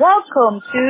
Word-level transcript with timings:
Welcome 0.00 0.64
to 0.72 0.84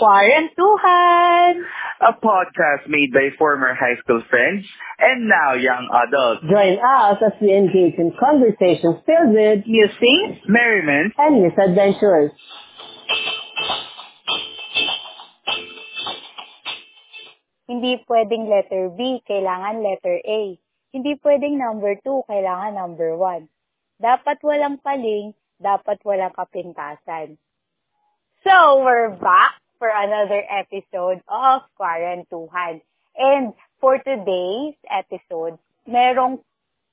Quarantuhan, 0.00 1.60
a 2.00 2.12
podcast 2.16 2.88
made 2.88 3.12
by 3.12 3.28
former 3.36 3.76
high 3.76 4.00
school 4.00 4.24
friends 4.30 4.64
and 4.96 5.28
now 5.28 5.52
young 5.52 5.84
adults. 5.92 6.40
Join 6.48 6.80
us 6.80 7.20
as 7.20 7.36
we 7.36 7.52
engage 7.52 8.00
in 8.00 8.16
conversations 8.16 9.04
filled 9.04 9.28
with 9.28 9.68
musings, 9.68 10.40
merriment, 10.48 11.12
and 11.20 11.44
misadventures. 11.44 12.32
Hindi 17.68 18.00
pwedeng 18.08 18.48
letter 18.48 18.88
B, 18.88 19.20
kailangan 19.28 19.84
letter 19.84 20.16
A. 20.24 20.56
Hindi 20.96 21.20
pwedeng 21.20 21.60
number 21.60 22.00
2, 22.00 22.24
kailangan 22.24 22.72
number 22.72 23.20
1. 23.20 23.52
Dapat 24.00 24.40
walang 24.40 24.80
paling, 24.80 25.36
dapat 25.60 26.00
walang 26.08 26.32
kapintasan. 26.32 27.36
So, 28.44 28.84
we're 28.84 29.08
back 29.08 29.56
for 29.78 29.88
another 29.88 30.44
episode 30.44 31.24
of 31.32 31.64
Quarantuhan. 31.80 32.84
And 33.16 33.56
for 33.80 33.96
today's 33.96 34.76
episode, 34.84 35.56
merong 35.88 36.44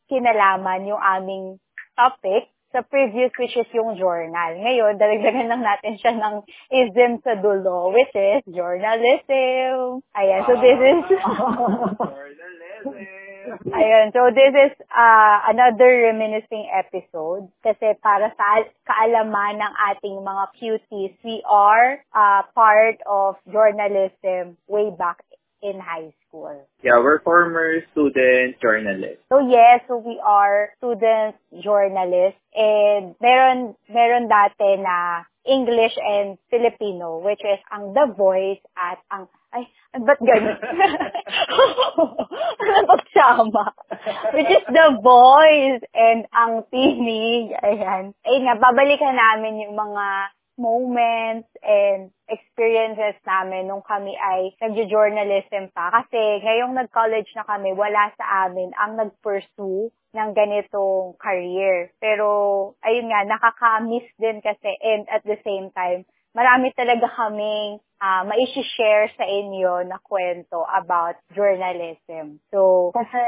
kinalaman 0.08 0.88
yung 0.88 1.04
aming 1.04 1.60
topic 2.00 2.48
sa 2.72 2.88
previous 2.88 3.36
which 3.36 3.60
is 3.60 3.68
yung 3.76 4.00
journal. 4.00 4.64
Ngayon, 4.64 4.96
dalagdagan 4.96 5.52
lang 5.52 5.60
natin 5.60 6.00
siya 6.00 6.16
ng 6.16 6.48
ism 6.72 7.20
sa 7.20 7.36
dulo, 7.36 7.92
which 7.92 8.16
is 8.16 8.48
journalism. 8.48 10.08
Ayan, 10.16 10.48
so 10.48 10.56
this 10.56 10.80
is... 10.80 11.04
Ayan, 13.74 14.14
so 14.14 14.30
this 14.30 14.54
is 14.54 14.74
uh, 14.94 15.38
another 15.50 16.12
reminiscing 16.12 16.70
episode 16.70 17.50
kasi 17.66 17.98
para 18.02 18.30
sa 18.38 18.66
kaalaman 18.86 19.58
ng 19.58 19.74
ating 19.92 20.18
mga 20.22 20.46
cuties, 20.58 21.14
we 21.26 21.42
are 21.50 22.02
uh, 22.14 22.42
part 22.54 23.02
of 23.10 23.36
journalism 23.50 24.58
way 24.70 24.94
back 24.94 25.26
in 25.62 25.80
high 25.80 26.14
school. 26.28 26.54
Yeah, 26.82 26.98
we're 27.02 27.22
former 27.22 27.82
student 27.94 28.58
journalists. 28.62 29.26
So 29.30 29.40
yes, 29.40 29.82
so 29.88 29.98
we 29.98 30.22
are 30.22 30.74
student 30.78 31.38
journalists 31.62 32.42
and 32.54 33.16
meron 33.22 33.78
meron 33.90 34.30
dati 34.30 34.82
na 34.82 35.26
English 35.46 35.98
and 35.98 36.38
Filipino 36.50 37.22
which 37.22 37.42
is 37.42 37.62
ang 37.74 37.94
The 37.94 38.10
Voice 38.14 38.62
at 38.78 39.02
ang 39.10 39.30
ay, 39.54 39.70
ba't 40.00 40.20
ganun? 40.24 40.56
ano 42.64 42.80
pagsama? 42.88 43.76
Which 44.32 44.48
is 44.48 44.64
The 44.72 44.88
Voice 45.04 45.84
and 45.92 46.24
ang 46.32 46.64
Tinig. 46.72 47.52
Ayan. 47.60 48.16
Ayun 48.24 48.44
nga, 48.48 48.56
babalikan 48.56 49.20
namin 49.20 49.68
yung 49.68 49.76
mga 49.76 50.32
moments 50.62 51.50
and 51.66 52.14
experiences 52.30 53.18
namin 53.26 53.68
nung 53.68 53.84
kami 53.84 54.16
ay 54.16 54.54
nagjo-journalism 54.62 55.74
pa. 55.76 55.92
Kasi 55.92 56.46
ngayong 56.46 56.78
nag-college 56.78 57.28
na 57.36 57.44
kami, 57.44 57.74
wala 57.74 58.14
sa 58.16 58.48
amin 58.48 58.72
ang 58.78 58.96
nag-pursue 58.96 59.92
ng 60.12 60.30
ganitong 60.36 61.16
career. 61.18 61.92
Pero, 61.98 62.28
ayun 62.84 63.10
nga, 63.10 63.26
nakaka-miss 63.26 64.08
din 64.20 64.44
kasi 64.44 64.70
and 64.84 65.08
at 65.08 65.24
the 65.24 65.40
same 65.44 65.72
time, 65.74 66.04
marami 66.32 66.72
talaga 66.76 67.08
kaming 67.12 67.80
uh, 68.02 68.24
ma-share 68.26 69.12
sa 69.16 69.26
inyo 69.28 69.86
na 69.88 70.00
kwento 70.02 70.64
about 70.68 71.20
journalism. 71.36 72.40
So, 72.50 72.92
kasi 72.96 73.22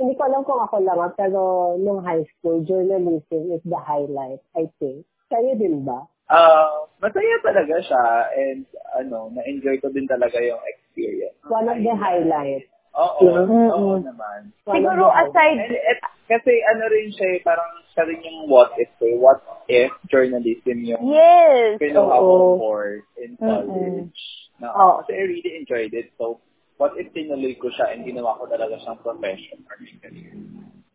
hindi 0.00 0.16
ko 0.16 0.22
alam 0.26 0.42
kung 0.42 0.60
ako 0.60 0.76
lang, 0.80 1.12
pero 1.14 1.74
nung 1.76 2.02
high 2.02 2.24
school, 2.36 2.64
journalism 2.64 3.52
is 3.52 3.62
the 3.64 3.78
highlight, 3.78 4.40
I 4.56 4.66
think. 4.80 5.04
Kayo 5.30 5.54
din 5.54 5.86
ba? 5.86 6.08
Uh, 6.30 6.86
masaya 7.02 7.36
talaga 7.42 7.74
siya 7.82 8.04
and 8.38 8.62
ano, 8.94 9.34
na-enjoy 9.34 9.82
ko 9.82 9.90
din 9.90 10.06
talaga 10.06 10.38
yung 10.38 10.62
experience. 10.62 11.34
One 11.46 11.66
of 11.66 11.78
the 11.82 11.94
highlights. 11.94 12.70
Oo, 12.90 13.22
Mm-hmm. 13.22 13.68
oo 13.70 13.94
naman. 14.02 14.50
siguro 14.66 15.06
aside, 15.14 15.62
And 15.62 15.74
it, 15.78 15.98
kasi 16.26 16.52
ano 16.74 16.84
rin 16.90 17.08
siya, 17.14 17.38
eh, 17.38 17.40
parang 17.42 17.70
siya 17.94 18.02
rin 18.06 18.18
yung 18.22 18.50
what 18.50 18.74
if 18.78 18.90
eh. 19.02 19.14
What 19.14 19.42
if 19.70 19.94
journalism 20.10 20.82
yung 20.82 21.02
yes, 21.10 21.78
kinuha 21.78 22.16
oo. 22.18 22.58
ko 22.58 22.58
course 22.58 23.06
in 23.18 23.38
college. 23.38 24.18
Na, 24.58 24.74
Oo. 24.74 25.02
Kasi 25.02 25.10
I 25.14 25.22
really 25.26 25.52
enjoyed 25.58 25.94
it. 25.94 26.10
So, 26.18 26.42
what 26.82 26.98
if 26.98 27.14
tinuloy 27.14 27.54
ko 27.58 27.70
siya 27.70 27.94
and 27.94 28.02
ginawa 28.02 28.38
ko 28.42 28.50
talaga 28.50 28.78
siyang 28.82 28.98
profession 29.02 29.62
or 29.70 29.78
career? 29.78 30.34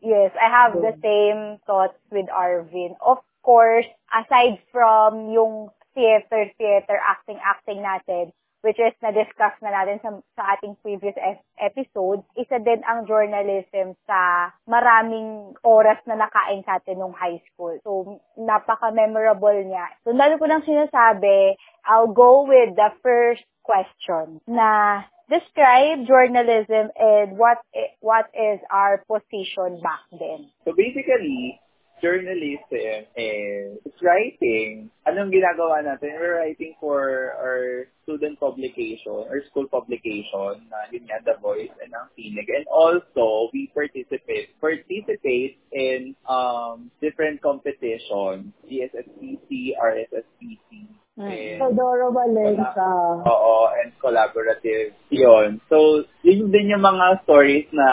Yes, 0.06 0.32
I 0.38 0.48
have 0.52 0.78
the 0.78 0.94
same 1.02 1.58
thoughts 1.66 1.98
with 2.14 2.30
Arvin. 2.30 2.94
Of 3.02 3.26
course, 3.42 3.90
aside 4.14 4.62
from 4.70 5.34
yung 5.34 5.74
theater, 5.98 6.52
theater, 6.60 6.98
acting, 7.02 7.40
acting 7.42 7.82
natin, 7.82 8.30
which 8.66 8.82
is 8.82 8.98
na-discuss 8.98 9.54
na 9.62 9.70
natin 9.70 10.02
sa, 10.02 10.10
sa 10.34 10.58
ating 10.58 10.74
previous 10.82 11.14
es- 11.22 11.46
episode, 11.62 12.26
isa 12.34 12.58
din 12.58 12.82
ang 12.90 13.06
journalism 13.06 13.94
sa 14.10 14.50
maraming 14.66 15.54
oras 15.62 16.02
na 16.10 16.18
nakain 16.18 16.66
sa 16.66 16.82
atin 16.82 16.98
nung 16.98 17.14
high 17.14 17.38
school. 17.54 17.78
So, 17.86 18.18
napaka-memorable 18.34 19.70
niya. 19.70 19.94
So, 20.02 20.18
dahil 20.18 20.42
ko 20.42 20.50
nang 20.50 20.66
sinasabi, 20.66 21.54
I'll 21.86 22.10
go 22.10 22.50
with 22.50 22.74
the 22.74 22.90
first 23.06 23.46
question 23.62 24.42
na 24.50 25.06
describe 25.30 26.06
journalism 26.06 26.94
and 26.94 27.38
what 27.38 27.58
what 28.02 28.30
is 28.34 28.62
our 28.70 29.02
position 29.10 29.82
back 29.82 30.06
then. 30.14 30.54
So 30.66 30.74
basically, 30.74 31.62
journalism 32.02 33.08
is 33.16 33.96
writing. 34.02 34.90
Anong 35.08 35.32
ginagawa 35.32 35.84
natin? 35.86 36.18
We're 36.20 36.42
writing 36.42 36.76
for 36.80 37.34
our 37.40 37.88
student 38.04 38.40
publication 38.40 39.26
or 39.30 39.42
school 39.50 39.68
publication 39.68 40.68
na 40.70 40.90
yun 40.92 41.08
nga, 41.08 41.24
The 41.24 41.36
Voice 41.42 41.74
and 41.82 41.92
ang 41.94 42.12
Tinig. 42.14 42.48
And 42.52 42.66
also, 42.68 43.50
we 43.54 43.72
participate 43.74 44.54
participate 44.60 45.58
in 45.72 46.14
um 46.28 46.92
different 47.02 47.42
competitions, 47.42 48.54
GSSPC, 48.68 49.78
RSSPC, 49.80 50.70
and 51.18 51.62
Teodoro 51.62 52.12
Valenza. 52.12 53.24
Oo, 53.24 53.72
and 53.72 53.96
collaborative. 54.04 54.92
Yun. 55.10 55.64
So, 55.72 56.04
yun 56.22 56.52
din 56.52 56.76
yung 56.76 56.84
mga 56.84 57.24
stories 57.24 57.68
na 57.72 57.88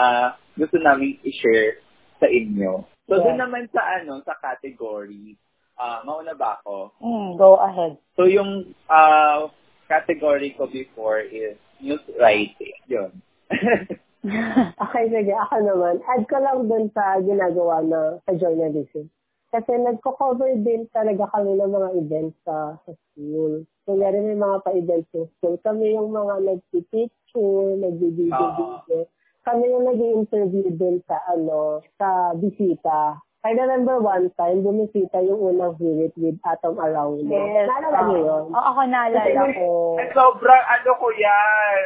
gusto 0.59 0.77
namin 0.77 1.17
i-share 1.23 1.79
sa 2.19 2.27
inyo. 2.27 2.92
So, 3.05 3.19
Yeah. 3.19 3.23
doon 3.27 3.39
naman 3.39 3.63
sa 3.75 3.81
ano, 3.99 4.23
sa 4.23 4.39
category, 4.39 5.35
ah 5.75 6.01
mauna 6.07 6.33
ba 6.33 6.61
ako? 6.61 6.95
Mm, 7.03 7.31
go 7.35 7.59
ahead. 7.59 7.99
So, 8.15 8.29
yung 8.29 8.71
ah 8.87 9.49
category 9.87 10.55
ko 10.55 10.65
before 10.67 11.19
is 11.19 11.59
news 11.83 12.03
writing. 12.19 12.79
Yun. 12.87 13.11
Okay, 14.23 15.11
sige. 15.11 15.35
Ako 15.35 15.55
naman. 15.59 15.99
Add 16.07 16.23
ko 16.31 16.39
lang 16.39 16.71
dun 16.71 16.87
sa 16.95 17.19
ginagawa 17.19 17.83
na 17.83 17.99
sa 18.23 18.31
journalism. 18.39 19.11
Kasi 19.51 19.75
nagko-cover 19.75 20.63
din 20.63 20.87
talaga 20.95 21.27
kami 21.35 21.59
ng 21.59 21.67
mga 21.67 21.89
events 21.99 22.39
sa, 22.47 22.79
sa 22.87 22.91
school. 22.95 23.67
Kunyari 23.83 24.23
may 24.23 24.39
mga 24.39 24.63
pa-events 24.63 25.11
sa 25.11 25.27
school. 25.27 25.59
Kami 25.59 25.93
yung 25.99 26.15
mga 26.15 26.39
nagpipicture, 26.39 27.67
nagbibidio-video. 27.83 29.11
Kami 29.43 29.63
yung 29.67 29.83
nag 29.83 29.99
interview 29.99 30.71
din 30.71 31.03
sa 31.03 31.19
ano, 31.31 31.83
sa 31.99 32.31
bisita. 32.39 33.19
I 33.43 33.51
remember 33.51 33.99
one 33.99 34.31
time, 34.39 34.63
bumisita 34.63 35.19
yung 35.19 35.35
unang 35.35 35.75
visit 35.75 36.15
with 36.15 36.39
Atom 36.47 36.79
Around. 36.79 37.27
Yes. 37.27 37.67
Naalala 37.67 37.99
niyo 38.07 38.19
yun? 38.23 38.43
Oo, 38.55 38.67
ako 38.71 38.79
naalala 38.87 39.43
ko. 39.51 39.67
Sobrang 40.15 40.63
ano 40.63 40.91
ko 40.95 41.07
yan. 41.11 41.79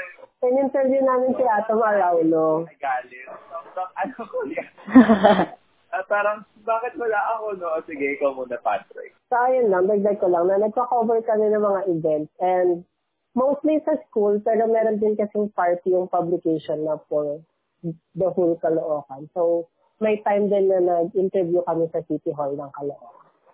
In-interview 0.46 1.02
namin 1.02 1.34
si 1.34 1.42
Atom 1.50 1.82
Araulo. 1.82 2.70
Nagalit. 2.70 3.26
Sobrang 3.50 3.92
ano 3.98 4.20
ko 4.22 4.38
yan. 4.54 4.72
Ah, 5.88 6.04
parang, 6.04 6.44
bakit 6.68 7.00
wala 7.00 7.16
ako, 7.34 7.58
no? 7.64 7.80
O, 7.80 7.82
sige, 7.88 8.20
ikaw 8.20 8.36
muna, 8.36 8.60
Patrick. 8.60 9.16
So, 9.32 9.40
ayun 9.40 9.72
lang, 9.72 9.88
dagdag 9.88 10.20
ko 10.20 10.28
lang 10.28 10.52
na 10.52 10.68
nagko-cover 10.68 11.24
kami 11.24 11.48
ng 11.48 11.64
mga 11.64 11.82
events 11.88 12.32
and 12.44 12.84
mostly 13.38 13.78
sa 13.86 13.94
school, 14.04 14.42
pero 14.42 14.66
meron 14.66 14.98
din 14.98 15.14
kasing 15.14 15.54
party 15.54 15.94
yung 15.94 16.10
publication 16.10 16.82
na 16.82 16.98
for 17.06 17.38
the 18.16 18.28
whole 18.28 18.58
Caloocan. 18.58 19.30
So, 19.32 19.70
may 20.00 20.18
time 20.22 20.50
din 20.50 20.68
na 20.68 20.82
nag-interview 20.82 21.62
kami 21.64 21.86
sa 21.90 22.02
City 22.04 22.34
Hall 22.34 22.52
ng 22.52 22.72
Caloocan. 22.74 23.14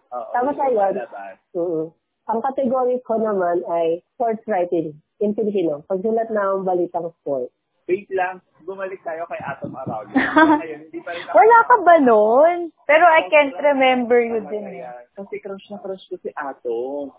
Oo, 0.10 0.28
Tama 0.32 0.50
yung 0.50 0.58
sa 0.58 0.66
yun. 0.66 0.78
lalabas. 0.96 1.36
mm 1.52 1.86
Ang 2.24 2.40
category 2.40 3.04
ko 3.04 3.20
naman 3.20 3.68
ay 3.68 4.00
sports 4.16 4.48
writing 4.48 4.96
in 5.20 5.36
Filipino. 5.36 5.84
Pagsulat 5.84 6.32
ng 6.32 6.64
balitang 6.64 7.12
sports. 7.20 7.52
Wait 7.84 8.08
lang, 8.08 8.40
bumalik 8.64 9.04
tayo 9.04 9.28
kay 9.28 9.44
Atom 9.44 9.76
Around. 9.76 10.08
Ngayon, 10.64 10.88
hindi 10.88 11.04
pa 11.04 11.12
rin 11.12 11.20
ako- 11.20 11.36
Wala 11.36 11.58
ka 11.68 11.76
ba 11.84 11.96
nun? 12.00 12.56
Pero 12.88 13.04
I 13.04 13.28
can't 13.28 13.60
remember 13.60 14.24
you 14.24 14.40
din. 14.48 14.64
eh. 14.72 14.88
Kasi 15.12 15.44
crush 15.44 15.68
na 15.68 15.84
crush 15.84 16.08
ko 16.08 16.16
si 16.24 16.32
Atom. 16.32 17.12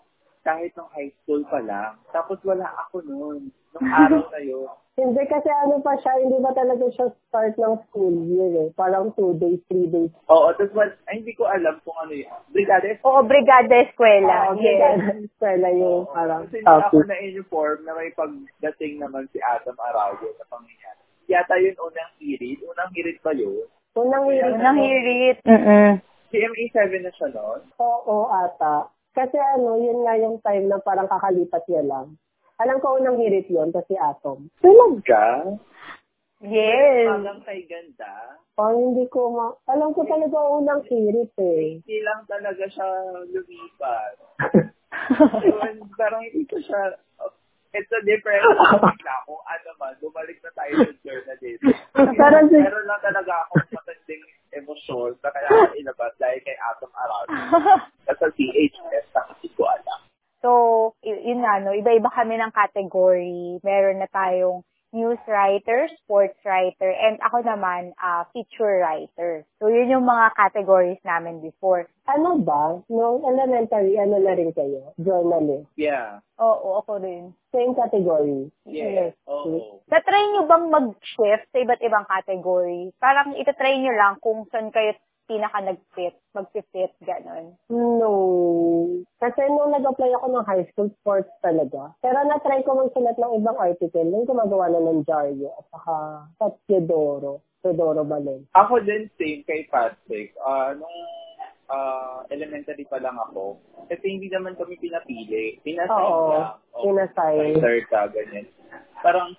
Kahit 0.45 0.71
nung 0.77 0.93
high 0.93 1.09
school 1.19 1.41
pa 1.49 1.59
lang. 1.59 1.97
Tapos 2.13 2.37
wala 2.45 2.69
ako 2.85 3.01
noon. 3.01 3.49
Nung 3.73 3.89
araw 4.05 4.21
na 4.29 4.39
yun. 4.39 4.69
Hindi 4.95 5.27
kasi 5.27 5.51
ano 5.51 5.83
pa 5.83 5.91
siya, 5.99 6.23
hindi 6.23 6.39
ba 6.39 6.55
talaga 6.55 6.87
siya 6.87 7.11
start 7.27 7.59
ng 7.59 7.75
school 7.89 8.15
year 8.31 8.47
eh. 8.63 8.69
Parang 8.79 9.11
two 9.19 9.35
days, 9.35 9.59
three 9.67 9.91
days. 9.91 10.07
Oo, 10.31 10.55
tapos 10.55 10.71
well, 10.71 10.93
ay, 11.11 11.19
hindi 11.19 11.35
ko 11.35 11.43
alam 11.43 11.83
kung 11.83 11.99
ano 11.99 12.15
yun. 12.15 12.31
Brigada 12.55 12.87
Oo, 13.03 13.19
Brigada 13.27 13.75
Eskwela. 13.83 14.55
Oo, 14.55 14.63
yes. 14.63 14.79
yes. 14.79 15.27
Eskwela 15.27 15.67
yung 15.75 16.07
parang 16.07 16.47
Kasi 16.47 16.63
hindi 16.63 16.71
ako 16.71 16.95
topic. 16.95 17.09
na-uniform 17.11 17.77
na 17.83 17.91
may 17.91 18.09
pagdating 18.15 18.93
naman 19.03 19.27
si 19.35 19.43
Adam 19.43 19.75
Araujo 19.75 20.31
sa 20.39 20.47
pangyayari. 20.47 21.01
Yata 21.27 21.59
yun 21.59 21.75
unang 21.75 22.13
hirit. 22.23 22.63
Unang 22.63 22.89
hirit 22.95 23.19
ba 23.19 23.35
yun? 23.35 23.67
Unang 23.99 24.31
hirit. 24.31 24.53
Unang 24.55 24.77
hirit. 24.79 25.37
Mm-mm. 25.43 25.91
CMA 26.31 26.63
7 26.71 27.03
na 27.03 27.11
siya 27.11 27.27
noon. 27.35 27.61
Oo, 27.83 28.31
ata. 28.31 28.87
Kasi 29.15 29.39
ano, 29.39 29.79
yun 29.79 30.03
nga 30.03 30.19
yung 30.19 30.43
time 30.43 30.67
na 30.67 30.75
parang 30.83 31.07
kakalipat 31.07 31.63
niya 31.71 31.87
lang. 31.87 32.19
Alam 32.59 32.83
ko 32.83 32.99
unang 32.99 33.15
hirit 33.15 33.47
yun, 33.47 33.71
kasi 33.71 33.95
Atom. 33.95 34.51
Talaga? 34.59 35.55
Yes. 36.43 37.07
Hanggang 37.07 37.39
kay 37.47 37.63
ganda. 37.63 38.39
Parang 38.59 38.91
hindi 38.91 39.07
ko 39.07 39.31
ma... 39.31 39.55
Alam 39.71 39.95
ko 39.95 40.03
talaga 40.03 40.35
unang 40.59 40.83
hirit 40.87 41.31
eh. 41.39 41.79
Hindi 41.79 41.97
lang 42.03 42.27
talaga 42.27 42.63
siya 42.67 42.87
lumipat. 43.31 44.15
Yun, 45.47 45.75
parang 45.95 46.23
hindi 46.27 46.43
ko 46.47 46.59
siya... 46.59 46.99
It's 47.75 47.91
a 47.91 47.99
different 48.07 48.39
topic 48.55 49.03
na 49.03 49.15
kung 49.27 49.43
ano 49.43 49.69
man. 49.75 49.99
Bumalik 49.99 50.39
na 50.39 50.51
tayo 50.55 50.73
sa 50.79 50.95
journalism. 51.03 51.75
Parang 51.91 52.47
Meron 52.47 52.87
lang 52.87 53.03
talaga 53.03 53.35
matinding 53.51 53.84
emosyon 54.55 55.19
na 55.19 55.29
kaya 55.29 55.49
ilabas 55.75 56.15
dahil 56.17 56.39
kay 56.41 56.57
Atom 56.71 56.91
Araujo. 56.95 57.35
Sa 58.19 58.27
CHS 58.31 59.05
na 59.11 59.21
kasi 59.29 59.47
ko 59.53 59.67
alam. 59.67 59.99
So, 60.39 60.51
yun 61.01 61.41
nga, 61.41 61.57
no, 61.59 61.73
iba-iba 61.73 62.07
kami 62.13 62.37
ng 62.37 62.53
category. 62.53 63.57
Meron 63.65 63.99
na 63.99 64.07
tayong 64.07 64.61
news 64.95 65.19
writer, 65.27 65.91
sports 65.99 66.39
writer, 66.47 66.87
and 66.87 67.19
ako 67.19 67.43
naman, 67.43 67.91
uh, 67.99 68.23
feature 68.31 68.79
writer. 68.79 69.43
So, 69.59 69.67
yun 69.67 69.91
yung 69.91 70.07
mga 70.07 70.31
categories 70.39 71.03
namin 71.03 71.43
before. 71.43 71.91
Ano 72.07 72.39
ba? 72.39 72.79
Nung 72.87 73.27
elementary, 73.27 73.99
ano 73.99 74.15
na 74.23 74.31
rin 74.31 74.55
kayo? 74.55 74.95
Journalist. 74.95 75.67
Yeah. 75.75 76.23
Oo, 76.39 76.79
ako 76.79 77.03
rin. 77.03 77.35
Same 77.51 77.75
category. 77.75 78.47
Yeah. 78.63 79.11
Oo. 79.27 79.83
Na-try 79.91 80.23
nyo 80.31 80.47
bang 80.47 80.71
mag-shift 80.71 81.51
sa 81.51 81.59
iba't 81.59 81.83
ibang 81.83 82.07
category? 82.07 82.95
Parang 82.95 83.35
itatry 83.35 83.83
nyo 83.83 83.93
lang 83.93 84.15
kung 84.23 84.47
saan 84.47 84.71
kayo 84.71 84.95
pinaka 85.25 85.59
nag-fit, 85.61 86.15
mag-fit, 86.37 86.93
gano'n. 87.01 87.57
No. 87.73 88.13
Kasi 89.17 89.41
nung 89.49 89.73
nag-apply 89.73 90.11
ako 90.17 90.25
ng 90.29 90.47
high 90.47 90.65
school, 90.73 90.89
sports 91.01 91.29
talaga. 91.41 91.93
Pero 92.01 92.21
na-try 92.25 92.61
ko 92.61 92.77
magsulat 92.77 93.17
ng 93.17 93.33
ibang 93.41 93.57
article. 93.57 94.05
Nung 94.05 94.29
gumagawa 94.29 94.69
na 94.69 94.81
ng 94.81 95.01
Dario 95.05 95.49
at 95.57 95.65
saka 95.73 95.95
sa 96.37 96.45
Teodoro. 96.69 97.41
Teodoro 97.65 98.05
Balen. 98.05 98.45
Ako 98.53 98.77
din 98.85 99.09
same 99.17 99.41
kay 99.49 99.65
Patrick. 99.73 100.37
Ah, 100.45 100.77
nung 100.77 100.97
ah, 101.69 102.21
elementary 102.29 102.85
pa 102.85 103.01
lang 103.01 103.17
ako, 103.17 103.57
kasi 103.89 104.05
hindi 104.05 104.29
naman 104.29 104.53
kami 104.53 104.77
pinapili. 104.77 105.57
Pinasay 105.65 105.89
Oo. 105.89 106.29
lang. 106.29 106.49
Oo. 106.77 106.83
Pinasay. 106.85 107.35
Writer 107.57 107.77
ka, 107.89 108.01
ganyan. 108.13 108.45
Parang, 109.01 109.33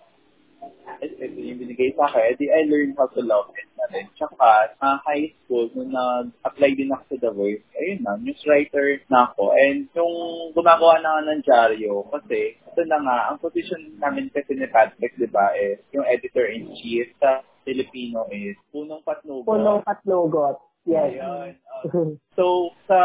yung 1.02 1.60
binigay 1.60 1.92
sa 1.94 2.08
akin, 2.08 2.36
di 2.40 2.48
I 2.48 2.64
learned 2.66 2.96
how 2.96 3.08
to 3.12 3.22
love 3.22 3.52
it 3.54 3.68
na 3.76 3.86
rin. 3.92 4.08
Tsaka, 4.16 4.72
sa 4.80 4.98
high 5.04 5.30
school, 5.44 5.68
nung 5.76 5.92
nag-apply 5.92 6.70
din 6.74 6.92
ako 6.92 7.02
sa 7.12 7.16
The 7.20 7.32
Voice, 7.32 7.64
ayun 7.76 8.00
na, 8.02 8.16
news 8.16 8.40
writer 8.48 9.00
na 9.12 9.30
ako. 9.30 9.52
And 9.54 9.86
yung 9.92 10.14
gumagawa 10.56 11.00
na 11.00 11.20
nga 11.20 11.22
ng 11.28 11.42
dyaryo, 11.44 12.06
kasi 12.10 12.56
ito 12.56 12.82
na 12.88 12.98
nga, 13.02 13.16
ang 13.30 13.38
position 13.38 14.00
namin 14.00 14.32
kasi 14.32 14.56
ni 14.56 14.68
Patrick, 14.68 15.14
di 15.16 15.28
ba, 15.28 15.52
is 15.56 15.80
yung 15.92 16.06
editor-in-chief 16.08 17.12
sa 17.20 17.44
Filipino 17.66 18.30
is 18.30 18.54
punong 18.70 19.02
patnugo. 19.02 19.42
Punong 19.42 19.82
patnugot. 19.82 20.62
Yes. 20.86 21.18
Ayun. 21.18 21.50
Oh. 21.76 22.14
So, 22.38 22.44
sa 22.88 22.98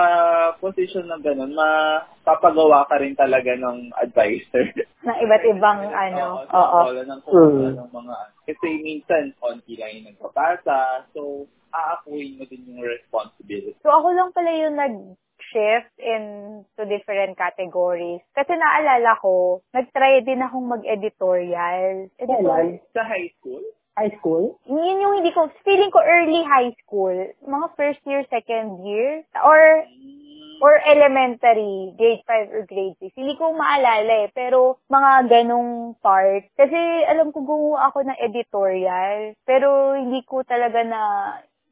position 0.62 1.10
na 1.10 1.20
ganun, 1.20 1.52
mapapagawa 1.52 2.88
ka 2.88 3.02
rin 3.02 3.18
talaga 3.18 3.52
ng 3.58 3.92
advisor. 4.00 4.64
Na 5.08 5.18
iba't 5.18 5.44
ibang, 5.50 5.82
ano, 5.90 6.46
Oo. 6.46 6.80
Wala 6.88 7.04
ng 7.04 7.22
kung 7.26 7.36
Mm. 7.36 7.74
ng 7.82 7.92
mga, 7.92 8.16
kasi 8.48 8.68
minsan, 8.80 9.34
konti 9.42 9.76
lang 9.76 9.92
yung 9.98 10.08
nagpapasa. 10.14 11.10
So, 11.12 11.50
aakuin 11.74 12.38
mo 12.38 12.46
din 12.48 12.64
yung 12.70 12.86
responsibility. 12.86 13.76
So, 13.82 13.92
ako 13.92 14.08
lang 14.14 14.30
pala 14.32 14.52
yung 14.54 14.76
nag-shift 14.78 15.92
into 15.98 16.82
different 16.86 17.36
categories. 17.36 18.22
Kasi 18.32 18.56
naalala 18.56 19.18
ko, 19.20 19.60
nag-try 19.74 20.22
din 20.22 20.44
akong 20.46 20.70
mag-editorial. 20.70 22.08
Editor, 22.16 22.40
Kailan? 22.46 22.80
Sa 22.94 23.04
high 23.04 23.32
school, 23.40 23.64
High 24.00 24.16
school? 24.20 24.56
yun 24.72 25.04
yung 25.04 25.20
hindi 25.20 25.36
ko, 25.36 25.52
feeling 25.68 25.92
ko 25.92 26.00
early 26.00 26.42
high 26.48 26.72
school, 26.80 27.14
mga 27.44 27.68
first 27.76 28.00
year, 28.08 28.24
second 28.32 28.88
year, 28.88 29.28
or 29.44 29.84
or 30.62 30.78
elementary, 30.86 31.92
grade 31.98 32.22
5 32.30 32.54
or 32.54 32.64
grade 32.70 32.94
6. 33.02 33.18
Hindi 33.18 33.34
ko 33.34 33.52
maalala 33.58 34.30
eh, 34.30 34.32
pero 34.32 34.78
mga 34.94 35.26
ganong 35.28 35.98
part. 36.00 36.46
Kasi 36.54 36.78
alam 37.10 37.34
ko 37.34 37.42
gumawa 37.42 37.90
ako 37.90 38.06
ng 38.06 38.22
editorial, 38.22 39.34
pero 39.44 39.98
hindi 39.98 40.22
ko 40.22 40.46
talaga 40.46 40.86
na, 40.86 41.02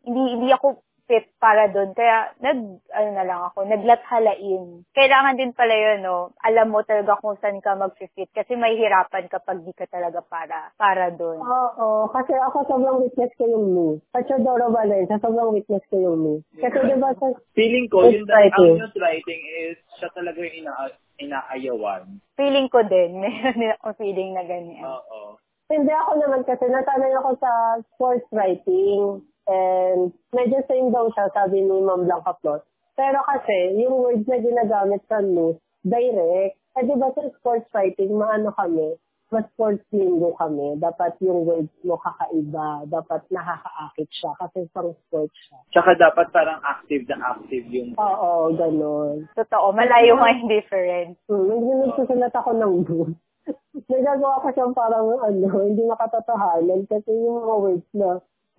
hindi, 0.01 0.41
hindi 0.41 0.49
ako 0.49 0.81
fit 1.09 1.25
para 1.41 1.65
doon. 1.73 1.97
Kaya, 1.97 2.37
nag, 2.37 2.85
ano 2.93 3.09
na 3.17 3.25
lang 3.25 3.41
ako, 3.49 3.65
naglathalain. 3.65 4.85
Kailangan 4.93 5.41
din 5.41 5.57
pala 5.57 5.73
yun, 5.73 6.05
no? 6.05 6.37
Alam 6.45 6.69
mo 6.69 6.85
talaga 6.85 7.17
kung 7.17 7.33
saan 7.41 7.57
ka 7.65 7.73
mag-fit 7.73 8.29
kasi 8.29 8.53
may 8.53 8.77
hirapan 8.77 9.25
kapag 9.25 9.65
di 9.65 9.73
ka 9.73 9.89
talaga 9.89 10.21
para, 10.21 10.69
para 10.77 11.09
doon. 11.09 11.41
Oo, 11.41 12.13
kasi 12.13 12.37
ako 12.37 12.69
sobrang 12.69 13.01
witness 13.01 13.33
ko 13.41 13.49
yung 13.49 13.67
me. 13.73 13.87
Sa 14.13 14.21
Teodoro 14.21 14.69
Balen, 14.69 15.09
sa 15.09 15.17
sobrang 15.17 15.49
witness 15.49 15.81
ko 15.89 15.97
yung 15.97 16.21
me. 16.21 16.33
Kasi 16.61 16.77
diba 16.77 17.09
sa... 17.17 17.25
feeling 17.57 17.89
ko, 17.89 18.05
yung 18.05 18.29
writing. 18.29 18.77
ang 18.77 18.93
writing 19.01 19.41
is, 19.65 19.81
siya 19.97 20.13
talaga 20.13 20.37
yung 20.45 20.61
ina 20.61 20.93
inaayawan. 21.19 22.21
Feeling 22.37 22.69
ko 22.69 22.85
din, 22.85 23.17
meron 23.25 23.57
din 23.57 23.73
akong 23.73 23.97
feeling 23.97 24.37
na 24.37 24.45
ganyan. 24.45 24.85
Oo. 24.85 25.41
Hindi 25.69 25.93
ako 25.93 26.11
naman 26.17 26.41
kasi 26.45 26.65
nasanay 26.65 27.13
ako 27.17 27.29
sa 27.37 27.51
sports 27.93 28.25
writing 28.33 29.21
and 29.49 30.13
medyo 30.29 30.61
same 30.69 30.93
daw 30.93 31.09
siya, 31.09 31.33
sabi 31.33 31.65
ni 31.65 31.81
Ma'am 31.81 32.05
Blanca 32.05 32.37
Plot. 32.37 32.61
Pero 32.93 33.19
kasi, 33.25 33.79
yung 33.81 33.97
words 34.03 34.27
na 34.29 34.37
ginagamit 34.37 35.01
sa 35.09 35.23
news, 35.23 35.57
direct. 35.81 36.59
Eh, 36.77 36.83
di 36.85 36.95
ba 36.95 37.09
sa 37.15 37.25
sports 37.33 37.65
writing, 37.73 38.13
maano 38.13 38.53
kami, 38.53 38.93
mas 39.29 39.45
sports 39.53 39.85
lingo 39.93 40.33
kami. 40.37 40.77
Dapat 40.81 41.17
yung 41.21 41.45
words 41.45 41.71
mo 41.85 41.97
kakaiba. 42.01 42.85
Dapat 42.89 43.21
nakakaakit 43.29 44.09
siya 44.09 44.31
kasi 44.41 44.65
pang 44.73 44.93
sports 45.05 45.37
siya. 45.47 45.57
Tsaka 45.73 45.97
dapat 45.97 46.27
parang 46.33 46.61
active 46.65 47.05
na 47.09 47.37
active 47.37 47.65
yung 47.69 47.93
Oo, 47.95 48.53
ganun. 48.57 49.29
Totoo, 49.37 49.69
malayo 49.73 50.17
nga 50.17 50.33
yung 50.33 50.49
difference. 50.49 51.17
Hmm, 51.29 51.45
nung 51.45 51.87
nagsusulat 51.89 52.33
ako 52.33 52.51
ng 52.57 52.73
book, 52.85 53.11
nagagawa 53.93 54.41
ko 54.41 54.47
siyang 54.53 54.73
parang 54.73 55.07
ano, 55.23 55.47
hindi 55.65 55.85
makatotohanan 55.85 56.89
kasi 56.89 57.09
yung 57.09 57.37
mga 57.41 57.55
words 57.63 57.89
na 57.93 58.09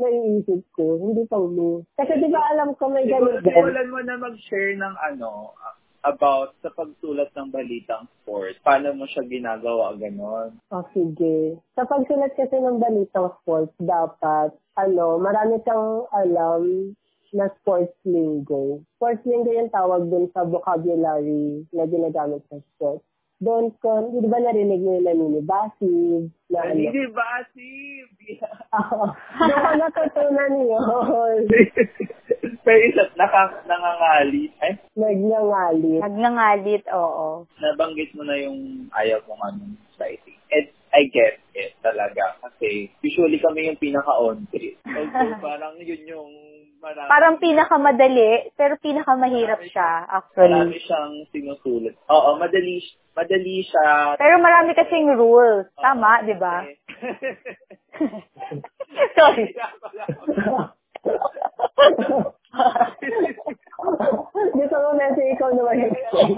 naiisip 0.01 0.65
ko, 0.73 0.97
hindi 0.97 1.29
pang 1.29 1.53
me. 1.53 1.85
Kasi 2.01 2.17
di 2.17 2.33
ba 2.33 2.41
alam 2.57 2.73
ko 2.81 2.89
may 2.89 3.05
ganun 3.05 3.45
simulan 3.45 3.89
mo 3.93 4.01
na 4.01 4.17
mag-share 4.17 4.75
ng 4.81 4.95
ano, 5.13 5.53
about 6.01 6.57
sa 6.65 6.73
pagsulat 6.73 7.29
ng 7.37 7.53
balitang 7.53 8.09
sport. 8.21 8.57
Paano 8.65 8.97
mo 8.97 9.05
siya 9.05 9.25
ginagawa, 9.29 9.93
ganon? 10.01 10.57
O 10.73 10.85
sige. 10.97 11.61
Sa 11.77 11.85
pagsulat 11.85 12.33
kasi 12.37 12.57
ng 12.57 12.81
balitang 12.81 13.37
sports, 13.41 13.77
dapat, 13.77 14.57
ano, 14.81 15.21
marami 15.21 15.61
kang 15.61 16.09
alam 16.09 16.97
na 17.31 17.47
sports 17.61 17.95
lingo. 18.09 18.83
Sports 18.97 19.23
lingo 19.29 19.53
yung 19.53 19.71
tawag 19.71 20.09
dun 20.09 20.27
sa 20.33 20.43
vocabulary 20.49 21.69
na 21.71 21.85
ginagamit 21.87 22.43
sa 22.49 22.59
sports. 22.75 23.05
Doon 23.41 23.73
ko, 23.81 24.05
di 24.13 24.29
ba 24.29 24.37
narinig 24.37 24.85
mo 24.85 25.01
yung 25.01 25.09
naninibasive, 25.09 26.29
na 26.53 26.61
ano. 26.61 26.77
Hindi 26.77 27.05
ba, 27.09 27.41
si... 27.57 27.67
Oo. 28.77 29.09
Ko 29.17 29.71
natutunan 29.81 30.55
yun. 30.61 31.49
Pero 32.65 32.81
isa, 32.85 33.09
naka, 33.17 33.65
nangangali. 33.65 34.53
Ay, 34.61 34.77
Nagnangalit. 34.93 36.01
Nagngangalit, 36.05 36.85
oo. 36.93 37.49
nabanggit 37.65 38.13
mo 38.13 38.29
na 38.29 38.37
yung 38.37 38.93
ayaw 38.93 39.25
mong 39.25 39.43
anong 39.49 39.75
writing. 39.97 40.37
And 40.53 40.69
I 40.91 41.07
get 41.11 41.39
it 41.55 41.79
talaga. 41.83 42.39
Kasi 42.43 42.91
usually 43.03 43.39
kami 43.39 43.71
yung 43.71 43.79
pinaka-on-trip. 43.79 44.83
Although 44.87 45.39
parang 45.47 45.79
yun 45.79 46.03
yung 46.07 46.31
marami. 46.81 47.09
Parang 47.09 47.35
pinakamadali, 47.39 48.51
pero 48.57 48.75
pinakamahirap 48.81 49.61
siya, 49.69 50.09
Marami 50.35 50.75
actually. 50.75 50.81
siyang 50.83 51.13
sinusulat. 51.31 51.95
Oo, 52.09 52.41
madali, 52.41 52.81
madali 53.15 53.63
siya. 53.63 54.17
Pero 54.17 54.41
marami 54.41 54.75
kasing 54.75 55.13
rules. 55.15 55.69
Tama, 55.77 56.25
di 56.25 56.35
ba? 56.35 56.65
Sorry. 59.17 59.55
Gusto 63.81 64.77
mo 64.77 64.91
medyo 64.97 65.23
ikaw 65.33 65.51
na 65.57 65.63
mag-explain. 65.65 66.37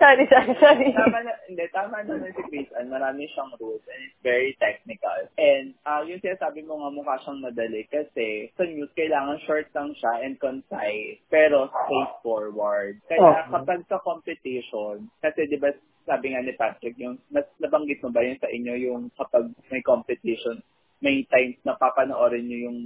sorry, 0.00 0.24
sorry, 0.28 0.54
sorry. 0.60 0.88
Tama 0.92 1.18
na, 1.24 1.32
hindi, 1.48 1.64
tama 1.72 2.04
naman 2.04 2.32
si 2.32 2.42
Chris 2.48 2.68
Ann. 2.76 2.88
Marami 2.92 3.28
siyang 3.32 3.52
rules 3.60 3.84
and 3.88 4.02
it's 4.04 4.20
very 4.24 4.56
technical. 4.60 5.16
And 5.36 5.76
uh, 5.84 6.02
yung 6.04 6.20
sinasabi 6.24 6.64
mo 6.64 6.80
nga 6.80 6.90
mukha 6.92 7.16
siyang 7.24 7.40
madali 7.44 7.84
kasi 7.88 8.52
sa 8.56 8.64
news 8.64 8.92
kailangan 8.96 9.40
short 9.44 9.68
lang 9.76 9.92
siya 9.96 10.24
and 10.24 10.36
concise 10.40 11.20
pero 11.32 11.68
straightforward. 11.72 13.00
Kaya 13.08 13.20
okay. 13.20 13.48
kapag 13.52 13.80
sa 13.88 14.00
competition, 14.04 15.08
kasi 15.20 15.48
di 15.48 15.56
ba 15.60 15.72
sabi 16.10 16.34
nga 16.34 16.42
ni 16.42 16.52
Patrick, 16.58 16.98
yung 16.98 17.22
nabanggit 17.62 18.02
mo 18.02 18.10
ba 18.10 18.26
yun 18.26 18.34
sa 18.42 18.50
inyo 18.50 18.74
yung 18.82 19.02
kapag 19.14 19.54
may 19.70 19.78
competition, 19.86 20.58
may 20.98 21.22
times 21.30 21.62
na 21.62 21.78
papanoorin 21.78 22.50
nyo 22.50 22.58
yung 22.66 22.78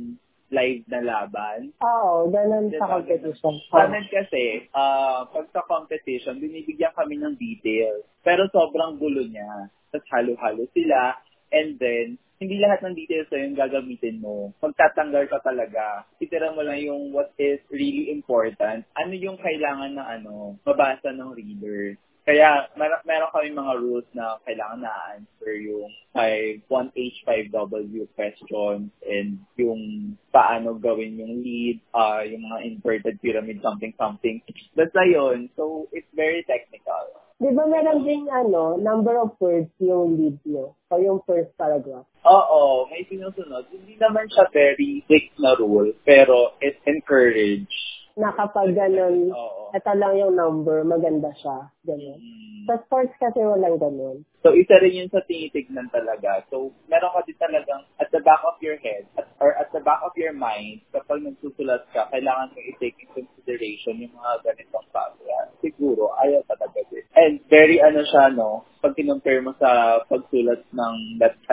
live 0.52 0.84
na 0.92 1.00
laban. 1.00 1.72
Oo, 1.80 2.28
ganun 2.28 2.68
Diba? 2.68 2.84
sa 2.84 3.00
competition. 3.00 3.54
Amin 3.72 4.04
kasi, 4.12 4.68
ah, 4.76 5.24
pag 5.32 5.48
sa 5.50 5.64
competition, 5.64 6.36
binibigyan 6.38 6.92
kami 6.92 7.16
ng 7.16 7.34
details. 7.40 8.04
Pero 8.20 8.44
sobrang 8.52 9.00
gulo 9.00 9.24
niya. 9.24 9.72
Tapos 9.88 10.06
halo-halo 10.12 10.68
sila. 10.76 11.16
And 11.48 11.80
then, 11.80 12.20
hindi 12.42 12.60
lahat 12.60 12.82
ng 12.84 12.98
details 12.98 13.30
na 13.30 13.40
yung 13.40 13.56
gagamitin 13.56 14.18
mo. 14.20 14.52
Magtatanggal 14.60 15.30
ka 15.30 15.38
talaga. 15.40 16.04
Titira 16.20 16.52
mo 16.52 16.60
lang 16.60 16.82
yung 16.82 17.14
what 17.14 17.32
is 17.40 17.62
really 17.72 18.10
important. 18.10 18.84
Ano 18.98 19.14
yung 19.14 19.38
kailangan 19.40 19.96
na 19.96 20.04
ano, 20.18 20.58
mabasa 20.66 21.14
ng 21.14 21.30
reader. 21.32 21.96
Kaya 22.24 22.72
mer- 22.80 23.04
meron 23.04 23.28
kami 23.36 23.52
mga 23.52 23.74
rules 23.84 24.08
na 24.16 24.40
kailangan 24.48 24.80
na 24.80 24.92
answer 25.12 25.60
yung 25.60 25.92
5, 26.16 26.64
1H5W 26.72 28.08
questions 28.16 28.88
and 29.04 29.44
yung 29.60 30.16
paano 30.32 30.72
gawin 30.80 31.20
yung 31.20 31.44
lead, 31.44 31.84
uh, 31.92 32.24
yung 32.24 32.48
mga 32.48 32.58
inverted 32.64 33.16
pyramid, 33.20 33.60
something, 33.60 33.92
something. 34.00 34.40
Basta 34.72 35.04
yun. 35.04 35.52
So, 35.52 35.84
it's 35.92 36.08
very 36.16 36.40
technical. 36.48 37.12
Di 37.34 37.50
ba 37.52 37.68
meron 37.68 38.08
ding 38.08 38.30
ano, 38.32 38.80
number 38.80 39.20
of 39.20 39.36
words 39.36 39.68
yung 39.82 40.16
lead 40.16 40.40
nyo? 40.48 40.72
O 40.88 41.02
yung 41.02 41.20
first 41.28 41.52
paragraph? 41.60 42.08
Oo, 42.24 42.88
may 42.88 43.04
sinusunod. 43.04 43.68
Hindi 43.68 44.00
naman 44.00 44.30
siya 44.32 44.48
very 44.48 45.04
strict 45.04 45.36
na 45.42 45.52
rule, 45.60 45.92
pero 46.08 46.56
it 46.64 46.80
encourage. 46.88 47.68
Na 48.14 48.30
kapag 48.30 48.78
ganun, 48.78 49.34
Oo. 49.34 49.74
ito 49.74 49.90
lang 49.98 50.14
yung 50.14 50.38
number, 50.38 50.86
maganda 50.86 51.34
siya. 51.34 51.66
Ganun. 51.82 52.18
Mm. 52.22 52.64
Sa 52.70 52.78
sports 52.86 53.10
kasi 53.18 53.42
walang 53.42 53.76
ganun. 53.76 54.22
So, 54.46 54.54
isa 54.54 54.78
rin 54.78 55.02
yun 55.02 55.10
sa 55.10 55.24
tinitignan 55.26 55.90
talaga. 55.90 56.46
So, 56.46 56.70
meron 56.86 57.10
ka 57.10 57.26
din 57.26 57.36
talagang 57.42 57.82
at 57.98 58.12
the 58.14 58.22
back 58.22 58.44
of 58.46 58.60
your 58.62 58.78
head 58.78 59.08
at, 59.18 59.26
or 59.42 59.50
at 59.58 59.74
the 59.74 59.82
back 59.82 59.98
of 60.06 60.14
your 60.14 60.30
mind, 60.30 60.84
kapag 60.94 61.26
nagsusulat 61.26 61.90
ka, 61.90 62.06
kailangan 62.14 62.54
mo 62.54 62.60
i-take 62.62 63.02
in 63.02 63.10
consideration 63.10 64.04
yung 64.04 64.14
mga 64.14 64.46
ganitong 64.46 64.88
bagay. 64.94 65.48
Siguro, 65.64 66.14
ayaw 66.22 66.44
talaga 66.46 66.80
din. 66.92 67.04
And 67.18 67.42
very 67.50 67.82
ano 67.82 68.04
siya, 68.04 68.30
no? 68.30 68.68
Pag 68.84 68.94
kinumpare 68.94 69.42
mo 69.42 69.56
sa 69.58 70.04
pagsulat 70.06 70.62
ng 70.70 70.94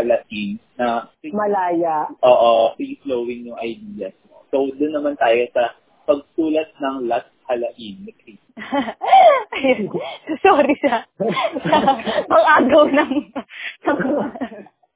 Latin 0.04 0.60
na 0.78 1.10
Malaya. 1.32 2.12
Oo, 2.22 2.76
free 2.76 3.00
flowing 3.02 3.50
yung 3.50 3.60
ideas 3.60 4.14
mo. 4.28 4.44
So, 4.52 4.68
doon 4.76 4.94
naman 5.00 5.16
tayo 5.16 5.48
sa 5.56 5.80
pagsulat 6.08 6.70
ng 6.80 7.08
Lat 7.08 7.28
Halain 7.50 7.96
ni 8.06 8.14
Chris. 8.16 8.42
Sorry 10.46 10.76
sa, 10.80 11.04
sa 11.68 11.78
pang-agaw 12.32 12.86
ng, 12.88 13.14
ng 13.86 14.00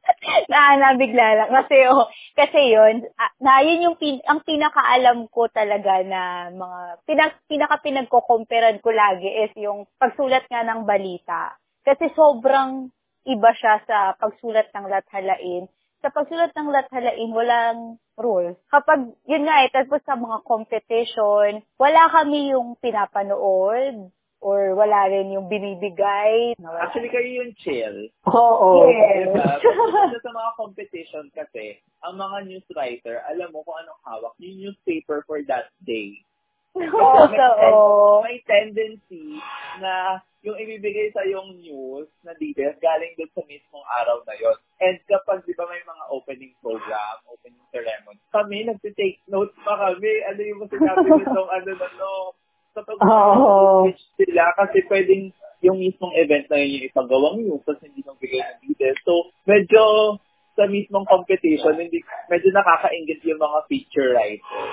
na 0.51 0.77
nabigla 0.77 1.27
lang. 1.43 1.51
Kasi, 1.51 1.75
oh, 1.89 2.07
kasi 2.37 2.73
yun, 2.73 3.05
ah, 3.17 3.33
na 3.41 3.61
yun 3.65 3.91
yung 3.91 3.97
pin, 3.97 4.21
ang 4.25 4.41
pinakaalam 4.45 5.27
ko 5.29 5.49
talaga 5.49 6.01
na 6.05 6.51
mga, 6.53 6.79
pinak, 7.05 7.31
pinaka 7.49 7.75
pinagko-comparean 7.81 8.79
ko 8.81 8.93
lagi 8.93 9.29
is 9.45 9.53
yung 9.57 9.89
pagsulat 9.97 10.45
nga 10.49 10.63
ng 10.65 10.85
balita. 10.85 11.57
Kasi 11.85 12.09
sobrang 12.13 12.89
iba 13.25 13.51
siya 13.57 13.81
sa 13.85 14.13
pagsulat 14.17 14.69
ng 14.73 14.85
lathalain. 14.89 15.65
Sa 16.05 16.13
pagsulat 16.13 16.53
ng 16.53 16.69
lathalain, 16.69 17.33
walang 17.33 17.97
rules. 18.13 18.53
Kapag, 18.69 19.09
yun 19.25 19.49
nga 19.49 19.65
eh, 19.65 19.73
tapos 19.73 20.05
sa 20.05 20.13
mga 20.13 20.45
competition, 20.45 21.65
wala 21.81 22.05
kami 22.13 22.53
yung 22.53 22.77
pinapanood 22.77 24.13
or 24.37 24.77
wala 24.77 25.09
rin 25.09 25.33
yung 25.33 25.49
binibigay. 25.49 26.53
wala. 26.61 26.85
Actually, 26.85 27.09
kayo 27.09 27.25
yung 27.41 27.57
chill. 27.57 28.13
Oo. 28.29 28.85
Yes. 28.85 29.33
Diba? 29.33 29.57
Sa 30.21 30.29
mga 30.29 30.51
competition 30.53 31.25
kasi, 31.33 31.81
ang 32.05 32.21
mga 32.21 32.53
news 32.53 32.67
writer, 32.77 33.25
alam 33.25 33.49
mo 33.49 33.65
kung 33.65 33.81
anong 33.81 34.01
hawak, 34.05 34.37
yung 34.37 34.61
newspaper 34.61 35.25
for 35.25 35.41
that 35.49 35.73
day. 35.81 36.13
Oo, 36.77 37.33
oo. 37.33 38.21
May 38.21 38.45
tendency 38.45 39.41
na 39.81 40.21
yung 40.45 40.61
ibibigay 40.61 41.09
sa 41.09 41.25
yung 41.25 41.57
news 41.57 42.05
na 42.21 42.37
details 42.37 42.77
galing 42.77 43.17
doon 43.17 43.33
sa 43.33 43.43
mismong 43.49 43.85
araw 44.01 44.21
na 44.29 44.37
yon. 44.37 44.57
And 44.77 45.01
kapag, 45.09 45.41
di 45.49 45.57
ba, 45.57 45.65
may 45.65 45.81
mga 45.81 46.05
opening 46.13 46.53
program, 46.61 47.17
opening 47.25 47.65
ceremony, 47.73 48.21
kami 48.29 48.69
nagtitake 48.69 49.25
notes 49.25 49.57
pa 49.65 49.73
kami. 49.73 50.13
Ano 50.29 50.41
yung 50.45 50.61
sinabi 50.69 51.07
nitong 51.09 51.49
ano 51.49 51.71
na 51.73 51.87
no, 51.97 52.11
Oo. 52.77 53.89
switch 53.89 54.05
sila 54.21 54.53
kasi 54.53 54.85
pwedeng 54.85 55.33
yung 55.65 55.81
mismong 55.81 56.13
event 56.13 56.45
na 56.51 56.61
yun 56.61 56.77
yung 56.77 56.87
ipagawang 56.93 57.37
news 57.41 57.63
tapos 57.65 57.81
hindi 57.81 58.05
nang 58.05 58.19
bigay 58.21 58.37
ng 58.37 58.59
details. 58.69 59.01
So, 59.01 59.33
medyo 59.49 59.81
sa 60.53 60.69
mismong 60.69 61.09
competition, 61.09 61.73
hindi 61.73 62.05
medyo 62.29 62.49
nakakaingit 62.53 63.19
yung 63.25 63.41
mga 63.41 63.59
feature 63.65 64.13
writers. 64.13 64.71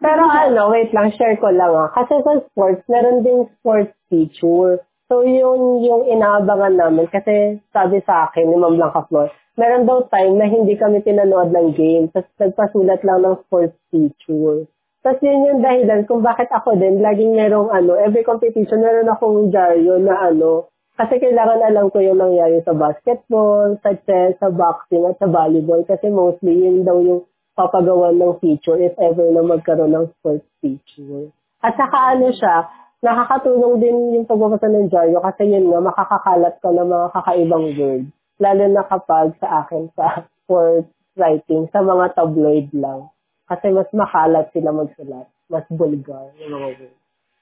Pero 0.00 0.24
ano, 0.24 0.72
wait 0.72 0.90
lang, 0.96 1.12
share 1.12 1.36
ko 1.36 1.52
lang 1.52 1.76
ah. 1.76 1.92
Kasi 1.92 2.24
sa 2.24 2.40
sports, 2.48 2.82
meron 2.88 3.20
ding 3.20 3.44
sports 3.60 3.92
feature. 4.08 4.80
So, 5.10 5.26
yun 5.26 5.82
yung 5.82 6.06
inaabangan 6.06 6.78
namin. 6.78 7.10
Kasi 7.10 7.58
sabi 7.74 7.98
sa 8.06 8.30
akin 8.30 8.46
ni 8.46 8.54
Ma'am 8.54 8.78
Blanca 8.78 9.02
Flor, 9.10 9.26
meron 9.58 9.82
daw 9.82 10.06
time 10.06 10.38
na 10.38 10.46
hindi 10.46 10.78
kami 10.78 11.02
pinanood 11.02 11.50
ng 11.50 11.74
game. 11.74 12.06
Tapos 12.14 12.30
nagpasulat 12.38 13.02
lang 13.02 13.26
ng 13.26 13.42
sports 13.42 13.74
feature. 13.90 14.70
Tapos 15.02 15.18
yun 15.26 15.50
yung 15.50 15.60
dahilan 15.66 16.06
kung 16.06 16.22
bakit 16.22 16.46
ako 16.54 16.78
din, 16.78 17.02
laging 17.02 17.34
merong 17.34 17.74
ano, 17.74 17.98
every 17.98 18.22
competition, 18.22 18.78
meron 18.78 19.10
akong 19.10 19.50
dyaryo 19.50 19.98
na 19.98 20.30
ano, 20.30 20.70
kasi 20.94 21.16
kailangan 21.16 21.64
alam 21.64 21.88
ko 21.88 22.04
yung 22.04 22.20
nangyari 22.20 22.60
sa 22.60 22.76
basketball, 22.76 23.80
sa 23.80 23.96
chess, 24.04 24.36
sa 24.36 24.52
boxing, 24.52 25.08
at 25.08 25.16
sa 25.16 25.26
volleyball. 25.26 25.80
Kasi 25.88 26.12
mostly 26.12 26.54
yun 26.54 26.84
daw 26.84 27.00
yung 27.00 27.24
papagawa 27.56 28.12
ng 28.12 28.38
feature 28.38 28.76
if 28.78 28.92
ever 29.00 29.26
na 29.32 29.40
magkaroon 29.42 29.90
ng 29.90 30.06
sports 30.20 30.44
feature. 30.60 31.32
At 31.64 31.74
saka 31.80 32.20
ano 32.20 32.28
siya, 32.36 32.68
nakakatulong 33.00 33.80
din 33.80 33.96
yung 34.20 34.26
pagbabasa 34.28 34.68
ng 34.68 34.92
dyaryo 34.92 35.18
kasi 35.24 35.48
yun 35.48 35.72
nga, 35.72 35.80
makakakalat 35.80 36.54
ka 36.60 36.68
ng 36.68 36.88
mga 36.88 37.08
kakaibang 37.16 37.66
words. 37.76 38.08
Lalo 38.40 38.64
na 38.68 38.84
kapag 38.88 39.36
sa 39.40 39.64
akin 39.64 39.88
sa 39.96 40.24
sports 40.44 40.88
writing, 41.16 41.68
sa 41.72 41.80
mga 41.80 42.16
tabloid 42.16 42.68
lang. 42.76 43.08
Kasi 43.48 43.72
mas 43.74 43.90
makalat 43.90 44.46
sila 44.54 44.70
magsulat. 44.70 45.26
Mas 45.50 45.66
vulgar 45.72 46.30
yung 46.38 46.52
mga 46.54 46.68
words. 46.76 46.98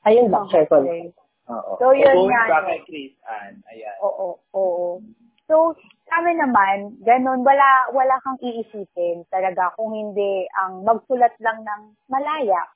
Ayun 0.06 0.30
lang, 0.32 0.46
share 0.48 0.64
ko 0.70 0.80
lang. 0.80 1.12
Oo. 1.48 1.72
So, 1.80 1.96
yun 1.96 2.12
Going 2.12 2.28
nga, 2.28 2.44
back 2.48 2.64
kay 2.68 2.80
Chris 2.84 3.14
Ann, 3.24 3.64
ayan. 3.72 3.96
Oo, 4.04 4.36
oo. 4.52 5.00
So, 5.48 5.72
sa 6.04 6.20
amin 6.20 6.36
naman, 6.44 7.00
ganun, 7.00 7.40
wala, 7.40 7.88
wala 7.96 8.20
kang 8.20 8.36
iisipin 8.44 9.24
talaga 9.32 9.72
kung 9.80 9.96
hindi 9.96 10.44
ang 10.60 10.84
magsulat 10.84 11.32
lang 11.40 11.64
ng 11.64 11.82
malaya. 12.12 12.68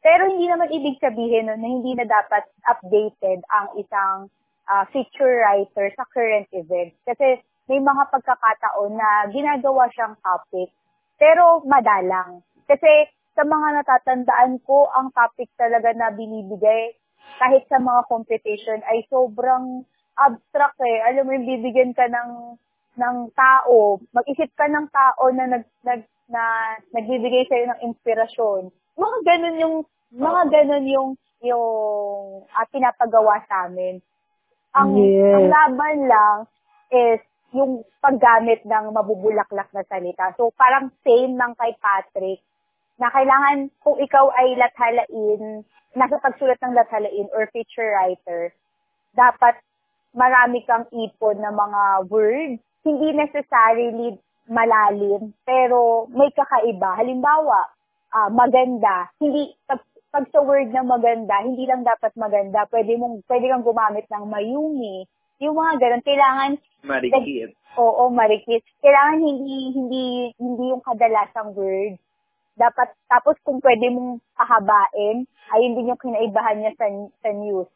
Pero 0.00 0.32
hindi 0.32 0.48
naman 0.48 0.72
ibig 0.72 0.96
sabihin 0.96 1.52
na 1.52 1.60
hindi 1.60 1.92
na 1.92 2.08
dapat 2.08 2.48
updated 2.64 3.44
ang 3.52 3.76
isang 3.76 4.32
ah, 4.64 4.88
feature 4.88 5.44
writer 5.44 5.92
sa 5.92 6.08
current 6.08 6.48
events. 6.56 6.96
Kasi 7.04 7.40
may 7.68 7.78
mga 7.78 8.08
pagkakataon 8.10 8.96
na 8.96 9.28
ginagawa 9.30 9.86
siyang 9.92 10.16
topic, 10.24 10.72
pero 11.20 11.62
madalang. 11.68 12.42
Kasi 12.64 13.12
sa 13.36 13.46
mga 13.46 13.84
natatandaan 13.84 14.58
ko, 14.66 14.88
ang 14.90 15.12
topic 15.14 15.52
talaga 15.54 15.94
na 15.94 16.10
binibigay 16.10 16.96
kahit 17.38 17.64
sa 17.70 17.78
mga 17.78 18.08
competition 18.10 18.80
ay 18.88 19.06
sobrang 19.06 19.86
abstract 20.18 20.80
eh. 20.82 20.98
Alam 21.08 21.30
mo, 21.30 21.32
bibigyan 21.40 21.94
ka 21.94 22.08
ng 22.10 22.58
ng 23.00 23.16
tao, 23.32 24.02
mag-isip 24.12 24.50
ka 24.58 24.66
ng 24.66 24.90
tao 24.90 25.24
na 25.32 25.46
nag, 25.46 25.64
nag 25.86 26.02
na 26.30 26.42
nagbibigay 26.94 27.46
sa'yo 27.50 27.64
ng 27.70 27.80
inspirasyon. 27.90 28.70
Mga 28.98 29.18
ganun 29.26 29.56
yung 29.58 29.76
mga 30.10 30.42
ganun 30.50 30.86
yung 30.86 31.08
yung 31.40 31.66
uh, 32.44 32.66
pinapagawa 32.68 33.40
sa 33.46 33.70
amin. 33.70 34.02
Ang 34.76 34.90
Yes. 34.94 35.34
ang 35.34 35.46
laban 35.50 35.98
lang 36.06 36.36
is 36.90 37.20
yung 37.50 37.82
paggamit 37.98 38.62
ng 38.62 38.94
mabubulaklak 38.94 39.70
na 39.74 39.82
salita. 39.90 40.30
So 40.38 40.54
parang 40.54 40.94
same 41.02 41.34
lang 41.34 41.58
kay 41.58 41.74
Patrick 41.82 42.42
na 43.00 43.10
kailangan 43.10 43.72
kung 43.80 43.96
ikaw 43.98 44.28
ay 44.36 44.54
lathalain, 44.60 45.64
nasa 45.96 46.20
pagsulat 46.20 46.60
ng 46.60 46.76
lathalain 46.76 47.26
or 47.32 47.48
feature 47.50 47.96
writer, 47.96 48.52
dapat 49.16 49.58
marami 50.14 50.62
kang 50.68 50.86
ipon 50.92 51.40
ng 51.40 51.54
mga 51.54 51.82
words, 52.12 52.60
hindi 52.84 53.08
necessarily 53.16 54.20
malalim, 54.50 55.32
pero 55.46 56.10
may 56.12 56.28
kakaiba. 56.34 56.98
Halimbawa, 56.98 57.70
ah, 58.14 58.30
maganda, 58.30 59.10
hindi 59.22 59.54
pag, 59.66 59.80
pag 60.10 60.26
sa 60.34 60.42
word 60.42 60.74
na 60.74 60.82
maganda, 60.82 61.38
hindi 61.42 61.66
lang 61.66 61.86
dapat 61.86 62.14
maganda, 62.18 62.66
pwede 62.70 62.98
mong 62.98 63.22
pwede 63.30 63.46
kang 63.50 63.66
gumamit 63.66 64.06
ng 64.10 64.24
mayumi, 64.26 65.06
Yung 65.40 65.56
mga 65.56 65.80
ganun, 65.80 66.04
kailangan 66.04 66.52
Marikit. 66.80 67.52
Oo, 67.76 68.08
marikit. 68.08 68.64
Kailangan 68.80 69.20
hindi 69.20 69.58
hindi 69.76 70.04
hindi 70.40 70.64
yung 70.72 70.80
kadalasang 70.80 71.52
words. 71.52 72.00
Dapat 72.56 72.88
tapos 73.06 73.36
kung 73.44 73.60
pwede 73.60 73.92
mong 73.92 74.20
pahabain, 74.36 75.28
ayun 75.52 75.74
din 75.76 75.90
yung 75.92 76.00
kinaibahan 76.00 76.60
niya 76.60 76.72
sa 76.76 76.86
sa 77.20 77.30
news 77.36 77.68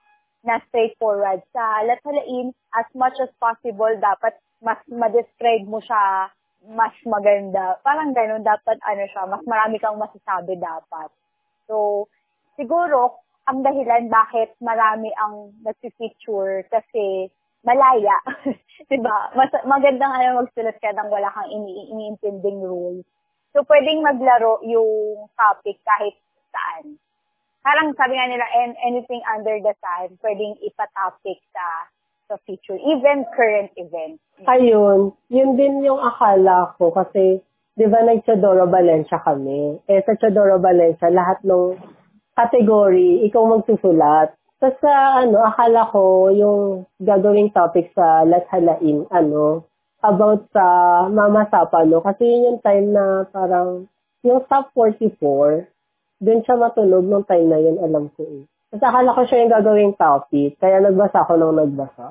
na 0.44 0.60
straightforward. 0.68 1.40
Sa 1.52 1.84
latalain, 1.84 2.52
as 2.76 2.88
much 2.96 3.16
as 3.20 3.32
possible, 3.40 3.92
dapat 4.00 4.36
mas 4.64 4.80
ma-describe 4.88 5.68
mo 5.68 5.80
siya 5.80 6.32
mas 6.73 6.97
maganda. 7.04 7.76
Parang 7.85 8.16
ganun, 8.16 8.40
dapat 8.40 8.80
ano 8.80 9.04
siya, 9.09 9.28
mas 9.28 9.44
marami 9.44 9.76
kang 9.76 10.00
masasabi 10.00 10.56
dapat. 10.56 11.12
So, 11.68 12.09
siguro, 12.56 13.21
ang 13.44 13.61
dahilan 13.61 14.09
bakit 14.09 14.56
marami 14.64 15.12
ang 15.21 15.52
nag-feature 15.61 16.64
kasi 16.73 17.28
malaya. 17.64 18.16
diba? 18.90 19.33
Mas, 19.37 19.52
magandang 19.68 20.12
ano 20.12 20.44
magsulat 20.44 20.76
ka 20.80 20.92
nang 20.97 21.12
wala 21.12 21.28
kang 21.33 21.52
ini 21.52 21.92
iniintinding 21.92 22.64
rules. 22.64 23.04
So, 23.52 23.62
pwedeng 23.68 24.00
maglaro 24.00 24.64
yung 24.64 25.28
topic 25.37 25.78
kahit 25.85 26.16
saan. 26.50 26.97
Parang 27.64 27.97
sabi 27.97 28.16
nga 28.16 28.28
nila, 28.28 28.44
anything 28.85 29.25
under 29.25 29.56
the 29.61 29.73
sun, 29.80 30.21
pwedeng 30.21 30.52
ipatopic 30.61 31.40
sa 31.52 31.88
sa 32.28 32.40
future, 32.49 32.81
even 32.81 33.28
current 33.37 33.71
events. 33.76 34.21
Ayun, 34.49 35.12
yun 35.28 35.50
din 35.54 35.85
yung 35.85 36.00
akala 36.00 36.73
ko 36.81 36.90
kasi, 36.90 37.45
di 37.76 37.87
ba 37.87 38.00
nag-Chodoro 38.02 38.66
Valencia 38.69 39.21
kami? 39.21 39.78
Eh, 39.87 40.00
sa 40.02 40.16
Chodoro 40.16 40.59
Valencia, 40.59 41.12
lahat 41.12 41.45
ng 41.45 41.76
category, 42.35 43.23
ikaw 43.28 43.45
magsusulat. 43.47 44.35
Tapos 44.59 44.81
sa 44.81 45.21
ano, 45.21 45.45
akala 45.45 45.93
ko 45.93 46.33
yung 46.33 46.88
gagawing 46.97 47.52
topic 47.52 47.93
sa 47.93 48.25
Lathalain, 48.25 49.04
ano, 49.12 49.69
about 50.00 50.49
sa 50.52 50.64
Mama 51.09 51.49
Sapalo. 51.52 52.00
Kasi 52.00 52.25
yun 52.25 52.45
yung 52.49 52.61
time 52.64 52.88
na 52.93 53.28
parang, 53.28 53.88
yung 54.25 54.40
top 54.49 54.73
44, 54.73 55.69
dun 56.25 56.40
siya 56.40 56.57
matulog 56.57 57.04
nung 57.04 57.28
time 57.28 57.49
na 57.49 57.61
yun, 57.61 57.76
alam 57.81 58.09
ko 58.16 58.25
eh. 58.25 58.49
Tapos 58.75 58.90
akala 58.90 59.14
ko 59.14 59.23
siya 59.23 59.38
yung 59.47 59.54
gagawing 59.54 59.95
topic, 59.95 60.59
kaya 60.59 60.83
nagbasa 60.83 61.23
ko 61.31 61.38
nung 61.38 61.54
nagbasa. 61.54 62.11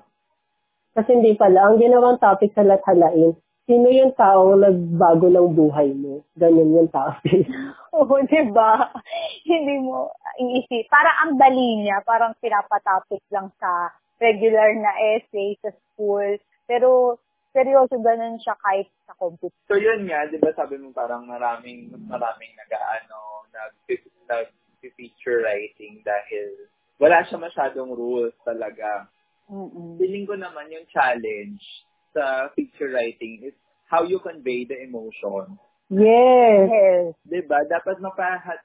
Kasi 0.95 1.19
hindi 1.19 1.35
pala, 1.35 1.67
ang 1.67 1.75
ginawang 1.75 2.23
topic 2.23 2.55
sa 2.55 2.63
Lathalain, 2.63 3.35
sino 3.67 3.91
yung 3.91 4.15
taong 4.15 4.63
nagbago 4.63 5.27
ng 5.27 5.59
buhay 5.59 5.91
mo? 5.91 6.23
Ganyan 6.39 6.71
yung 6.71 6.87
topic. 6.87 7.51
Oo, 7.99 8.15
di 8.23 8.47
ba? 8.55 8.95
Hindi 9.43 9.75
mo 9.83 10.15
iisip. 10.39 10.87
Parang 10.87 11.27
ang 11.27 11.33
dali 11.35 11.83
niya, 11.83 11.99
parang 12.07 12.31
pinapatopic 12.39 13.27
lang 13.27 13.51
sa 13.59 13.91
regular 14.23 14.71
na 14.79 15.19
essay 15.19 15.59
sa 15.59 15.67
school. 15.67 16.39
Pero 16.63 17.19
seryoso 17.51 17.99
ganun 17.99 18.39
siya 18.39 18.55
kahit 18.63 18.87
sa 19.03 19.11
computer. 19.19 19.59
So 19.67 19.75
yun 19.75 20.07
nga, 20.07 20.31
di 20.31 20.39
ba 20.39 20.55
sabi 20.55 20.79
mo 20.79 20.95
parang 20.95 21.27
maraming, 21.27 21.91
maraming 22.07 22.55
nag-ano, 22.55 23.51
nag, 23.51 24.47
nag-feature 24.83 25.47
writing 25.47 26.03
dahil 26.03 26.67
wala 26.99 27.23
siya 27.23 27.39
masyadong 27.39 27.95
rules 27.95 28.35
talaga. 28.43 29.07
Mm-mm. 29.47 29.95
Feeling 29.95 30.27
ko 30.27 30.35
naman 30.35 30.67
yung 30.67 30.83
challenge 30.91 31.63
sa 32.11 32.51
picture 32.51 32.91
writing 32.91 33.47
is 33.47 33.55
how 33.87 34.03
you 34.03 34.19
convey 34.19 34.67
the 34.67 34.75
emotion. 34.83 35.55
Yes. 35.87 36.67
Yes. 36.67 37.15
Diba? 37.23 37.63
Dapat 37.71 38.03
mapahat, 38.03 38.59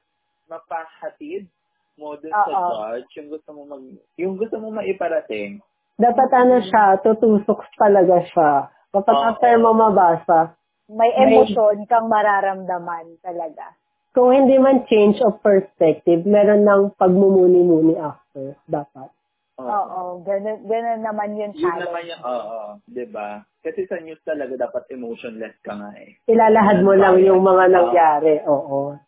mapahatid 0.51 1.47
mo 1.95 2.19
dun 2.19 2.35
sa 2.35 2.51
judge 2.51 3.11
yung 3.19 3.29
gusto 3.31 3.51
mo 3.55 3.63
mag, 3.67 3.85
yung 4.19 4.35
gusto 4.39 4.59
mo 4.59 4.75
maiparating. 4.75 5.63
Dapat 5.99 6.31
ano 6.31 6.63
siya, 6.63 6.99
tutusok 7.03 7.63
talaga 7.75 8.23
siya. 8.31 8.51
Kapag 8.95 9.17
Oo. 9.19 9.27
after 9.35 9.55
mo 9.59 9.71
mabasa, 9.75 10.59
May 10.89 11.13
emosyon 11.13 11.85
kang 11.85 12.09
mararamdaman 12.09 13.21
talaga. 13.21 13.77
Kung 14.19 14.35
hindi 14.35 14.59
man 14.59 14.83
change 14.91 15.23
of 15.23 15.39
perspective, 15.47 16.27
meron 16.27 16.67
ng 16.67 16.99
pagmumuni-muni 16.99 17.95
after, 18.03 18.59
dapat. 18.67 19.15
Oo, 19.63 20.27
ganun, 20.27 20.59
ganun 20.67 21.07
naman 21.07 21.39
yung 21.39 21.55
Yun 21.55 21.63
challenge. 21.63 21.87
naman 21.87 22.03
yung, 22.11 22.23
oo, 22.27 22.59
di 22.91 23.07
ba? 23.07 23.47
Kasi 23.63 23.87
sa 23.87 24.03
news 24.03 24.19
talaga 24.27 24.59
dapat 24.59 24.91
emotionless 24.91 25.55
ka 25.63 25.71
nga 25.79 25.95
eh. 26.03 26.19
Ilalahad 26.27 26.83
mo 26.83 26.99
lang 26.99 27.23
yung 27.23 27.47
mga 27.47 27.71
nangyari, 27.71 28.43
oo. 28.43 28.99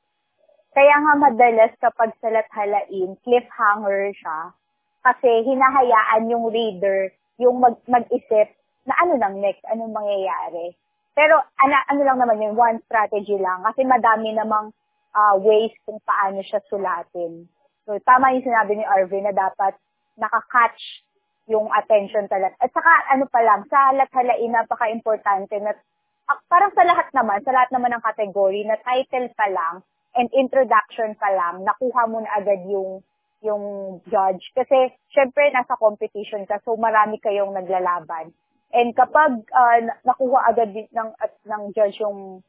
Kaya 0.71 0.95
nga 1.03 1.15
madalas 1.19 1.75
kapag 1.83 2.15
sa 2.23 2.31
lathalain, 2.31 3.19
cliffhanger 3.27 4.15
siya. 4.15 4.55
Kasi 5.03 5.43
hinahayaan 5.43 6.31
yung 6.31 6.55
reader 6.55 7.11
yung 7.41 7.59
mag, 7.59 7.75
mag-isip 7.91 8.53
na 8.87 8.95
ano 9.01 9.19
nang 9.19 9.43
next, 9.43 9.65
anong 9.67 9.91
mangyayari. 9.91 10.77
Pero 11.17 11.41
ano, 11.41 11.75
ano 11.89 12.01
lang 12.07 12.19
naman 12.21 12.39
yun, 12.39 12.55
one 12.55 12.79
strategy 12.87 13.35
lang. 13.41 13.65
Kasi 13.67 13.83
madami 13.83 14.37
namang 14.37 14.71
ah, 15.15 15.35
ways 15.39 15.75
kung 15.87 15.99
paano 16.03 16.43
siya 16.43 16.63
sulatin. 16.71 17.47
So, 17.87 17.99
tama 18.07 18.37
yung 18.37 18.47
sinabi 18.47 18.79
ni 18.79 18.85
Arvin 18.87 19.27
na 19.27 19.35
dapat 19.35 19.75
nakakatch 20.21 21.07
yung 21.51 21.67
attention 21.75 22.31
talaga. 22.31 22.55
At 22.63 22.71
saka, 22.71 22.93
ano 23.11 23.27
pa 23.27 23.41
lang, 23.43 23.67
sa 23.67 23.91
lathalain, 23.91 24.55
napaka-importante 24.55 25.59
na 25.59 25.75
ah, 26.31 26.39
parang 26.47 26.71
sa 26.77 26.87
lahat 26.87 27.11
naman, 27.11 27.43
sa 27.43 27.51
lahat 27.51 27.71
naman 27.75 27.91
ng 27.97 28.05
category, 28.07 28.63
na 28.63 28.79
title 28.79 29.29
pa 29.35 29.47
lang 29.51 29.83
and 30.15 30.31
introduction 30.35 31.15
pa 31.19 31.31
lang, 31.31 31.63
nakuha 31.63 32.07
mo 32.11 32.23
na 32.23 32.31
agad 32.39 32.63
yung 32.67 33.03
yung 33.41 33.65
judge. 34.05 34.53
Kasi, 34.53 34.93
syempre, 35.09 35.49
nasa 35.49 35.73
competition 35.81 36.45
ka, 36.45 36.61
so 36.61 36.77
marami 36.77 37.17
kayong 37.25 37.57
naglalaban. 37.57 38.37
And 38.71 38.95
kapag 38.95 39.43
na- 39.83 39.99
nakuha 40.07 40.53
agad 40.53 40.71
ng, 40.77 41.11
at, 41.19 41.33
ng 41.49 41.73
judge 41.75 41.99
yung, 42.05 42.45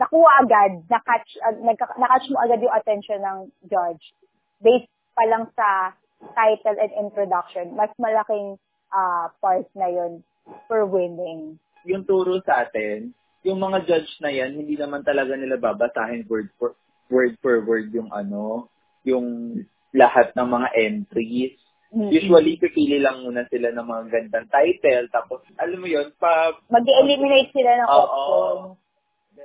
nakuha 0.00 0.30
agad, 0.40 0.72
nakatch, 0.88 1.30
uh, 1.44 1.56
nagka- 1.60 1.96
nakatch 2.00 2.26
mo 2.32 2.40
agad 2.40 2.64
yung 2.64 2.72
attention 2.72 3.20
ng 3.20 3.38
judge, 3.68 4.16
based 4.64 4.88
pa 5.12 5.28
lang 5.28 5.44
sa 5.52 5.92
title 6.32 6.80
and 6.80 6.92
introduction, 6.96 7.76
mas 7.76 7.92
malaking 8.00 8.56
ah, 8.90 9.28
part 9.44 9.68
na 9.76 9.92
yon 9.92 10.24
for 10.66 10.88
winning. 10.88 11.60
Yung 11.84 12.04
turo 12.08 12.40
sa 12.44 12.64
atin, 12.66 13.12
yung 13.44 13.60
mga 13.60 13.88
judge 13.88 14.12
na 14.20 14.32
yan, 14.32 14.56
hindi 14.56 14.76
naman 14.76 15.04
talaga 15.04 15.36
nila 15.36 15.56
babasahin 15.56 16.28
word 16.28 16.48
for 16.56 16.76
word 17.08 17.34
per 17.40 17.64
word 17.64 17.90
yung 17.92 18.12
ano, 18.12 18.68
yung 19.04 19.60
lahat 19.96 20.32
ng 20.36 20.48
mga 20.48 20.68
entries. 20.76 21.56
Mm-mm. 21.90 22.14
Usually, 22.14 22.54
pipili 22.54 23.02
lang 23.02 23.26
muna 23.26 23.42
sila 23.50 23.74
ng 23.74 23.82
mga 23.82 24.04
gandang 24.14 24.46
title. 24.46 25.10
Tapos, 25.10 25.42
alam 25.58 25.82
mo 25.82 25.90
yun, 25.90 26.14
pa... 26.22 26.54
Mag-eliminate 26.70 27.50
sila 27.50 27.82
ng 27.82 27.88
Oo. 27.90 27.98
option. 27.98 28.56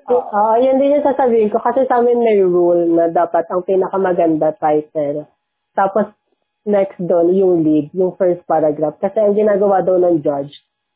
So, 0.04 0.20
ah, 0.20 0.60
yan 0.60 0.78
din 0.78 1.00
yung 1.00 1.08
sasabihin 1.08 1.50
ko 1.50 1.64
kasi 1.64 1.88
sa 1.88 2.04
amin 2.04 2.20
may 2.20 2.38
rule 2.44 2.92
na 2.92 3.08
dapat 3.08 3.48
ang 3.48 3.64
pinakamaganda 3.64 4.54
title. 4.60 5.26
Tapos, 5.72 6.12
next 6.66 6.98
doon, 7.00 7.32
yung 7.32 7.54
lead, 7.62 7.94
yung 7.96 8.18
first 8.20 8.44
paragraph. 8.50 8.98
Kasi 9.00 9.22
ang 9.22 9.38
ginagawa 9.38 9.86
daw 9.86 9.96
ng 10.02 10.26
judge, 10.26 10.52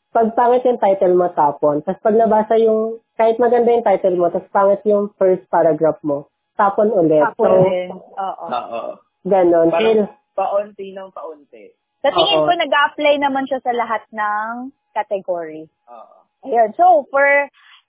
pag 0.09 0.33
pangit 0.33 0.65
yung 0.65 0.81
title 0.81 1.13
mo, 1.13 1.29
tapon. 1.31 1.85
Tapos 1.85 2.01
pag 2.01 2.17
nabasa 2.17 2.57
yung, 2.57 2.97
kahit 3.13 3.37
maganda 3.37 3.69
yung 3.69 3.85
title 3.85 4.17
mo, 4.17 4.33
tapos 4.33 4.49
pangit 4.49 4.81
yung 4.89 5.13
first 5.21 5.45
paragraph 5.53 6.01
mo, 6.01 6.25
tapon 6.57 6.89
ulit. 6.89 7.21
Tapos 7.21 7.45
so. 7.45 7.93
Oo. 8.17 8.45
Oo. 8.49 8.81
ganon. 9.23 9.69
Parang 9.69 10.09
paunti 10.33 10.95
ng 10.97 11.09
paunti. 11.13 11.69
Sa 12.01 12.09
tingin 12.15 12.41
Oo. 12.41 12.47
ko, 12.47 12.51
nag-apply 12.55 13.15
naman 13.21 13.45
siya 13.45 13.59
sa 13.61 13.75
lahat 13.75 14.01
ng 14.09 14.73
category. 14.97 15.69
Oo. 15.91 16.17
Ayun. 16.47 16.71
So, 16.79 17.05
for 17.11 17.27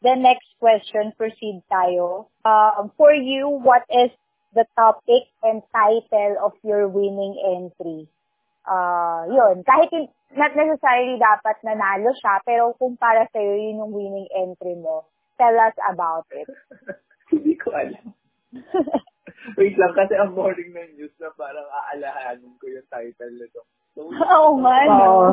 the 0.03 0.17
next 0.17 0.49
question, 0.59 1.13
proceed 1.17 1.63
tayo. 1.69 2.29
Um, 2.45 2.91
for 2.97 3.13
you, 3.13 3.49
what 3.49 3.85
is 3.89 4.11
the 4.53 4.65
topic 4.75 5.29
and 5.45 5.63
title 5.71 6.35
of 6.43 6.53
your 6.65 6.89
winning 6.89 7.37
entry? 7.39 8.09
Uh, 8.65 9.29
yun. 9.29 9.63
Kahit 9.65 9.89
hin- 9.93 10.13
not 10.37 10.55
necessarily 10.55 11.19
dapat 11.19 11.59
nanalo 11.65 12.13
siya, 12.17 12.41
pero 12.45 12.73
kung 12.79 12.97
para 12.97 13.27
sa'yo 13.33 13.57
yun 13.57 13.83
yung 13.83 13.93
winning 13.93 14.29
entry 14.33 14.77
mo, 14.79 15.05
tell 15.37 15.55
us 15.59 15.75
about 15.89 16.27
it. 16.33 16.49
Hindi 17.33 17.55
ko 17.57 17.71
alam. 17.75 18.15
Wait 19.59 19.77
lang, 19.79 19.93
kasi 19.97 20.15
ang 20.19 20.35
boring 20.37 20.75
ng 20.75 20.91
news 20.99 21.15
na 21.23 21.33
parang 21.33 21.65
aalahanin 21.65 22.53
ko 22.61 22.65
yung 22.69 22.87
title 22.89 23.35
nito. 23.37 23.61
So, 23.95 24.09
Oo 24.37 24.59
nga, 24.65 24.77
no? 24.87 24.95
Oo. 24.99 25.29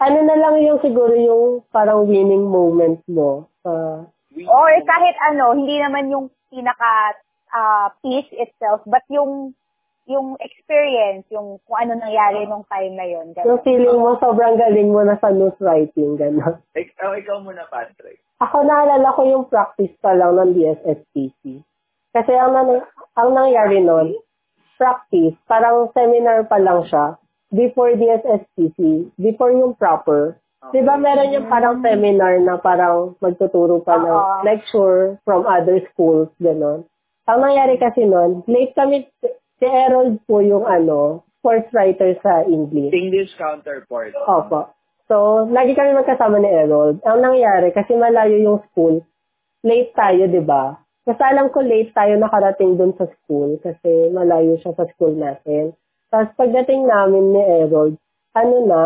ano 0.00 0.18
na 0.24 0.36
lang 0.40 0.56
yung 0.64 0.80
siguro 0.80 1.12
yung 1.12 1.60
parang 1.68 2.08
winning 2.08 2.48
moment 2.48 3.04
mo. 3.04 3.49
Uh, 3.62 4.04
we- 4.30 4.46
Or 4.46 4.68
kahit 4.82 5.16
ano, 5.26 5.52
hindi 5.52 5.76
naman 5.76 6.08
yung 6.08 6.26
pinaka 6.48 7.14
ah, 7.50 7.90
piece 7.98 8.30
itself, 8.32 8.80
but 8.86 9.02
yung 9.08 9.52
yung 10.06 10.34
experience, 10.38 11.22
yung 11.30 11.62
kung 11.62 11.78
ano 11.78 11.94
nangyari 11.96 12.42
nung 12.42 12.66
time 12.66 12.94
na 12.94 13.06
yun. 13.06 13.30
yung 13.30 13.60
Ganun. 13.60 13.62
feeling 13.62 13.94
mo 13.94 14.18
sobrang 14.18 14.58
galing 14.58 14.90
mo 14.90 15.02
na 15.02 15.14
sa 15.16 15.30
news 15.30 15.54
writing, 15.58 16.18
gano'n. 16.18 16.58
Ik- 16.74 16.98
oh, 17.04 17.14
ikaw 17.14 17.38
muna, 17.38 17.62
Patrick. 17.66 18.18
Ako 18.38 18.64
naalala 18.64 19.14
ko 19.14 19.22
yung 19.22 19.46
practice 19.46 19.92
pa 19.98 20.10
lang 20.10 20.34
ng 20.34 20.50
DSSPC. 20.52 21.62
Kasi 22.10 22.32
ang, 22.34 22.50
nan- 22.50 22.86
ang 23.14 23.30
nangyari 23.30 23.78
nun, 23.78 24.18
practice, 24.74 25.36
parang 25.44 25.92
seminar 25.92 26.42
pa 26.44 26.58
lang 26.58 26.82
siya. 26.84 27.14
before 27.48 27.90
DSSPC, 27.92 28.78
before 29.16 29.50
yung 29.50 29.74
proper, 29.74 30.38
Okay. 30.60 30.72
Di 30.76 30.80
ba 30.84 31.00
meron 31.00 31.32
yung 31.32 31.48
parang 31.48 31.80
seminar 31.80 32.36
na 32.44 32.60
parang 32.60 33.16
magtuturo 33.24 33.80
pa 33.80 33.96
ng 33.96 34.12
Oo. 34.12 34.44
lecture 34.44 35.16
from 35.24 35.48
other 35.48 35.80
schools, 35.88 36.28
gano'n. 36.36 36.84
Ang 37.24 37.38
nangyari 37.40 37.80
kasi 37.80 38.04
nun, 38.04 38.44
late 38.44 38.76
kami, 38.76 39.08
si 39.56 39.66
Errol 39.66 40.20
po 40.28 40.44
yung 40.44 40.68
ano, 40.68 41.24
sports 41.40 41.72
writer 41.72 42.12
sa 42.20 42.44
English. 42.44 42.92
English 42.92 43.32
counterpart. 43.40 44.12
Opo. 44.28 44.68
So, 45.08 45.48
lagi 45.48 45.72
kami 45.72 45.96
magkasama 45.96 46.36
ni 46.38 46.52
Errol. 46.52 47.00
Ang 47.08 47.18
nangyari, 47.24 47.72
kasi 47.72 47.96
malayo 47.96 48.36
yung 48.36 48.60
school, 48.68 49.00
late 49.64 49.96
tayo, 49.96 50.28
di 50.28 50.44
ba? 50.44 50.76
Kasi 51.08 51.20
alam 51.24 51.48
ko 51.48 51.64
late 51.64 51.90
tayo 51.96 52.20
nakarating 52.20 52.76
dun 52.76 52.92
sa 53.00 53.08
school 53.08 53.56
kasi 53.64 54.12
malayo 54.12 54.60
siya 54.60 54.76
sa 54.76 54.84
school 54.92 55.16
natin. 55.16 55.72
Tapos 56.12 56.30
pagdating 56.36 56.84
namin 56.84 57.32
ni 57.32 57.42
Errol, 57.42 57.96
ano 58.36 58.56
na, 58.68 58.82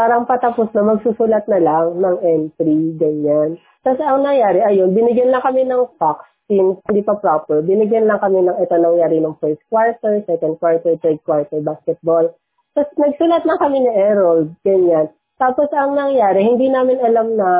parang 0.00 0.24
patapos 0.24 0.72
na 0.72 0.80
magsusulat 0.80 1.44
na 1.44 1.60
lang 1.60 2.00
ng 2.00 2.16
entry, 2.24 2.96
ganyan. 2.96 3.60
Tapos 3.84 4.00
ang 4.00 4.24
nangyari, 4.24 4.64
ayun, 4.64 4.96
binigyan 4.96 5.28
lang 5.28 5.44
kami 5.44 5.68
ng 5.68 5.92
facts 6.00 6.24
since 6.48 6.80
hindi 6.88 7.04
pa 7.04 7.20
proper. 7.20 7.60
Binigyan 7.60 8.08
lang 8.08 8.16
kami 8.16 8.48
ng 8.48 8.56
ito 8.64 8.80
nangyari 8.80 9.20
ng 9.20 9.36
first 9.44 9.60
quarter, 9.68 10.24
second 10.24 10.56
quarter, 10.56 10.96
third 11.04 11.20
quarter 11.20 11.60
basketball. 11.60 12.32
Tapos 12.72 12.96
nagsulat 12.96 13.44
lang 13.44 13.60
kami 13.60 13.84
ni 13.84 13.92
Errol, 13.92 14.48
ganyan. 14.64 15.12
Tapos 15.36 15.68
ang 15.76 15.92
nangyari, 15.92 16.48
hindi 16.48 16.72
namin 16.72 16.96
alam 17.04 17.36
na 17.36 17.50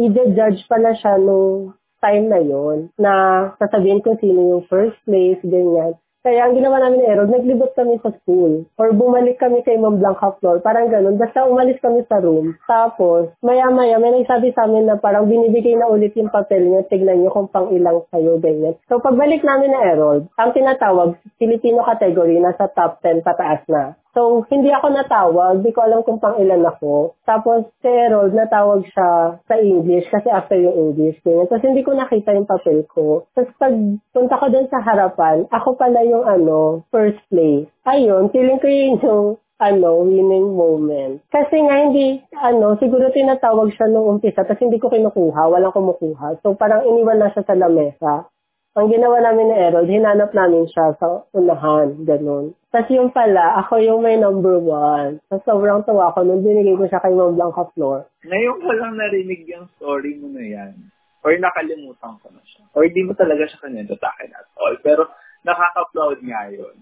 i-judge 0.00 0.64
pala 0.72 0.96
siya 0.96 1.20
nung 1.20 1.76
time 2.00 2.32
na 2.32 2.40
yon 2.40 2.88
na 2.96 3.12
sasabihin 3.60 4.00
kung 4.00 4.16
sino 4.16 4.40
yung 4.48 4.64
first 4.64 4.96
place, 5.04 5.44
ganyan. 5.44 5.92
Kaya 6.22 6.46
ang 6.46 6.54
ginawa 6.54 6.78
namin 6.78 7.02
Errol, 7.02 7.26
naglibot 7.26 7.74
kami 7.74 7.98
sa 7.98 8.14
school. 8.22 8.62
Or 8.78 8.94
bumalik 8.94 9.42
kami 9.42 9.66
kay 9.66 9.74
Ma'am 9.74 9.98
Blanca 9.98 10.38
Floor. 10.38 10.62
Parang 10.62 10.86
ganun. 10.86 11.18
Basta 11.18 11.42
umalis 11.42 11.82
kami 11.82 12.06
sa 12.06 12.22
room. 12.22 12.54
Tapos, 12.70 13.34
maya-maya, 13.42 13.98
may 13.98 14.14
nagsabi 14.22 14.54
sa 14.54 14.70
amin 14.70 14.86
na 14.86 15.02
parang 15.02 15.26
binibigay 15.26 15.74
na 15.74 15.90
ulit 15.90 16.14
yung 16.14 16.30
papel 16.30 16.62
niya. 16.62 16.86
Tignan 16.86 17.26
niyo 17.26 17.34
kung 17.34 17.50
pang 17.50 17.74
ilang 17.74 18.06
kayo, 18.14 18.38
ganyan. 18.38 18.78
So, 18.86 19.02
pagbalik 19.02 19.42
namin 19.42 19.74
na 19.74 19.82
Errol, 19.82 20.30
ang 20.38 20.54
tinatawag, 20.54 21.18
Filipino 21.42 21.82
category, 21.82 22.38
nasa 22.38 22.70
top 22.70 23.02
10 23.02 23.26
pataas 23.26 23.66
na. 23.66 23.98
So, 24.12 24.44
hindi 24.52 24.68
ako 24.68 24.92
natawag. 24.92 25.64
Di 25.64 25.72
ko 25.72 25.88
alam 25.88 26.04
kung 26.04 26.20
pang 26.20 26.36
ilan 26.36 26.68
ako. 26.68 27.16
Tapos, 27.24 27.64
si 27.80 27.88
Errol, 27.88 28.36
natawag 28.36 28.84
siya 28.92 29.40
sa 29.40 29.54
English 29.56 30.04
kasi 30.12 30.28
after 30.28 30.60
yung 30.60 30.76
English. 30.76 31.16
Ganyan. 31.24 31.48
Tapos, 31.48 31.64
hindi 31.64 31.80
ko 31.80 31.96
nakita 31.96 32.36
yung 32.36 32.44
papel 32.44 32.84
ko. 32.92 33.24
Tapos, 33.32 33.52
pag 33.56 33.72
punta 34.12 34.36
ko 34.36 34.46
dun 34.52 34.68
sa 34.68 34.84
harapan, 34.84 35.48
ako 35.48 35.80
pala 35.80 36.04
yung 36.04 36.28
ano, 36.28 36.84
first 36.92 37.24
place. 37.32 37.64
Ayun, 37.88 38.28
feeling 38.28 38.60
ko 38.60 38.68
yun 38.68 39.00
yung 39.00 39.26
ano, 39.62 40.02
winning 40.02 40.58
moment. 40.58 41.22
Kasi 41.30 41.62
nga 41.62 41.80
hindi, 41.80 42.18
ano, 42.34 42.74
siguro 42.82 43.14
tinatawag 43.14 43.70
siya 43.72 43.86
nung 43.88 44.18
umpisa, 44.18 44.42
tapos 44.42 44.58
hindi 44.58 44.82
ko 44.82 44.90
kinukuha, 44.90 45.48
walang 45.48 45.72
kumukuha. 45.72 46.42
So, 46.42 46.58
parang 46.58 46.82
iniwan 46.84 47.22
na 47.22 47.30
siya 47.30 47.46
sa 47.46 47.54
lamesa. 47.54 48.26
Ang 48.74 48.88
ginawa 48.90 49.22
namin 49.22 49.52
ni 49.52 49.56
Errol, 49.56 49.86
hinanap 49.86 50.34
namin 50.34 50.66
siya 50.66 50.96
sa 50.98 51.28
unahan, 51.30 52.02
ganun. 52.02 52.58
Tapos 52.72 52.88
yung 52.88 53.12
pala, 53.12 53.60
ako 53.60 53.84
yung 53.84 54.00
may 54.00 54.16
number 54.16 54.56
one. 54.56 55.20
Tapos 55.28 55.44
sobrang 55.44 55.84
tawa 55.84 56.08
ko 56.16 56.24
nung 56.24 56.40
binigay 56.40 56.72
ko 56.72 56.88
siya 56.88 57.04
kay 57.04 57.12
Ma'am 57.12 57.36
Blanca 57.36 57.68
Flor. 57.76 58.08
Ngayon 58.24 58.64
ko 58.64 58.70
lang 58.72 58.96
narinig 58.96 59.44
yung 59.44 59.68
story 59.76 60.16
mo 60.16 60.32
na 60.32 60.40
yan. 60.40 60.72
Or 61.20 61.36
nakalimutan 61.36 62.16
ko 62.24 62.32
na 62.32 62.40
siya. 62.48 62.64
Or 62.72 62.88
di 62.88 63.04
mo 63.04 63.12
talaga 63.12 63.44
siya 63.44 63.60
kanento 63.60 63.92
sa 64.00 64.08
akin 64.16 64.32
at 64.32 64.48
all. 64.56 64.72
Pero 64.80 65.04
nakaka-proud 65.44 66.24
nga 66.24 66.48
yun. 66.48 66.76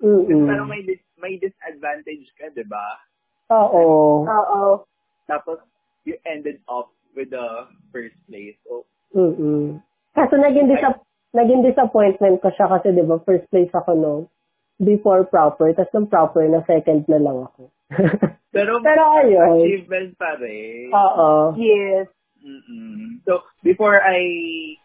Mm-mm. 0.00 0.48
Pero 0.48 0.64
may, 0.64 0.80
dis- 0.80 1.12
may 1.20 1.36
disadvantage 1.36 2.24
ka, 2.40 2.48
di 2.56 2.64
ba? 2.64 3.04
Oo. 3.52 4.24
Oo. 4.24 4.88
Tapos, 5.28 5.60
you 6.08 6.16
ended 6.24 6.64
up 6.72 6.88
with 7.12 7.30
the 7.30 7.68
first 7.92 8.16
place. 8.26 8.56
So, 8.64 8.88
Mm-mm. 9.12 9.78
Kaso 10.16 10.40
naging, 10.40 10.72
disap- 10.72 11.04
naging 11.36 11.66
disappointment 11.66 12.38
ko 12.40 12.48
siya 12.54 12.70
kasi 12.70 12.94
'di 12.94 13.02
ba 13.04 13.18
first 13.26 13.44
place 13.50 13.70
ako 13.74 13.90
no 13.98 14.14
before 14.80 15.26
proper, 15.26 15.70
tapos 15.72 15.92
nung 15.94 16.10
proper 16.10 16.46
na 16.50 16.66
second 16.66 17.06
na 17.06 17.20
lang 17.22 17.38
ako. 17.46 17.70
pero, 18.54 18.82
Pero 18.82 19.02
ayun. 19.22 19.62
achievement 19.62 20.10
pa 20.18 20.34
rin. 20.40 20.90
Oo. 20.90 21.54
Yes. 21.58 22.10
Mm-mm. 22.44 23.24
So, 23.24 23.40
before 23.64 24.04
I 24.04 24.20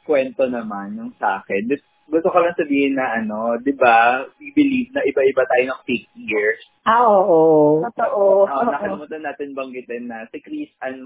kwento 0.08 0.48
naman 0.48 0.96
yung 0.96 1.12
sa 1.20 1.44
akin, 1.44 1.68
gusto 2.10 2.32
ko 2.32 2.38
lang 2.40 2.56
sabihin 2.56 2.96
na 2.96 3.20
ano, 3.20 3.60
di 3.60 3.76
ba, 3.76 4.26
we 4.40 4.56
believe 4.56 4.90
na 4.96 5.04
iba-iba 5.04 5.44
tayo 5.46 5.64
ng 5.70 5.82
peak 5.86 6.08
years. 6.16 6.60
Ah, 6.88 7.06
oo. 7.06 7.84
Totoo. 7.86 8.48
Uh, 8.50 8.66
nakalimutan 8.72 9.22
natin 9.22 9.54
banggitin 9.54 10.08
na 10.10 10.26
si 10.32 10.40
Chris 10.40 10.72
Ann, 10.82 11.06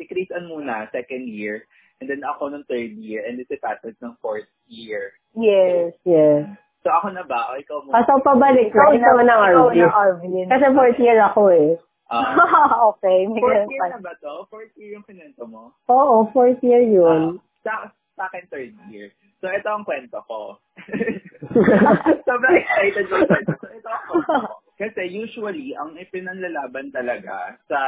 si 0.00 0.06
Chris 0.08 0.30
Ann 0.32 0.48
muna, 0.48 0.88
second 0.94 1.28
year, 1.28 1.66
and 2.00 2.06
then 2.08 2.22
ako 2.24 2.48
ng 2.48 2.64
third 2.70 2.94
year, 2.96 3.26
and 3.26 3.36
then 3.36 3.46
si 3.50 3.58
Patrick 3.58 3.98
ng 4.00 4.16
fourth 4.22 4.48
year. 4.70 5.18
Yes. 5.34 5.98
Yes. 6.06 6.46
So, 6.88 6.96
ako 6.96 7.12
na 7.12 7.20
ba? 7.20 7.52
O 7.52 7.60
ikaw 7.60 7.84
muna? 7.84 8.00
Ah, 8.00 8.04
so 8.08 8.16
pabalik 8.24 8.72
na. 8.72 8.88
Ikaw 8.96 9.20
na, 9.20 9.36
Ikaw 9.52 9.68
Arvin. 9.68 9.76
na, 9.76 9.92
Arvin. 9.92 10.46
Kasi 10.48 10.64
fourth 10.72 10.96
year 10.96 11.20
ako 11.20 11.42
eh. 11.52 11.76
Ah, 12.08 12.32
okay. 12.96 13.28
Fourth 13.28 13.68
year 13.68 13.84
pa. 13.84 13.92
na 13.92 14.00
ba 14.00 14.16
to? 14.24 14.48
Fourth 14.48 14.72
year 14.80 14.96
yung 14.96 15.04
kinento 15.04 15.44
mo? 15.44 15.76
Oo, 15.92 16.32
fourth 16.32 16.56
year 16.64 16.80
yun. 16.80 17.36
Ah, 17.36 17.44
sa, 17.60 17.72
sa 18.16 18.32
akin 18.32 18.48
third 18.48 18.72
year. 18.88 19.12
So, 19.44 19.52
ito 19.52 19.68
ang 19.68 19.84
kwento 19.84 20.16
ko. 20.24 20.56
Sobrang 22.24 22.56
excited 22.56 23.04
ko. 23.12 23.20
So, 23.20 23.36
ito 23.36 23.52
ang 23.52 23.60
kwento 23.60 23.88
ko. 23.92 24.56
Kasi 24.80 25.12
usually, 25.12 25.76
ang 25.76 25.92
ipinanlalaban 25.92 26.88
talaga 26.88 27.60
sa 27.68 27.80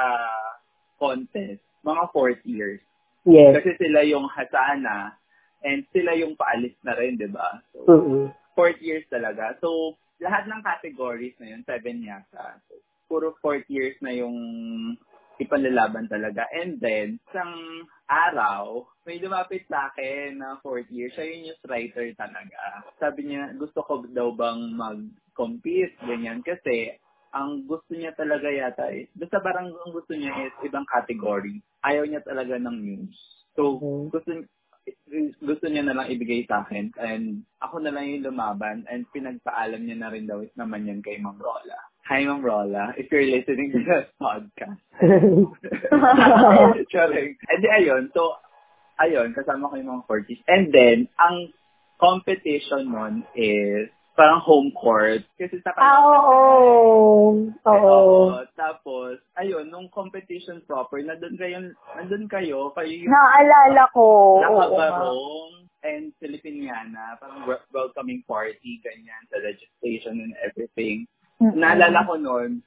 contest, 1.01 1.65
mga 1.89 2.05
fourth 2.13 2.45
years. 2.45 2.85
yes. 3.25 3.57
Kasi 3.57 3.81
sila 3.81 4.05
yung 4.05 4.29
hasana 4.29 5.17
and 5.65 5.89
sila 5.93 6.13
yung 6.13 6.37
paalis 6.37 6.77
na 6.85 6.93
rin, 7.01 7.17
di 7.17 7.29
ba? 7.33 7.65
So, 7.73 7.89
Mm-mm. 7.89 8.29
Fourth 8.61 8.81
years 8.85 9.09
talaga. 9.09 9.57
So, 9.65 9.97
lahat 10.21 10.45
ng 10.53 10.61
categories 10.61 11.33
na 11.41 11.57
yun, 11.57 11.65
seven 11.65 12.05
yata. 12.05 12.61
So, 12.69 12.77
puro 13.09 13.33
fourth 13.41 13.65
years 13.73 13.97
na 14.05 14.13
yung 14.13 14.37
ipanlalaban 15.41 16.13
talaga. 16.13 16.45
And 16.53 16.77
then, 16.77 17.17
isang 17.33 17.89
araw, 18.05 18.85
may 19.09 19.17
lumapit 19.17 19.65
sa 19.65 19.89
akin 19.89 20.45
na 20.45 20.61
fourth 20.61 20.93
year. 20.93 21.09
Siya 21.09 21.25
yung 21.25 21.49
news 21.49 21.63
writer 21.65 22.13
talaga. 22.21 22.85
Sabi 23.01 23.33
niya, 23.33 23.57
gusto 23.57 23.81
ko 23.81 24.05
daw 24.13 24.37
bang 24.37 24.77
mag-compete, 24.77 25.97
ganyan. 26.05 26.45
Kasi, 26.45 27.01
ang 27.33 27.65
gusto 27.65 27.97
niya 27.97 28.13
talaga 28.13 28.53
yata 28.53 28.93
is, 28.93 29.09
basta 29.17 29.41
parang 29.41 29.73
ang 29.73 29.93
gusto 29.97 30.13
niya 30.13 30.37
is 30.45 30.55
ibang 30.69 30.85
category. 30.93 31.65
Ayaw 31.81 32.05
niya 32.05 32.21
talaga 32.21 32.61
ng 32.61 32.77
news. 32.77 33.17
So, 33.57 33.81
Mhm. 33.81 34.13
gusto 34.13 34.31
gusto 35.43 35.67
niya 35.67 35.85
na 35.87 35.97
lang 35.97 36.09
ibigay 36.13 36.47
sa 36.47 36.63
akin 36.65 36.95
and 37.01 37.43
ako 37.61 37.83
na 37.83 37.91
lang 37.91 38.09
yung 38.09 38.33
lumaban 38.33 38.87
and 38.89 39.05
pinagpaalam 39.11 39.83
niya 39.85 39.97
na 39.99 40.11
rin 40.11 40.27
daw 40.27 40.41
is 40.41 40.53
naman 40.57 40.87
yan 40.89 41.01
kay 41.05 41.19
Ma'am 41.19 41.37
Rola. 41.37 41.79
Hi 42.11 42.27
Ma'am 42.27 42.43
Rola, 42.43 42.95
if 42.99 43.07
you're 43.13 43.27
listening 43.27 43.71
to 43.71 43.81
this 43.87 44.09
podcast. 44.19 44.81
Charing. 46.93 47.39
And 47.39 47.61
then, 47.63 47.73
ayun, 47.77 48.03
so, 48.11 48.35
ayun, 48.99 49.31
kasama 49.31 49.71
ko 49.71 49.79
yung 49.79 49.91
mga 49.95 50.07
40s. 50.11 50.43
And 50.51 50.65
then, 50.75 50.99
ang 51.23 51.55
competition 52.01 52.91
nun 52.91 53.23
is 53.37 53.93
parang 54.21 54.45
home 54.45 54.69
court. 54.77 55.25
Kasi 55.41 55.57
sa 55.65 55.73
ah, 55.81 55.97
oo. 56.05 56.37
Oo. 57.65 57.73
Oo. 57.73 58.21
Tapos, 58.53 59.17
ayun, 59.41 59.73
nung 59.73 59.89
competition 59.89 60.61
proper, 60.69 61.01
nandun 61.01 61.41
kayo, 61.41 61.73
nandun 61.97 62.29
kayo, 62.29 62.69
kayo 62.77 62.93
yung 62.93 63.09
Naalala 63.09 63.89
ko. 63.97 64.05
Oo, 64.45 64.77
nakabarong 64.77 65.53
and 65.81 66.13
Filipiniana, 66.21 67.17
parang 67.17 67.49
wel- 67.49 67.69
welcoming 67.73 68.21
party, 68.29 68.85
ganyan, 68.85 69.25
sa 69.33 69.41
registration 69.41 70.21
and 70.21 70.37
everything. 70.45 71.09
Mm-mm. 71.41 71.57
Naalala 71.57 72.05
ko 72.05 72.21
noon, 72.21 72.61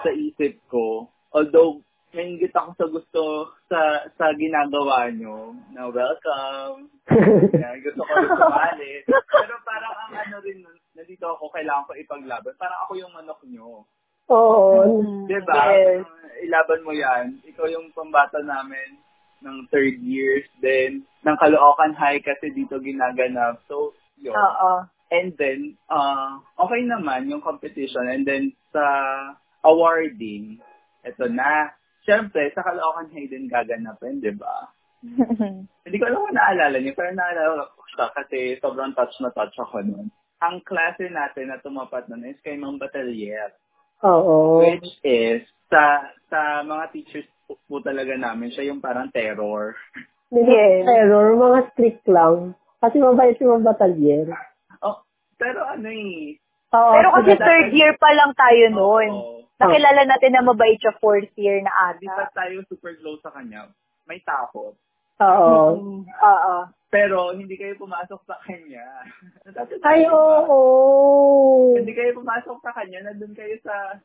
sa 0.00 0.08
isip 0.08 0.56
ko, 0.72 1.12
although 1.36 1.84
nainggit 2.12 2.54
ako 2.56 2.70
sa 2.76 2.86
gusto 2.88 3.22
sa 3.68 3.80
sa 4.16 4.32
ginagawa 4.36 5.12
nyo, 5.12 5.52
na 5.76 5.88
welcome, 5.92 6.88
yan, 7.62 7.76
gusto 7.84 8.00
ko 8.04 8.12
rin 8.12 8.30
sumali. 8.32 8.92
Pero 9.08 9.54
parang 9.64 9.94
ang 10.08 10.14
ano 10.16 10.36
rin, 10.44 10.60
nandito 10.92 11.24
ako, 11.24 11.48
kailangan 11.52 11.86
ko 11.88 11.92
ipaglaban. 11.96 12.54
Parang 12.60 12.80
ako 12.84 12.92
yung 13.00 13.12
manok 13.12 13.40
nyo. 13.48 13.84
Oo. 14.28 14.84
Diba? 15.24 15.60
Yes. 15.72 16.04
Ilaban 16.44 16.84
mo 16.84 16.92
yan. 16.92 17.40
Ikaw 17.48 17.66
yung 17.72 17.88
pambata 17.96 18.44
namin 18.44 19.00
ng 19.40 19.66
third 19.72 19.96
years. 20.04 20.44
Then, 20.60 21.08
ng 21.24 21.36
Caloocan 21.40 21.96
High 21.96 22.20
kasi 22.20 22.52
dito 22.52 22.76
ginaganap. 22.78 23.64
So, 23.66 23.96
yun. 24.20 24.36
Oo. 24.36 24.84
And 25.08 25.32
then, 25.40 25.80
uh, 25.88 26.44
okay 26.60 26.84
naman 26.84 27.32
yung 27.32 27.40
competition. 27.40 28.12
And 28.12 28.28
then, 28.28 28.52
sa 28.68 28.84
awarding, 29.64 30.60
eto 31.00 31.24
na. 31.32 31.72
Siyempre, 32.08 32.48
sa 32.56 32.64
Caloocan 32.64 33.12
din 33.12 33.52
gaganapin, 33.52 34.24
di 34.24 34.32
ba? 34.32 34.72
Hindi 35.84 35.96
ko 36.00 36.04
alam 36.08 36.24
kung 36.24 36.32
naalala 36.32 36.80
niyo, 36.80 36.96
pero 36.96 37.12
naalala 37.12 37.68
ko 37.68 37.84
siya 37.92 38.08
kasi 38.16 38.38
sobrang 38.58 38.96
touch 38.96 39.12
na 39.20 39.28
touch 39.30 39.52
ako 39.60 39.84
nun. 39.84 40.08
Ang 40.40 40.64
klase 40.64 41.12
natin 41.12 41.52
na 41.52 41.60
tumapat 41.60 42.08
nun 42.08 42.24
is 42.24 42.40
kay 42.40 42.56
Mang 42.56 42.80
Batalier. 42.80 43.52
Oo. 44.00 44.64
Which 44.64 44.88
is, 45.04 45.44
sa 45.68 46.00
sa 46.32 46.64
mga 46.64 46.96
teachers 46.96 47.28
po, 47.44 47.60
po 47.68 47.84
talaga 47.84 48.16
namin, 48.16 48.48
siya 48.48 48.72
yung 48.72 48.80
parang 48.80 49.12
terror. 49.12 49.76
Hindi 50.32 50.48
Yes. 50.56 50.88
terror, 50.88 51.36
mga 51.36 51.60
strict 51.74 52.08
lang. 52.08 52.56
Kasi 52.78 53.02
mabait 53.02 53.36
yung 53.42 53.58
mga 53.58 53.74
batalyer. 53.74 54.26
Oh, 54.80 55.02
pero 55.36 55.60
ano 55.66 55.90
eh, 55.92 56.38
Oo, 56.68 56.92
Pero 56.94 57.08
kasi 57.16 57.32
third 57.34 57.68
year 57.72 57.96
pa 57.96 58.12
lang 58.12 58.30
tayo 58.36 58.64
noon. 58.70 59.08
oo, 59.10 59.37
Nakilala 59.58 60.02
natin 60.06 60.30
na 60.38 60.46
mabait 60.46 60.78
siya 60.78 60.94
fourth 61.02 61.34
year 61.34 61.58
na 61.62 61.72
ata. 61.90 62.06
pa 62.06 62.30
tayo 62.46 62.62
super 62.70 62.94
close 63.02 63.18
sa 63.26 63.34
kanya. 63.34 63.66
May 64.06 64.22
takot. 64.22 64.78
Oo. 65.18 65.54
Mm, 65.74 66.02
Oo. 66.06 66.56
Pero 66.88 67.36
hindi 67.36 67.58
kayo 67.58 67.76
pumasok 67.76 68.22
sa 68.24 68.38
kanya. 68.46 68.86
Ay, 69.88 70.08
oo. 70.08 71.76
Hindi 71.76 71.92
kayo 71.92 72.16
pumasok 72.16 72.64
sa 72.64 72.72
kanya, 72.72 73.04
nandun 73.04 73.34
kayo 73.36 73.58
sa 73.60 73.98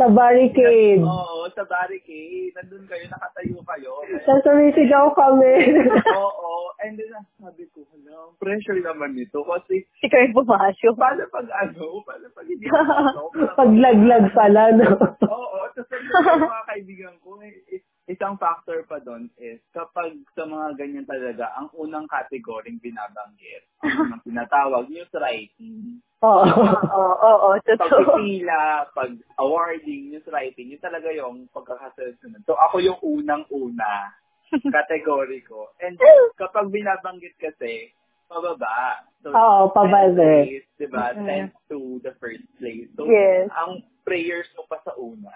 Sa 0.00 0.08
barricade. 0.08 1.04
Oo, 1.04 1.44
sa 1.52 1.60
barricade. 1.62 2.56
Nandun 2.56 2.88
kayo, 2.88 3.04
nakatayo 3.06 3.60
kayo. 3.60 3.92
Tapos 4.18 4.40
sumisigaw 4.42 5.12
kami. 5.12 5.76
Oo, 6.16 6.50
and 6.80 6.96
then 6.96 7.12
sabi 7.36 7.68
ko, 7.68 7.84
hala, 7.86 8.32
pressure 8.36 8.80
naman 8.80 9.12
nito. 9.12 9.44
Kasi, 9.44 9.84
Si 10.00 10.08
Karen 10.08 10.32
pumasok. 10.32 10.96
paano 10.96 11.28
pag 11.28 11.44
ano, 11.52 12.00
paano 12.00 12.26
pag 12.30 12.46
hindi 12.46 12.64
pumasok? 12.72 13.30
Paglaglag 13.52 14.26
pala, 14.32 14.62
no? 14.72 14.88
Oo, 15.20 15.58
tapos 15.70 15.86
sabi 15.86 16.04
ko 16.06 16.16
sa 16.18 16.32
mga 16.38 16.64
kaibigan 16.66 17.14
ko, 17.20 17.36
eh, 17.38 17.52
is- 17.68 17.89
isang 18.10 18.34
factor 18.36 18.82
pa 18.84 18.98
doon 18.98 19.30
is 19.38 19.62
kapag 19.70 20.18
sa 20.34 20.42
mga 20.42 20.74
ganyan 20.74 21.06
talaga, 21.06 21.54
ang 21.54 21.70
unang 21.78 22.10
category 22.10 22.74
binabanggit, 22.76 23.62
ang 23.80 23.90
unang 24.10 24.22
tinatawag, 24.26 24.90
news 24.90 25.10
writing. 25.14 26.02
Oo. 26.20 26.44
Oo, 26.44 27.14
oo, 27.16 27.48
totoo. 27.62 27.80
Pagpipila, 27.80 28.90
pag 28.92 29.14
awarding, 29.38 30.10
news 30.12 30.26
writing, 30.28 30.74
yun 30.74 30.82
talaga 30.82 31.08
yung 31.14 31.46
pagkakasunod. 31.54 32.42
So 32.44 32.58
ako 32.58 32.82
yung 32.82 33.00
unang-una 33.00 34.12
category 34.74 35.46
ko. 35.46 35.70
And 35.78 35.94
kapag 36.42 36.68
binabanggit 36.68 37.38
kasi, 37.38 37.94
pababa. 38.30 39.06
So, 39.26 39.34
Oo, 39.34 39.74
pababa. 39.74 40.14
10th 40.14 40.46
place, 40.46 40.68
diba? 40.78 41.04
Mm. 41.18 41.26
10th 41.26 41.54
to 41.66 41.78
the 42.06 42.14
first 42.22 42.46
place. 42.62 42.86
So, 42.94 43.10
Yes. 43.10 43.50
ang 43.54 43.82
prayers 44.06 44.46
ko 44.54 44.64
pa 44.70 44.78
sa 44.86 44.94
una, 44.94 45.34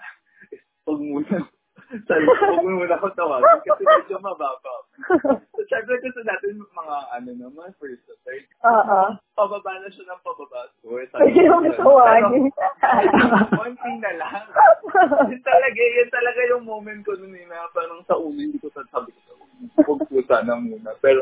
is 0.49 0.63
huwag 0.87 0.99
muna, 1.03 1.43
huwag 1.89 2.63
mo 2.65 2.69
muna 2.81 2.95
ako 2.97 3.07
tawagin 3.13 3.61
kasi 3.61 3.83
medyo 3.85 4.17
mababa. 4.17 4.75
So, 5.53 5.61
syempre 5.69 6.01
kasi 6.01 6.21
natin 6.25 6.57
mga, 6.61 6.97
ano 7.13 7.29
na, 7.37 7.47
mga 7.53 7.71
first 7.77 8.01
to 8.09 8.15
third. 8.25 8.45
Oo. 8.65 9.01
Pababa 9.37 9.71
na 9.79 9.89
siya 9.93 10.05
ng 10.09 10.21
pababa. 10.25 10.61
So, 10.81 10.97
Pwede 10.97 11.39
naman 11.45 11.77
tawagin. 11.77 12.49
Konti 13.53 13.91
na 14.01 14.11
lang. 14.17 14.45
yun 15.29 15.41
talaga, 15.45 15.81
yun 15.81 16.09
talaga 16.09 16.41
yung 16.49 16.65
moment 16.65 17.01
ko 17.05 17.13
nun 17.17 17.37
eh, 17.37 17.45
na 17.45 17.69
parang 17.75 18.01
sa 18.09 18.17
ulo, 18.17 18.33
hindi 18.33 18.57
ko 18.57 18.69
sasabi 18.73 19.13
ko, 19.13 19.37
huwag 19.85 20.01
po 20.09 20.19
sana 20.25 20.57
muna. 20.57 20.91
Pero, 20.99 21.21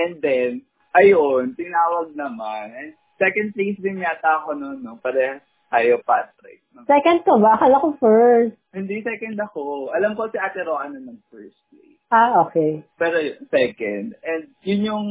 and 0.00 0.22
then, 0.24 0.64
ayun, 0.96 1.52
tinawag 1.58 2.16
naman. 2.16 2.72
And 2.72 2.90
second 3.20 3.52
place 3.52 3.76
din 3.78 4.00
yata 4.00 4.40
ako 4.40 4.56
nun, 4.56 4.80
no? 4.80 4.96
Parehas 5.04 5.44
tayo 5.70 6.02
Patrick. 6.02 6.60
No? 6.74 6.84
Second 6.84 7.22
ka 7.22 7.34
ba? 7.38 7.56
Akala 7.56 7.82
ko 7.82 7.88
first. 8.02 8.58
Hindi 8.74 9.02
second 9.06 9.38
ako. 9.38 9.94
Alam 9.94 10.18
ko 10.18 10.26
si 10.28 10.38
Ate 10.38 10.66
Roa 10.66 10.90
na 10.90 10.98
nag 10.98 11.22
first 11.30 11.56
place. 11.70 11.98
Ah, 12.10 12.42
okay. 12.42 12.82
Pero 12.98 13.22
yun, 13.22 13.38
second. 13.46 14.18
And 14.26 14.50
yun 14.66 14.82
yung 14.90 15.06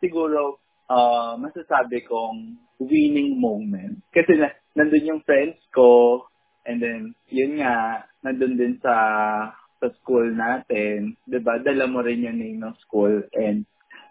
siguro 0.00 0.56
uh, 0.88 1.36
masasabi 1.36 2.08
kong 2.08 2.56
winning 2.80 3.36
moment. 3.36 4.00
Kasi 4.16 4.40
na, 4.40 4.48
nandun 4.72 5.08
yung 5.12 5.22
friends 5.28 5.60
ko, 5.76 6.24
and 6.64 6.80
then, 6.80 7.12
yun 7.28 7.60
nga, 7.60 8.08
nandun 8.24 8.56
din 8.56 8.80
sa 8.80 8.94
sa 9.78 9.88
school 10.02 10.34
natin, 10.34 11.14
'di 11.26 11.38
ba? 11.42 11.62
Dala 11.62 11.86
mo 11.86 12.02
rin 12.02 12.26
yung 12.26 12.38
name 12.38 12.58
ng 12.58 12.74
school 12.82 13.22
and 13.34 13.62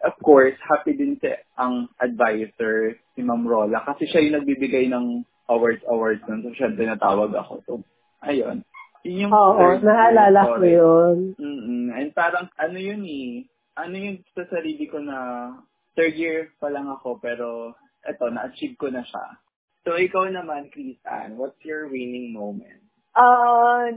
of 0.05 0.15
course, 0.23 0.55
happy 0.63 0.95
din 0.95 1.19
si 1.19 1.27
ang 1.59 1.91
advisor 1.99 2.95
si 3.17 3.19
Ma'am 3.19 3.43
Rola 3.43 3.83
kasi 3.83 4.07
siya 4.07 4.23
yung 4.23 4.35
nagbibigay 4.41 4.87
ng 4.87 5.27
awards 5.47 5.83
awards 5.87 6.23
nun. 6.27 6.43
So, 6.43 6.55
syempre 6.55 6.87
natawag 6.87 7.31
ako. 7.35 7.53
So, 7.65 7.71
ayun. 8.23 8.63
Yun 9.07 9.27
yung 9.27 9.33
Oo, 9.33 9.79
naalala 9.79 10.39
ko 10.43 10.63
yun. 10.63 11.17
Mm-mm. 11.39 11.95
And 11.95 12.11
parang, 12.11 12.51
ano 12.59 12.77
yun 12.77 13.03
eh, 13.07 13.47
ano 13.79 13.95
yung 13.95 14.19
sa 14.35 14.43
sarili 14.51 14.89
ko 14.89 14.99
na 14.99 15.49
third 15.95 16.17
year 16.19 16.51
pa 16.59 16.67
lang 16.67 16.91
ako, 16.91 17.17
pero 17.23 17.77
eto, 18.03 18.27
na-achieve 18.31 18.75
ko 18.75 18.87
na 18.91 19.03
siya. 19.03 19.25
So, 19.87 19.95
ikaw 19.95 20.27
naman, 20.27 20.67
Chris 20.71 20.99
Ann, 21.07 21.39
what's 21.39 21.59
your 21.63 21.87
winning 21.87 22.35
moment? 22.35 22.83
Ah, 23.15 23.87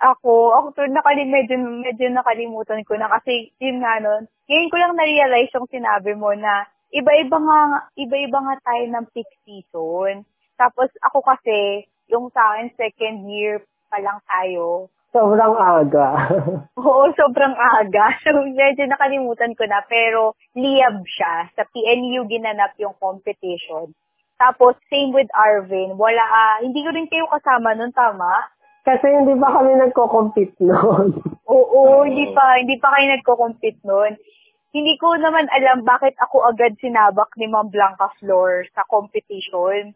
ako, 0.00 0.56
ako 0.56 0.66
to, 0.74 0.88
nakalim, 0.88 1.28
medyo, 1.28 1.60
medyo 1.60 2.08
nakalimutan 2.10 2.80
ko 2.88 2.96
na 2.96 3.12
kasi 3.12 3.52
yun 3.60 3.84
nga 3.84 4.00
nun, 4.00 4.24
ngayon 4.48 4.70
ko 4.72 4.76
lang 4.80 4.92
na-realize 4.96 5.52
yung 5.52 5.68
sinabi 5.68 6.12
mo 6.16 6.32
na 6.32 6.68
iba-iba 6.92 7.36
nga, 7.36 7.58
iba-iba 7.96 8.38
nga 8.40 8.56
tayo 8.64 8.84
ng 8.88 9.06
peak 9.12 9.30
season. 9.44 10.24
Tapos 10.54 10.90
ako 11.02 11.22
kasi, 11.24 11.88
yung 12.10 12.30
sa 12.30 12.54
akin, 12.54 12.70
second 12.78 13.26
year 13.26 13.62
pa 13.90 13.98
lang 13.98 14.18
tayo. 14.26 14.88
Sobrang 15.14 15.54
aga. 15.54 16.26
Oo, 16.82 17.06
sobrang 17.14 17.54
aga. 17.54 18.06
So, 18.26 18.34
medyo 18.34 18.82
nakalimutan 18.90 19.54
ko 19.54 19.62
na. 19.70 19.78
Pero, 19.86 20.34
liyab 20.58 21.06
siya. 21.06 21.54
Sa 21.54 21.62
PNU 21.70 22.26
ginanap 22.26 22.74
yung 22.82 22.98
competition. 22.98 23.94
Tapos, 24.34 24.74
same 24.90 25.14
with 25.14 25.30
Arvin. 25.30 25.94
Wala, 25.94 26.18
ah, 26.18 26.56
hindi 26.58 26.82
ko 26.82 26.90
rin 26.90 27.06
kayo 27.06 27.30
kasama 27.30 27.78
nun, 27.78 27.94
tama? 27.94 28.50
Kasi 28.84 29.06
hindi 29.06 29.38
pa 29.38 29.48
kami 29.54 29.80
nagko-compete 29.80 30.58
noon. 30.60 31.16
Oo, 31.54 32.04
hindi 32.04 32.34
pa, 32.34 32.58
hindi 32.58 32.76
pa 32.82 32.92
kayo 32.98 33.06
nagko-compete 33.14 33.80
nun. 33.86 34.12
Hindi 34.74 34.98
ko 34.98 35.14
naman 35.14 35.46
alam 35.54 35.86
bakit 35.86 36.18
ako 36.18 36.42
agad 36.50 36.74
sinabak 36.82 37.30
ni 37.38 37.46
Ma'am 37.46 37.70
Blanca 37.70 38.10
Flor 38.18 38.66
sa 38.74 38.82
competition. 38.90 39.94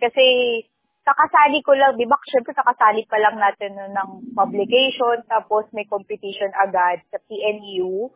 Kasi, 0.00 0.24
kakasali 1.04 1.60
ko 1.60 1.76
lang, 1.76 1.96
di 2.00 2.08
ba, 2.08 2.16
syempre 2.28 2.56
kakasali 2.56 3.04
pa 3.04 3.20
lang 3.20 3.36
natin 3.36 3.76
nun 3.76 3.92
ng 3.92 4.10
publication, 4.32 5.20
tapos 5.28 5.68
may 5.76 5.84
competition 5.84 6.50
agad 6.56 7.04
sa 7.12 7.20
PNU. 7.28 8.08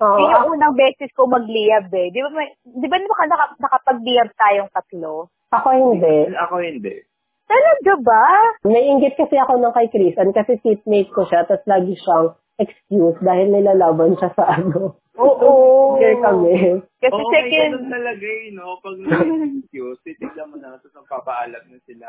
Oo. 0.00 0.16
Yun 0.16 0.32
yung 0.32 0.48
unang 0.56 0.74
beses 0.76 1.12
ko 1.12 1.28
magliyab 1.28 1.92
eh. 1.92 2.08
Di 2.08 2.20
ba, 2.24 2.28
may, 2.32 2.48
di 2.64 2.86
ba 2.88 2.96
naka, 2.96 3.24
naka, 3.28 3.46
nakapagliyab 3.60 4.32
tayong 4.32 4.72
tatlo? 4.72 5.28
Ako 5.52 5.68
hindi. 5.76 6.32
Ako 6.32 6.56
hindi. 6.64 7.04
Talaga 7.50 7.92
ba? 7.98 8.24
Naiingit 8.62 9.18
kasi 9.18 9.34
ako 9.34 9.58
ng 9.58 9.74
kay 9.74 9.90
Chrisan 9.90 10.30
kasi 10.30 10.62
seatmate 10.62 11.10
ko 11.10 11.26
siya 11.26 11.42
tapos 11.50 11.66
lagi 11.66 11.98
siyang 11.98 12.38
excuse 12.60 13.18
dahil 13.24 13.48
nilalaban 13.48 14.14
siya 14.20 14.30
sa 14.36 14.44
ano. 14.60 15.00
Oo. 15.16 15.50
Here 16.00 16.16
kami. 16.20 16.80
Kasi 17.00 17.12
Oo, 17.12 17.32
second, 17.32 17.72
ganun 17.76 17.92
talaga 17.92 18.26
eh, 18.28 18.48
no? 18.56 18.76
Pag 18.80 18.96
na-excuse, 19.00 20.00
titignan 20.04 20.48
mo 20.48 20.56
na, 20.60 20.76
tapos 20.80 20.96
magpapaalam 21.00 21.64
na 21.68 21.78
sila. 21.84 22.08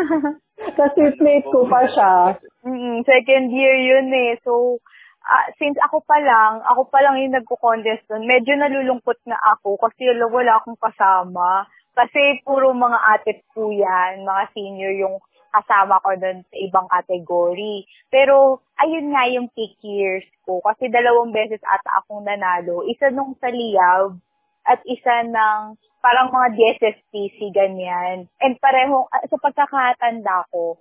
Tapos 0.76 0.94
seatmate 0.96 1.48
ko 1.50 1.66
pa 1.68 1.84
siya. 1.86 2.40
Mm, 2.64 3.04
second 3.04 3.46
year 3.52 3.76
yun 3.78 4.08
eh. 4.10 4.38
So, 4.42 4.80
ah, 5.24 5.46
since 5.60 5.76
ako 5.82 6.04
pa 6.04 6.20
lang, 6.20 6.64
ako 6.64 6.88
pa 6.88 7.04
lang 7.04 7.20
yung 7.20 7.36
nagko-contest 7.36 8.08
nun, 8.12 8.24
medyo 8.28 8.56
nalulungkot 8.56 9.18
na 9.28 9.36
ako 9.56 9.76
kasi 9.80 10.08
wala, 10.08 10.24
wala 10.28 10.52
akong 10.60 10.78
kasama. 10.80 11.68
Kasi 11.94 12.42
puro 12.42 12.74
mga 12.74 12.98
ate 13.18 13.46
po 13.54 13.70
yan, 13.70 14.26
mga 14.26 14.44
senior 14.50 14.94
yung 14.98 15.16
kasama 15.54 16.02
ko 16.02 16.10
doon 16.18 16.42
sa 16.42 16.56
ibang 16.58 16.86
category. 16.90 17.86
Pero, 18.10 18.66
ayun 18.82 19.14
nga 19.14 19.24
yung 19.30 19.48
peak 19.54 19.78
years 19.86 20.26
ko. 20.42 20.58
Kasi 20.58 20.90
dalawang 20.90 21.30
beses 21.30 21.62
ata 21.62 22.02
akong 22.02 22.26
nanalo. 22.26 22.82
Isa 22.90 23.14
nung 23.14 23.38
sa 23.38 23.48
Liab 23.54 24.18
at 24.66 24.82
isa 24.88 25.22
ng 25.30 25.78
parang 26.02 26.28
mga 26.28 26.48
DSSPC, 26.58 27.54
ganyan. 27.54 28.28
And 28.42 28.54
parehong, 28.60 29.08
ah, 29.08 29.24
sa 29.24 29.38
pagkakatanda 29.40 30.52
ko, 30.52 30.76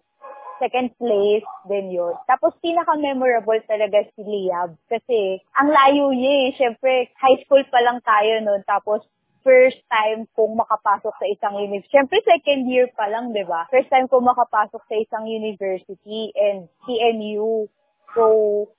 second 0.59 0.91
place 0.99 1.47
din 1.67 1.91
yun. 1.91 2.15
Tapos 2.27 2.55
pinaka-memorable 2.59 3.63
talaga 3.67 4.03
si 4.15 4.21
Liab 4.23 4.75
kasi 4.87 5.43
ang 5.55 5.71
layo 5.71 6.11
niya 6.11 6.33
eh. 6.47 6.49
Siyempre, 6.55 7.11
high 7.19 7.39
school 7.43 7.63
pa 7.67 7.79
lang 7.83 7.99
tayo 8.03 8.39
noon. 8.43 8.63
Tapos 8.63 9.03
first 9.43 9.79
time 9.91 10.25
kong 10.33 10.55
makapasok 10.57 11.13
sa 11.13 11.25
isang 11.27 11.59
university. 11.59 11.91
Siyempre, 11.93 12.17
second 12.23 12.63
year 12.65 12.87
pa 12.95 13.11
lang, 13.11 13.35
di 13.35 13.43
ba? 13.43 13.67
First 13.69 13.91
time 13.91 14.07
kong 14.07 14.25
makapasok 14.25 14.81
sa 14.87 14.95
isang 14.95 15.27
university 15.27 16.31
and 16.33 16.71
PNU. 16.87 17.67
So, 18.13 18.23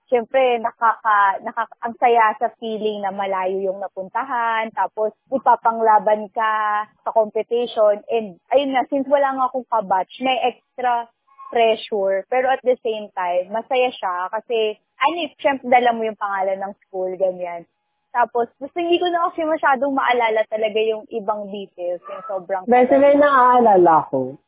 siyempre, 0.06 0.62
nakaka, 0.62 1.42
nakaka, 1.42 1.74
ang 1.82 1.94
saya 1.98 2.38
sa 2.38 2.54
feeling 2.62 3.02
na 3.02 3.10
malayo 3.10 3.58
yung 3.66 3.82
napuntahan, 3.82 4.70
tapos 4.70 5.10
ipapanglaban 5.26 6.30
ka 6.30 6.86
sa 7.02 7.10
competition, 7.10 7.98
and 8.06 8.38
ayun 8.54 8.70
na, 8.70 8.86
since 8.86 9.10
wala 9.10 9.34
nga 9.34 9.50
akong 9.50 9.66
kabatch, 9.66 10.22
may 10.22 10.38
extra 10.54 11.10
pressure, 11.50 12.22
pero 12.30 12.46
at 12.46 12.62
the 12.62 12.78
same 12.86 13.10
time, 13.10 13.50
masaya 13.50 13.90
siya 13.90 14.30
kasi, 14.30 14.78
ano, 15.02 15.18
syempre 15.42 15.66
dala 15.66 15.90
mo 15.90 16.06
yung 16.06 16.18
pangalan 16.18 16.58
ng 16.62 16.74
school, 16.86 17.10
ganyan. 17.18 17.66
Tapos, 18.14 18.46
gusto 18.62 18.76
hindi 18.78 19.02
ko 19.02 19.10
na 19.10 19.26
kasi 19.26 19.42
masyadong 19.42 19.90
maalala 19.90 20.46
talaga 20.46 20.78
yung 20.78 21.02
ibang 21.10 21.50
details, 21.50 21.98
yung 22.06 22.22
sobrang... 22.30 22.62
Sila 22.62 23.10
yung 23.10 23.22
naaalala 23.26 24.06
ko. 24.06 24.38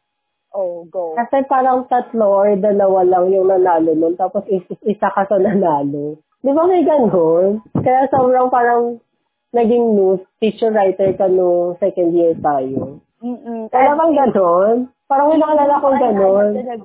Oh, 0.55 0.87
go. 0.87 1.18
Kasi 1.18 1.42
parang 1.50 1.90
tatlo 1.90 2.46
or 2.46 2.55
dalawa 2.55 3.02
lang 3.02 3.35
yung 3.35 3.50
nanalo 3.50 3.92
nun, 3.92 4.14
tapos 4.14 4.46
is- 4.46 4.87
isa 4.87 5.11
ka 5.11 5.26
sa 5.26 5.37
nanalo. 5.42 6.22
Di 6.46 6.55
ba 6.55 6.62
may 6.70 6.87
ganun? 6.87 7.59
Kaya 7.74 8.07
sobrang 8.07 8.55
parang 8.55 9.02
naging 9.50 9.98
news, 9.98 10.22
teacher 10.38 10.70
writer 10.70 11.11
ka 11.18 11.26
no 11.26 11.74
second 11.83 12.14
year 12.14 12.38
tayo. 12.38 13.02
Mm-mm. 13.18 13.66
Wala 13.66 13.92
bang 13.98 14.14
ganun? 14.14 14.76
Parang 15.07 15.31
may 15.31 15.38
nakalala 15.38 15.79
kong 15.79 16.03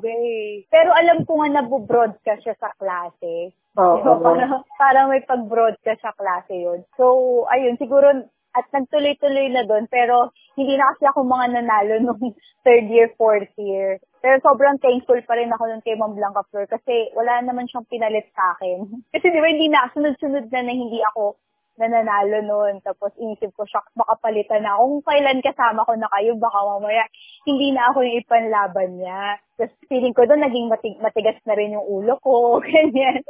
eh. 0.06 0.62
Pero 0.70 0.90
alam 0.94 1.26
ko 1.26 1.42
nga 1.42 1.50
nabubroadcast 1.58 2.46
siya 2.46 2.56
sa 2.62 2.70
klase. 2.78 3.54
Oo. 3.82 3.98
Diba? 3.98 4.22
Parang, 4.26 4.62
parang 4.78 5.06
may 5.10 5.24
pag-broadcast 5.26 6.02
sa 6.06 6.14
klase 6.14 6.54
yun. 6.54 6.86
So, 7.00 7.46
ayun, 7.50 7.82
siguro, 7.82 8.14
at 8.52 8.68
nagtuloy-tuloy 8.76 9.48
na 9.50 9.64
doon, 9.64 9.88
pero 9.88 10.36
hindi 10.60 10.76
na 10.76 10.92
kasi 10.92 11.08
ako 11.08 11.24
mga 11.24 11.48
nanalo 11.56 11.96
nung 12.04 12.22
third 12.68 12.86
year, 12.92 13.10
fourth 13.16 13.52
year. 13.56 13.98
Pero 14.22 14.38
sobrang 14.44 14.78
thankful 14.78 15.18
pa 15.26 15.34
rin 15.40 15.50
ako 15.50 15.64
nun 15.66 15.82
kay 15.82 15.98
Ma'am 15.98 16.14
Blanca 16.14 16.46
Flor 16.52 16.70
kasi 16.70 17.10
wala 17.18 17.42
naman 17.42 17.66
siyang 17.66 17.88
pinalit 17.90 18.30
sa 18.38 18.54
akin. 18.54 18.86
Kasi 19.16 19.34
di 19.34 19.40
ba 19.42 19.50
hindi 19.50 19.66
na, 19.66 19.90
sunod-sunod 19.90 20.46
na 20.54 20.62
na 20.62 20.74
hindi 20.78 21.02
ako 21.10 21.42
nananalo 21.82 22.46
noon. 22.46 22.78
Tapos 22.86 23.10
inisip 23.18 23.50
ko, 23.58 23.66
shucks, 23.66 23.90
baka 23.98 24.14
palitan 24.22 24.62
na. 24.62 24.78
Kung 24.78 25.02
kailan 25.02 25.42
kasama 25.42 25.82
ko 25.82 25.98
na 25.98 26.06
kayo, 26.14 26.38
baka 26.38 26.60
mamaya 26.62 27.04
hindi 27.50 27.74
na 27.74 27.90
ako 27.90 28.06
yung 28.06 28.22
ipanlaban 28.22 29.02
niya. 29.02 29.42
Tapos 29.58 29.74
feeling 29.90 30.14
ko 30.14 30.30
doon, 30.30 30.46
naging 30.46 30.70
matig- 30.70 31.02
matigas 31.02 31.42
na 31.50 31.58
rin 31.58 31.74
yung 31.74 31.86
ulo 31.90 32.22
ko. 32.22 32.58
Ganyan. 32.62 33.26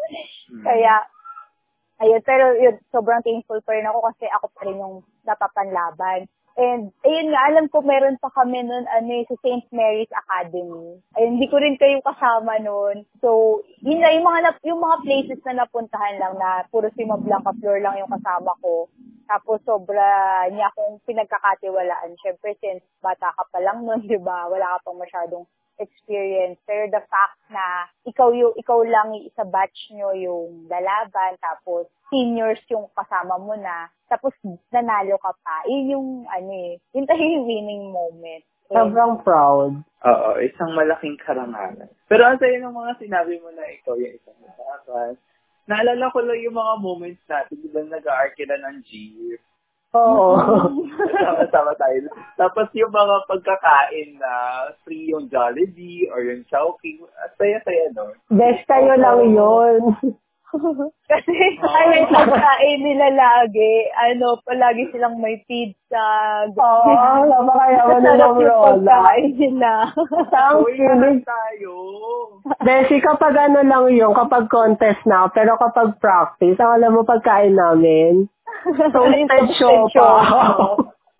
Kaya, 0.67 1.07
ayun, 2.03 2.21
pero 2.27 2.51
yun, 2.59 2.75
sobrang 2.91 3.23
thankful 3.23 3.63
pa 3.63 3.71
rin 3.71 3.87
ako 3.87 4.11
kasi 4.11 4.27
ako 4.27 4.45
pa 4.51 4.61
rin 4.67 4.77
yung 4.83 4.95
napapanlaban. 5.23 6.27
And, 6.59 6.91
ayun 7.07 7.31
nga, 7.31 7.41
alam 7.47 7.65
ko 7.71 7.79
meron 7.79 8.19
pa 8.19 8.27
kami 8.35 8.59
nun, 8.67 8.83
ano 8.83 9.11
eh, 9.11 9.23
sa 9.27 9.35
St. 9.39 9.65
Mary's 9.71 10.11
Academy. 10.11 10.99
Ayun, 11.15 11.39
hindi 11.39 11.47
ko 11.47 11.57
rin 11.57 11.79
kayo 11.79 12.03
kasama 12.03 12.59
nun. 12.59 13.07
So, 13.23 13.61
yun 13.79 14.03
na, 14.03 14.11
yung 14.11 14.27
mga, 14.27 14.39
nap- 14.43 14.65
yung 14.67 14.83
mga 14.83 14.97
places 15.07 15.41
na 15.47 15.63
napuntahan 15.63 16.19
lang 16.19 16.35
na 16.35 16.67
puro 16.67 16.91
si 16.91 17.07
Ma'am 17.07 17.23
Blanca 17.23 17.55
Flor 17.55 17.79
lang 17.79 17.95
yung 18.03 18.11
kasama 18.11 18.51
ko. 18.59 18.91
Tapos, 19.31 19.63
sobra 19.63 20.03
niya 20.51 20.67
akong 20.75 20.99
pinagkakatiwalaan. 21.07 22.19
Siyempre, 22.19 22.59
since 22.59 22.83
bata 22.99 23.31
ka 23.31 23.47
pa 23.47 23.59
lang 23.63 23.87
nun, 23.87 24.03
di 24.11 24.19
ba? 24.19 24.51
Wala 24.51 24.75
ka 24.75 24.91
pang 24.91 24.99
masyadong 24.99 25.47
experience. 25.81 26.61
Pero 26.67 26.91
the 26.93 27.01
fact 27.09 27.39
na 27.49 27.89
ikaw 28.05 28.29
yung 28.35 28.53
ikaw 28.53 28.85
lang 28.85 29.17
isa 29.17 29.41
batch 29.47 29.89
nyo 29.97 30.13
yung 30.13 30.69
lalaban, 30.69 31.39
tapos 31.41 31.89
seniors 32.11 32.59
yung 32.67 32.91
kasama 32.93 33.39
mo 33.39 33.55
na, 33.55 33.87
tapos 34.11 34.35
nanalo 34.69 35.15
ka 35.17 35.31
pa. 35.39 35.63
Yun 35.65 35.85
yung, 35.87 36.07
ano 36.27 36.51
eh, 36.51 36.75
yun 36.91 37.07
tayo 37.07 37.23
yung 37.23 37.47
winning 37.47 37.87
moment. 37.89 38.43
Sobrang 38.71 39.19
proud. 39.23 39.79
Oo, 40.03 40.29
isang 40.39 40.71
malaking 40.75 41.19
karangalan. 41.23 41.91
Pero 42.07 42.21
ang 42.23 42.39
sayo 42.39 42.59
ng 42.59 42.75
mga 42.75 42.93
sinabi 42.99 43.39
mo 43.39 43.51
na 43.51 43.67
ikaw 43.67 43.95
yung 43.99 44.15
isang 44.15 44.37
matapos, 44.43 45.15
naalala 45.67 46.11
ko 46.11 46.19
lang 46.23 46.39
yung 46.39 46.55
mga 46.55 46.73
moments 46.79 47.23
natin, 47.27 47.59
di 47.59 47.69
ba 47.71 47.83
nag-aarkila 47.83 48.55
ng 48.59 48.77
G? 48.83 48.91
Oo. 49.91 50.39
Sama-sama 51.23 51.75
tayo. 51.75 52.07
Tapos 52.39 52.71
yung 52.71 52.95
mga 52.95 53.15
pagkakain 53.27 54.15
na 54.15 54.31
free 54.87 55.11
yung 55.11 55.27
Jollibee 55.27 56.07
or 56.07 56.23
yung 56.23 56.47
Chowking, 56.47 57.03
at 57.19 57.35
saya-saya 57.35 57.91
no? 57.91 58.15
Best 58.31 58.63
kayo 58.71 58.95
lang 58.95 59.19
yun. 59.35 59.79
Kasi 61.07 61.31
ay, 61.63 61.85
may 61.87 62.03
pagkain 62.11 62.79
nila 62.83 63.07
lagi. 63.15 63.87
Ano, 64.11 64.35
palagi 64.43 64.91
silang 64.91 65.19
may 65.23 65.39
pizza. 65.47 66.07
Oo, 66.51 66.87
ni 66.87 66.93
Sarap 66.97 68.35
Ma'am 68.35 68.35
yung 68.35 68.47
Rola. 68.47 68.99
nila. 69.17 69.71
Lahat 70.31 71.23
tayo! 71.23 71.75
Beshi, 72.63 72.99
kapag 72.99 73.33
ano 73.37 73.63
lang 73.63 73.85
yung, 73.95 74.11
kapag 74.11 74.51
contest 74.51 75.03
na, 75.07 75.31
pero 75.31 75.55
kapag 75.55 75.95
practice, 76.03 76.59
ang 76.59 76.79
alam 76.79 76.99
mo 76.99 77.07
pagkain 77.07 77.55
namin, 77.55 78.27
toasted 78.93 79.47
siopa. 79.55 80.07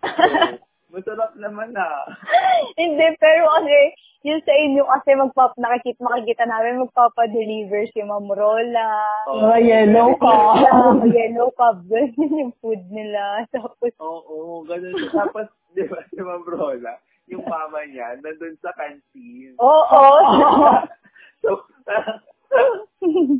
Masarap 0.92 1.32
naman 1.40 1.72
ah. 1.72 2.04
Hindi, 2.80 3.16
pero 3.16 3.48
kasi, 3.48 3.96
yun 4.28 4.44
sa 4.44 4.52
inyo 4.52 4.84
kasi 4.84 5.16
magpap, 5.16 5.56
nakikita, 5.56 6.04
makikita 6.04 6.44
namin 6.44 6.84
magpapa-deliver 6.84 7.88
si 7.88 8.04
Ma'am 8.04 8.28
Rola. 8.28 9.00
Mga 9.24 9.58
yellow 9.64 10.12
ka. 10.20 10.36
Yeah, 10.60 10.92
yellow 11.08 11.48
cup. 11.56 11.80
Ganyan 11.90 12.44
yung 12.44 12.52
food 12.60 12.84
nila. 12.92 13.40
Tapos, 13.56 13.88
Oo, 14.04 14.68
ganun. 14.68 14.92
Tapos, 15.08 15.48
di 15.72 15.88
ba, 15.88 16.04
si 16.12 16.20
Ma'am 16.20 16.44
Rola, 16.44 17.00
yung 17.24 17.48
mama 17.48 17.88
niya, 17.88 18.20
nandun 18.20 18.52
sa 18.60 18.76
canteen. 18.76 19.56
oo. 19.56 20.04
so, 21.40 21.64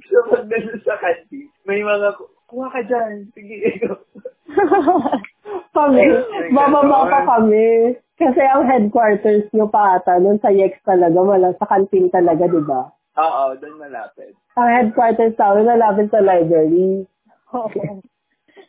so, 0.08 0.18
pag 0.32 0.48
nandun 0.48 0.80
sa 0.88 0.96
canteen, 1.04 1.52
may 1.68 1.84
mga, 1.84 2.16
kuha 2.48 2.72
ka 2.72 2.80
dyan, 2.80 3.28
sige, 3.36 3.60
ikaw. 3.76 4.00
kami, 5.76 6.04
bababa 6.52 6.98
pa 7.08 7.20
kami. 7.36 7.96
Kasi 8.18 8.42
ang 8.44 8.68
headquarters 8.68 9.50
nyo 9.50 9.66
pa 9.66 9.98
ata, 9.98 10.20
nun 10.22 10.38
sa 10.38 10.52
YEX 10.52 10.78
talaga, 10.86 11.18
wala 11.18 11.50
sa 11.58 11.66
canteen 11.66 12.06
talaga, 12.12 12.46
di 12.46 12.62
ba? 12.62 12.86
Oo, 13.18 13.56
doon 13.58 13.76
malapit. 13.82 14.32
Ang 14.54 14.68
headquarters 14.68 15.34
namin, 15.36 15.64
nalapit 15.66 16.08
sa 16.12 16.22
library. 16.22 17.04
Oo. 17.56 18.00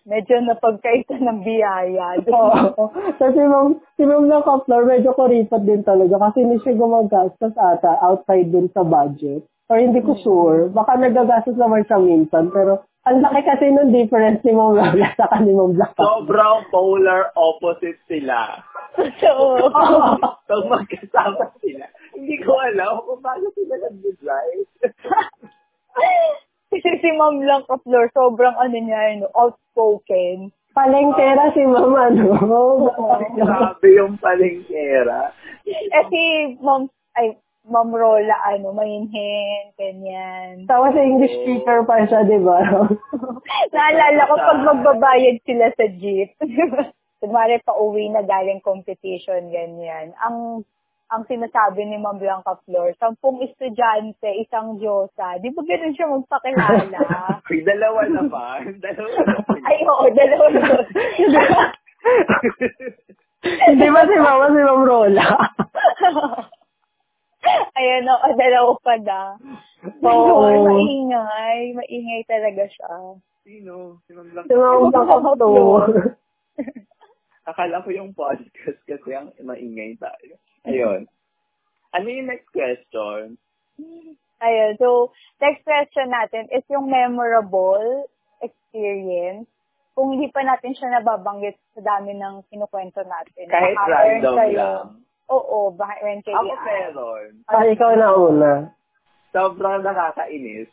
Medyo 0.03 0.35
napagkaita 0.43 1.15
ng 1.15 1.39
biyaya. 1.47 2.19
Oo. 2.27 2.91
Kasi 3.15 3.39
ma'am, 3.39 3.79
si 3.95 4.03
ma'am 4.03 4.27
ng 4.27 4.43
Kaplar, 4.43 4.83
medyo 4.83 5.15
kuripot 5.15 5.63
din 5.63 5.79
talaga 5.87 6.27
kasi 6.27 6.43
hindi 6.43 6.59
siya 6.59 6.75
gumagastos 6.75 7.55
ata 7.55 8.03
outside 8.03 8.51
din 8.51 8.67
sa 8.75 8.83
budget. 8.83 9.47
Or 9.71 9.79
hindi 9.79 10.03
ko 10.03 10.19
sure. 10.19 10.67
Baka 10.75 10.99
nagagastos 10.99 11.55
naman 11.55 11.87
siya 11.87 12.03
minsan. 12.03 12.51
Pero 12.51 12.83
ang 13.03 13.19
laki 13.19 13.41
kasi 13.43 13.67
ng 13.67 13.91
difference 13.91 14.39
ni 14.47 14.55
Ma'am 14.55 14.79
Lola 14.79 15.09
sa 15.19 15.27
ni 15.43 15.51
Ma'am 15.51 15.75
Black. 15.75 15.91
Sobrang 15.99 16.63
polar 16.71 17.35
opposite 17.35 17.99
sila. 18.07 18.63
So, 19.19 19.31
Pag 20.47 20.63
magkasama 20.71 21.51
sila, 21.59 21.85
hindi 22.15 22.39
ko 22.39 22.55
alam 22.55 23.03
kung 23.03 23.19
paano 23.19 23.51
sila 23.59 23.75
nag-drive. 23.75 24.67
kasi 26.71 26.89
si 27.03 27.09
Ma'am 27.11 27.43
lang 27.43 27.67
ka 27.67 27.75
Flor, 27.83 28.07
sobrang 28.15 28.55
ano 28.55 28.77
niya, 28.79 29.19
ano, 29.19 29.27
outspoken. 29.35 30.55
Palengkera 30.71 31.51
si 31.51 31.67
Ma'am 31.67 31.91
ano. 31.91 32.25
Grabe 33.35 33.87
yung 33.99 34.15
palengkera. 34.15 35.35
Eh 35.67 36.03
si 36.07 36.23
Ma'am, 36.63 36.87
ay, 37.19 37.35
Ma'am 37.63 37.95
Rola, 37.95 38.35
ano, 38.43 38.75
mainhin, 38.75 39.71
ganyan. 39.79 40.67
Tapos 40.67 40.99
English 40.99 41.31
speaker 41.31 41.87
pa 41.87 42.03
siya, 42.03 42.27
di 42.27 42.35
ba? 42.43 42.59
Naalala 43.73 44.27
ko 44.27 44.35
pag 44.35 44.59
magbabayad 44.67 45.39
sila 45.47 45.71
sa 45.71 45.87
jeep. 45.95 46.35
Kunwari 47.23 47.63
pa 47.63 47.71
uwi 47.79 48.11
na 48.11 48.19
galing 48.27 48.59
competition, 48.59 49.47
ganyan. 49.47 50.11
Ang 50.19 50.67
ang 51.07 51.23
sinasabi 51.29 51.87
ni 51.87 51.95
Ma'am 52.01 52.19
Blanca 52.19 52.59
Flor, 52.67 52.91
sampung 52.99 53.39
estudyante, 53.39 54.27
isang 54.43 54.75
Diyosa. 54.75 55.39
Di 55.39 55.53
ba 55.55 55.61
ganun 55.63 55.93
siya 55.95 56.09
magpakilala? 56.09 56.99
Ay, 57.47 57.63
dalawa 57.63 58.01
na 58.11 58.21
pa. 58.27 58.59
Dalawa 58.65 59.17
na 59.23 59.39
pa. 59.39 59.53
Ay, 59.63 59.77
oo, 59.87 60.05
dalawa 60.11 60.47
na. 60.51 60.67
Di 63.71 63.87
ba 63.87 64.01
si 64.03 64.15
Mama 64.19 64.45
si 64.51 64.61
Ma'am 64.67 64.83
Rola? 64.83 65.27
Ayan, 67.77 68.07
oo, 68.13 68.27
dalawa 68.35 68.73
pa 68.79 68.95
na. 69.01 69.21
Oo. 70.03 70.47
Ay, 70.47 70.57
maingay. 70.63 71.59
Maingay 71.75 72.21
talaga 72.27 72.63
siya. 72.69 72.91
Sino? 73.43 73.99
Si 74.07 74.11
Ma'am 74.15 74.27
Blanca. 74.31 74.47
Si 74.47 74.55
Ma'am 74.55 74.87
Black 74.89 76.15
Akala 77.43 77.83
ko 77.83 77.89
yung 77.91 78.15
podcast 78.15 78.79
kasi 78.87 79.11
ang 79.11 79.35
maingay 79.43 79.99
tayo. 79.99 80.39
Ayun. 80.63 81.11
Ano 81.91 82.07
yung 82.07 82.31
next 82.31 82.47
question? 82.55 83.35
Ayun, 84.39 84.71
so, 84.79 85.11
next 85.43 85.67
question 85.67 86.07
natin 86.07 86.47
is 86.55 86.63
yung 86.71 86.87
memorable 86.87 88.07
experience. 88.39 89.47
Kung 89.93 90.15
hindi 90.15 90.31
pa 90.31 90.41
natin 90.41 90.73
siya 90.73 90.99
nababanggit 90.99 91.59
sa 91.75 91.83
dami 91.83 92.15
ng 92.15 92.47
kinukwento 92.47 93.03
natin. 93.03 93.45
Kahit 93.45 93.75
random 93.77 94.35
kayo- 94.39 94.57
lang. 94.57 94.87
Oo, 95.31 95.71
baka 95.71 95.95
meron 96.03 96.23
kayo. 96.25 96.35
Ako 96.35 96.55
meron. 96.67 97.29
Ah, 97.47 97.63
ikaw 97.63 97.91
na 97.95 98.09
una. 98.11 98.51
Sobrang 99.31 99.81
nakakainis. 99.81 100.69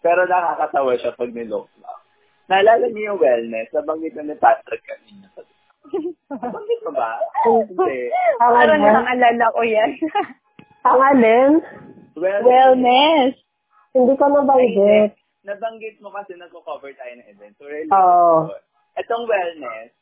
Pero 0.00 0.28
nakakatawa 0.28 0.96
siya 1.00 1.16
pag 1.16 1.32
nilock 1.32 1.68
lang. 1.80 2.00
Naalala 2.44 2.86
niyo 2.92 3.14
yung 3.14 3.20
wellness? 3.20 3.72
Nabanggit 3.72 4.12
na 4.16 4.28
ni 4.28 4.36
Patrick 4.36 4.84
kanina. 4.84 5.28
Nabanggit 6.44 6.80
mo 6.84 6.92
ba? 6.92 7.16
Hindi. 7.48 8.12
Ang 8.40 8.52
Parang 8.52 8.80
ano? 8.84 8.92
nakaalala 9.00 9.46
ko 9.52 9.60
yan. 9.64 9.90
Ang 10.88 11.00
alin? 11.00 11.52
Wellness. 12.12 12.44
Wellness. 12.44 13.32
Hindi 13.96 14.12
ko 14.20 14.24
nabanggit. 14.28 15.12
Nabanggit 15.44 15.96
mo 16.04 16.12
kasi 16.12 16.36
nagko-cover 16.36 16.92
tayo 16.96 17.12
ng 17.16 17.28
event. 17.32 17.54
So, 17.56 17.64
really, 17.64 17.88
Oo. 17.88 18.52
Itong 19.00 19.24
wellness, 19.24 19.92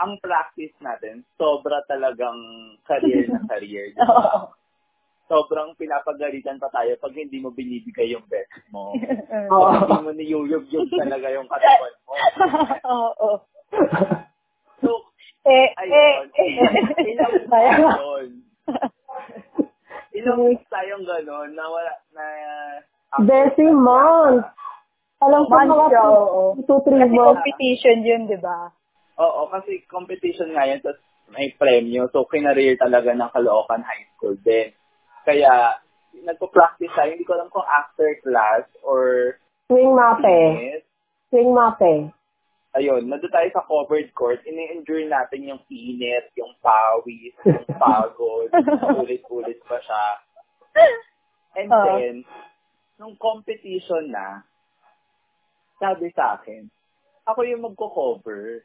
ang 0.00 0.16
practice 0.18 0.72
natin, 0.80 1.20
sobra 1.36 1.84
talagang 1.84 2.40
career 2.82 3.28
na 3.28 3.44
career. 3.46 3.92
di 3.92 4.00
ba? 4.00 4.48
sobrang 5.30 5.78
pinapagalitan 5.78 6.58
pa 6.58 6.66
tayo 6.74 6.98
pag 6.98 7.14
hindi 7.14 7.38
mo 7.38 7.54
binibigay 7.54 8.10
yung 8.10 8.26
best 8.26 8.50
mo. 8.68 8.90
Oo. 9.54 9.62
Pag 9.62 9.78
hindi 9.78 10.02
mo 10.02 10.10
niyuyub-yub 10.10 10.90
talaga 10.90 11.30
yung 11.30 11.46
katawan 11.46 11.94
mo. 12.02 12.12
Oo. 12.98 13.30
So, 14.80 14.90
Eh, 15.40 15.72
eh, 15.72 15.88
ayun. 15.88 16.28
eh. 16.36 16.52
Ilang 17.06 17.32
weeks 17.32 17.48
ganon. 17.48 18.28
Ilang 20.12 20.40
weeks 20.44 20.66
tayong 20.68 21.06
ganon 21.06 21.54
na 21.54 21.64
wala, 21.64 21.92
na 22.12 22.24
Desi 23.24 23.64
months. 23.64 24.50
Alam 25.20 25.44
ko 25.46 25.52
Months 25.52 25.68
mga 25.70 25.86
siya, 25.88 26.02
oo. 26.06 26.42
2, 26.60 26.64
3 26.64 26.92
Kasi 26.92 27.08
months. 27.08 27.24
competition 27.24 27.98
yun, 28.02 28.22
di 28.26 28.36
ba? 28.36 28.68
Oo, 29.20 29.52
kasi 29.52 29.84
competition 29.84 30.56
nga 30.56 30.64
yan, 30.64 30.80
tapos 30.80 31.04
may 31.30 31.52
premyo. 31.54 32.08
So, 32.10 32.24
kinareer 32.24 32.80
talaga 32.80 33.12
ng 33.12 33.30
Caloocan 33.30 33.84
High 33.84 34.08
School 34.16 34.40
din. 34.40 34.72
Kaya, 35.22 35.76
nagpo-practice 36.24 36.90
tayo. 36.96 37.10
Hindi 37.12 37.28
ko 37.28 37.36
alam 37.38 37.52
kung 37.52 37.66
after 37.68 38.08
class 38.24 38.66
or 38.82 39.36
Swing 39.70 39.94
mape. 39.94 40.82
Swing 41.30 41.54
mape. 41.54 42.10
Ayun, 42.74 43.06
nandun 43.06 43.30
tayo 43.30 43.46
sa 43.50 43.66
covered 43.66 44.10
court. 44.14 44.42
Ini-endure 44.46 45.06
natin 45.06 45.46
yung 45.46 45.62
init, 45.70 46.30
yung 46.38 46.54
pawis, 46.62 47.34
yung 47.46 47.66
pagod. 47.82 48.50
ulit-ulit 48.98 49.58
pa 49.66 49.78
siya. 49.78 50.06
And 51.58 51.70
Oo. 51.70 51.86
then, 51.86 52.14
nung 52.98 53.14
competition 53.18 54.10
na, 54.10 54.42
sabi 55.78 56.10
sa 56.14 56.38
akin, 56.38 56.66
ako 57.26 57.42
yung 57.46 57.62
magko-cover. 57.66 58.62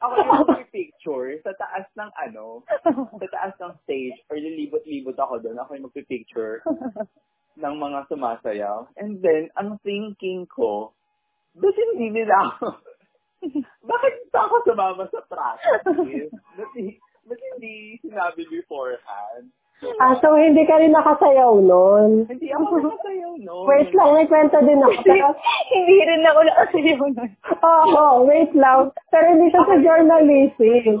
Ako 0.00 0.12
yung 0.20 0.30
magpipicture 0.44 1.40
sa 1.40 1.52
taas 1.56 1.86
ng 1.96 2.10
ano, 2.28 2.64
sa 3.20 3.26
taas 3.32 3.54
ng 3.60 3.74
stage, 3.84 4.16
or 4.28 4.36
lilibot-libot 4.36 5.16
ako 5.16 5.40
doon. 5.40 5.56
Ako 5.60 5.70
yung 5.76 5.86
magpipicture 5.88 6.60
ng 7.56 7.74
mga 7.78 7.98
sumasayaw. 8.10 8.88
And 9.00 9.22
then, 9.24 9.48
ang 9.56 9.80
thinking 9.80 10.44
ko, 10.50 10.92
ba't 11.56 11.76
hindi 11.76 12.10
nila 12.10 12.34
ako, 12.54 12.66
bakit 13.90 14.14
pa 14.32 14.40
ako 14.48 14.54
sumama 14.68 15.04
sa 15.08 15.20
practice? 15.24 16.32
Ba't, 16.58 16.72
ba't 17.28 17.40
hindi 17.54 18.00
sinabi 18.02 18.42
beforehand? 18.50 19.52
Ah, 20.00 20.14
so 20.18 20.34
hindi 20.34 20.64
ka 20.64 20.80
rin 20.80 20.92
nakasayaw 20.92 21.54
nun? 21.60 22.26
Hindi 22.26 22.48
ako 22.50 22.82
nakasayaw 22.82 23.32
no. 23.40 23.54
Wait 23.68 23.90
lang, 23.92 24.10
may 24.14 24.26
kwento 24.26 24.58
din 24.62 24.80
ako. 24.82 24.98
Pero, 25.02 25.28
Hindi 25.70 25.96
rin 26.02 26.22
ako 26.24 26.40
nakasayaw 26.44 27.02
nun. 27.08 27.30
oo, 27.62 28.04
wait 28.26 28.52
lang. 28.52 28.80
Pero 29.08 29.26
hindi 29.32 29.46
siya 29.48 29.62
sa 29.64 29.76
journalism. 29.78 31.00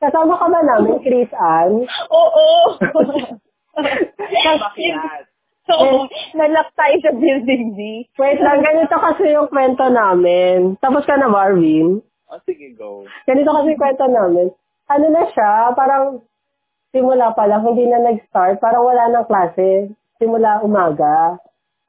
Kasama 0.00 0.32
ka 0.40 0.46
ba 0.48 0.60
namin, 0.64 0.96
Chris 1.04 1.28
Ann? 1.36 1.84
Oo. 2.08 2.48
Bakit? 4.64 4.94
Nalak 6.34 6.68
tayo 6.74 6.96
sa 7.04 7.12
building 7.14 7.64
B. 7.76 7.80
Wait 8.18 8.40
lang, 8.40 8.64
ganito 8.64 8.96
kasi 8.96 9.30
yung 9.30 9.46
kwento 9.46 9.86
namin. 9.86 10.74
Tapos 10.82 11.06
ka 11.06 11.14
na, 11.14 11.30
Marvin? 11.30 12.02
Oh, 12.26 12.40
sige, 12.42 12.74
go. 12.74 13.06
Ganito 13.28 13.50
kasi 13.54 13.76
yung 13.76 13.82
kwento 13.82 14.06
namin. 14.08 14.50
Ano 14.90 15.06
na 15.12 15.22
siya, 15.30 15.70
parang 15.78 16.24
simula 16.90 17.34
pa 17.34 17.46
lang, 17.46 17.66
hindi 17.66 17.86
na 17.86 18.02
nag-start. 18.02 18.58
Parang 18.62 18.86
wala 18.86 19.10
nang 19.10 19.26
klase. 19.26 19.90
Simula 20.20 20.60
umaga. 20.62 21.40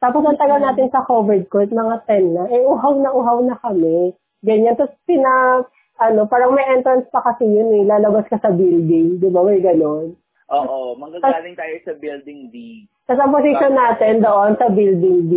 Tapos 0.02 0.26
ang 0.26 0.40
tagal 0.40 0.58
natin 0.58 0.90
sa 0.90 1.06
covered 1.06 1.46
court, 1.52 1.70
mga 1.70 2.10
10 2.10 2.34
na. 2.34 2.44
Eh, 2.50 2.66
uhaw 2.66 2.98
na 2.98 3.14
uhaw 3.14 3.38
na 3.46 3.58
kami. 3.62 4.18
Ganyan. 4.42 4.74
Tapos 4.74 4.98
pina, 5.06 5.62
ano, 6.02 6.26
parang 6.26 6.58
may 6.58 6.66
entrance 6.74 7.06
pa 7.14 7.22
kasi 7.22 7.46
yun 7.46 7.70
eh. 7.78 7.86
Lalabas 7.86 8.26
ka 8.26 8.42
sa 8.42 8.50
building. 8.50 9.22
Di 9.22 9.30
ba? 9.30 9.46
May 9.46 9.62
ganon. 9.62 10.18
Oo, 10.52 10.98
manggagaling 11.00 11.56
tayo 11.56 11.76
sa 11.86 11.94
building 11.96 12.52
B. 12.52 12.84
Tapos 13.08 13.22
ang 13.24 13.32
position 13.32 13.72
natin 13.72 14.20
doon 14.20 14.52
sa 14.60 14.68
building 14.68 15.20
B. 15.32 15.34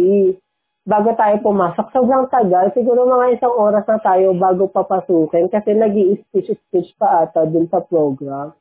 Bago 0.84 1.16
tayo 1.16 1.40
pumasok, 1.40 1.86
sobrang 1.96 2.28
tagal. 2.28 2.68
Siguro 2.76 3.08
mga 3.08 3.40
isang 3.40 3.54
oras 3.56 3.86
na 3.88 3.96
tayo 4.04 4.36
bago 4.36 4.68
papasukin 4.68 5.48
kasi 5.48 5.72
nag 5.72 5.96
speech 6.28 6.52
speech 6.52 6.92
pa 7.00 7.24
ata 7.24 7.48
dun 7.48 7.64
sa 7.72 7.80
program. 7.80 8.52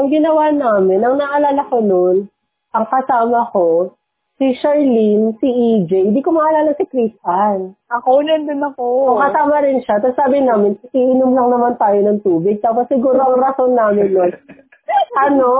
Ang 0.00 0.08
ginawa 0.08 0.48
namin, 0.48 1.04
ang 1.04 1.20
naalala 1.20 1.60
ko 1.68 1.84
noon, 1.84 2.24
ang 2.72 2.86
kasama 2.88 3.52
ko, 3.52 3.92
si 4.40 4.56
Charlene, 4.56 5.36
si 5.36 5.44
EJ, 5.44 6.08
hindi 6.08 6.24
ko 6.24 6.32
maalala 6.32 6.72
si 6.72 6.88
Chris 6.88 7.12
Ann. 7.20 7.76
Ako, 7.92 8.24
nandun 8.24 8.64
ako. 8.64 9.12
So, 9.12 9.20
kasama 9.20 9.60
rin 9.60 9.84
siya. 9.84 10.00
Tapos 10.00 10.16
sabi 10.16 10.40
namin, 10.40 10.80
iinom 10.96 11.36
lang 11.36 11.52
naman 11.52 11.76
tayo 11.76 12.00
ng 12.00 12.24
tubig. 12.24 12.64
Tapos 12.64 12.88
siguro 12.88 13.20
ang 13.20 13.44
rason 13.44 13.76
namin 13.76 14.16
nun, 14.16 14.32
ano, 15.28 15.52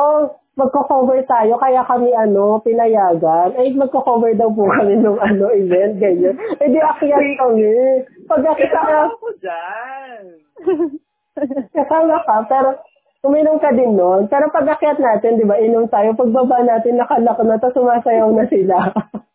magko-cover 0.56 1.20
tayo, 1.28 1.60
kaya 1.60 1.84
kami, 1.84 2.08
ano, 2.16 2.64
pinayagan. 2.64 3.52
Ay, 3.60 3.76
magko-cover 3.76 4.32
daw 4.40 4.48
po 4.48 4.64
kami 4.72 5.04
nung, 5.04 5.20
ano, 5.20 5.52
event, 5.52 6.00
ganyan. 6.00 6.40
Eh, 6.64 6.68
di 6.72 6.80
akyat 6.80 7.24
kami. 7.36 7.68
Pag 8.24 8.56
akyat 8.56 8.72
Kaya 8.72 9.04
ako 9.04 9.26
dyan. 9.36 10.22
kasama 11.76 12.24
ka, 12.24 12.48
pero 12.48 12.80
uminom 13.24 13.60
ka 13.60 13.70
din 13.76 13.96
noon. 13.96 14.26
Pero 14.28 14.48
pag 14.48 14.66
akyat 14.76 14.98
natin, 15.00 15.36
di 15.36 15.44
ba, 15.44 15.60
inom 15.60 15.88
tayo. 15.92 16.16
Pagbaba 16.16 16.64
natin, 16.64 16.96
nakalak 16.96 17.38
na, 17.44 17.60
tapos 17.60 17.76
sumasayaw 17.76 18.28
na 18.32 18.44
sila. 18.48 18.78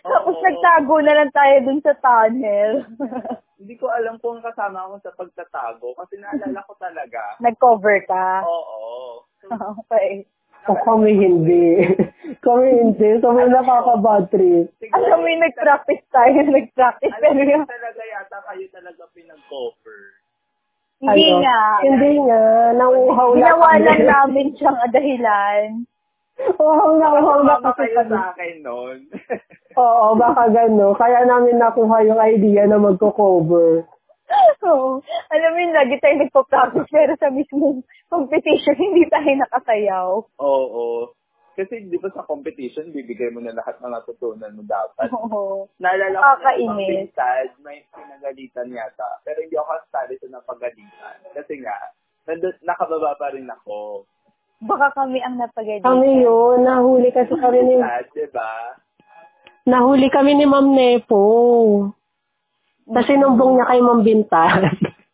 Tapos 0.00 0.32
Oo. 0.32 0.44
nagtago 0.44 0.96
na 1.04 1.12
lang 1.12 1.30
tayo 1.32 1.54
dun 1.60 1.80
sa 1.84 1.92
tunnel. 2.00 2.88
Hindi 3.60 3.74
ko 3.76 3.92
alam 3.92 4.16
kung 4.16 4.40
kasama 4.40 4.88
ako 4.88 4.94
sa 5.04 5.12
pagtatago 5.12 5.92
kasi 5.92 6.16
naalala 6.16 6.64
ko 6.64 6.72
talaga. 6.80 7.20
Nag-cover 7.44 7.98
ka. 8.08 8.44
Oo. 8.44 9.24
Okay. 9.90 10.28
o 10.68 10.76
kami 10.84 11.16
hindi. 11.16 11.80
kami 12.44 12.66
hindi. 12.68 13.16
So, 13.24 13.32
may 13.32 13.48
nakaka-bad 13.48 14.28
trip. 14.28 14.68
Alam 14.92 15.24
mo 15.24 15.26
yung 15.32 15.40
nag-practice 15.48 16.04
tayo, 16.12 16.44
nag-practice. 16.44 17.08
Alam 17.08 17.40
Pero 17.40 17.40
ko 17.40 17.52
yung, 17.56 17.64
talaga 17.64 18.02
yata 18.04 18.38
kayo 18.44 18.64
talaga 18.68 19.02
pinag-cover. 19.16 20.19
Hindi 21.00 21.26
Ano? 21.26 21.40
nga. 21.40 21.60
Hindi 21.80 22.10
nga. 22.20 22.40
Nanguhaw 22.74 23.28
na 23.30 23.38
Ginawa 23.40 23.68
kami. 23.70 23.82
lang 23.82 24.02
namin 24.12 24.46
siyang 24.54 24.80
dahilan. 24.86 25.64
Uhaw 26.40 26.90
na 26.96 27.08
uhaw 27.14 27.40
na 27.42 27.56
kasi 27.58 27.84
kayo 27.86 28.04
sa 28.06 28.32
akin 28.32 28.54
noon. 28.60 28.98
Oo, 29.76 30.06
baka 30.14 30.48
gano. 30.48 30.92
Kaya 30.94 31.24
namin 31.24 31.56
nakuha 31.56 32.00
yung 32.02 32.16
idea 32.18 32.64
na 32.64 32.76
magko-cover. 32.76 33.84
Oo. 34.62 35.02
Alam 35.28 35.50
mo 35.50 35.58
yun, 35.58 35.74
lagi 35.74 35.96
tayo 35.98 36.16
nagpa-practice 36.16 36.88
pero 36.88 37.12
sa 37.16 37.28
mismong 37.28 37.80
competition, 38.06 38.76
hindi 38.80 39.04
tayo 39.06 39.28
nakasayaw. 39.36 40.10
Oo. 40.38 41.12
Kasi 41.58 41.90
di 41.90 41.98
ba 41.98 42.08
sa 42.14 42.24
competition, 42.24 42.94
bibigay 42.94 43.34
mo 43.34 43.42
na 43.42 43.50
lahat 43.52 43.76
ng 43.82 43.90
natutunan 43.90 44.54
mo 44.54 44.62
dapat. 44.64 45.10
Oo. 45.10 45.66
Naalala 45.82 46.16
ko 46.16 46.34
na 46.40 46.52
ibang 46.56 46.78
pintad, 46.78 47.48
may 47.66 47.82
pinagalitan 47.90 48.70
yata. 48.70 49.18
Pero 49.26 49.42
hindi 49.42 49.58
ako 49.58 49.68
kasali 49.74 50.14
sa 50.22 50.28
napagalitan. 50.30 51.16
Kasi 51.34 51.58
nga, 51.60 51.76
nandun, 52.30 52.54
nakababa 52.62 53.18
pa 53.18 53.34
rin 53.34 53.50
ako. 53.50 54.06
Baka 54.62 54.94
kami 54.94 55.18
ang 55.20 55.36
napagalitan. 55.42 55.88
Kami 55.90 56.22
yun. 56.22 56.62
Nahuli 56.62 57.10
kasi 57.10 57.34
kami 57.34 57.58
ni, 57.66 57.76
Pintad, 57.76 58.06
di 58.14 58.26
ba? 58.30 58.50
nahuli 59.66 60.08
kami 60.08 60.34
ni 60.38 60.46
Ma'am 60.46 60.68
Nepo. 60.70 61.22
Kasi 62.90 63.14
numbong 63.14 63.58
niya 63.58 63.70
kay 63.70 63.80
Ma'am 63.82 64.00
Bintag. 64.02 64.62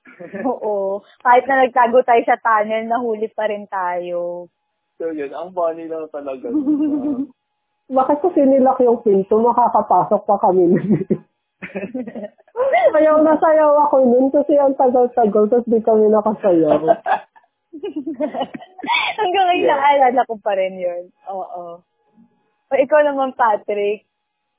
Oo. 0.49 1.05
Kahit 1.21 1.45
na 1.45 1.65
nagtago 1.65 2.01
tayo 2.05 2.23
sa 2.25 2.41
tunnel, 2.41 2.89
nahuli 2.89 3.29
pa 3.29 3.49
rin 3.49 3.69
tayo. 3.69 4.49
So 4.97 5.13
yun, 5.13 5.33
ang 5.33 5.53
funny 5.53 5.87
lang 5.87 6.09
talaga. 6.09 6.49
Bakit 7.87 8.19
kasi 8.19 8.41
nilak 8.43 8.83
yung 8.83 8.99
pinto, 9.05 9.39
makakapasok 9.39 10.23
pa 10.27 10.37
kami 10.43 10.75
nun. 10.75 11.07
Sayaw 12.97 13.21
na 13.21 13.37
sayaw 13.37 13.73
ako 13.87 13.97
nun 14.09 14.27
kasi 14.33 14.57
ang 14.57 14.73
tagal-tagal, 14.75 15.47
tapos 15.47 15.69
di 15.69 15.79
kami 15.85 16.09
nakasayaw. 16.09 16.81
Hanggang 19.21 19.47
ngayon, 19.47 19.69
naalala 19.69 20.21
ko 20.25 20.35
pa 20.41 20.57
rin 20.57 20.81
yun. 20.81 21.13
Oo. 21.29 21.85
O 22.67 22.73
ikaw 22.75 23.05
naman, 23.05 23.37
Patrick. 23.37 24.09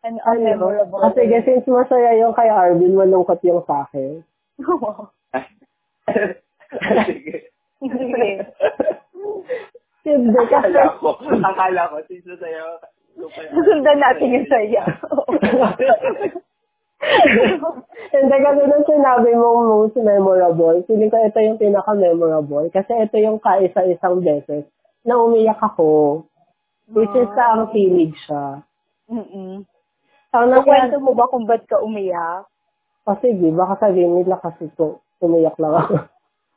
Ano 0.06 0.22
ang 0.24 0.40
Ano? 0.40 0.46
memorable? 0.46 1.02
Ah, 1.02 1.12
sige, 1.12 1.42
since 1.44 1.66
masaya 1.66 2.14
yung 2.22 2.38
kay 2.38 2.48
Arvin, 2.48 2.94
malungkot 2.94 3.42
yung 3.42 3.66
sa 3.66 3.90
akin. 3.90 4.22
Oo. 4.62 5.10
Sige. 7.04 7.50
Sige. 7.82 8.30
Hindi, 10.08 10.40
kasi 10.48 10.72
Akala 10.72 10.96
ko, 11.04 11.10
akala 11.20 11.82
ko, 11.92 11.96
since 12.08 12.32
sa'yo, 12.40 12.80
Susundan 13.18 13.98
natin 13.98 14.30
yung 14.30 14.48
saya. 14.48 14.84
Hindi 18.14 18.38
kasi 18.42 18.62
nung 18.66 18.86
sinabi 18.86 19.30
mong 19.38 19.62
most 19.70 19.98
memorable, 19.98 20.78
feeling 20.86 21.10
ko 21.10 21.18
ito 21.22 21.40
yung 21.42 21.62
pinaka-memorable 21.62 22.70
kasi 22.74 22.94
ito 22.94 23.18
yung 23.22 23.42
kaisa-isang 23.42 24.22
beses 24.22 24.66
na 25.02 25.18
umiyak 25.18 25.62
ako. 25.62 26.24
Which 26.88 27.12
is 27.20 27.28
sa 27.36 27.58
ang 27.58 27.68
kilig 27.76 28.16
siya. 28.26 28.64
Mm-mm. 29.12 29.68
Ang 30.32 30.48
Nakwento 30.48 30.96
nangyari, 30.98 31.04
mo 31.04 31.12
ba 31.18 31.28
kung 31.28 31.44
ba't 31.44 31.68
ka 31.68 31.84
umiyak? 31.84 32.48
oh, 33.08 33.18
sige, 33.24 33.48
baka 33.56 33.88
sabihin 33.88 34.20
nila 34.20 34.36
kasi 34.40 34.68
to, 34.76 35.00
umiyak 35.24 35.56
lang 35.60 35.74
ako. 35.74 35.96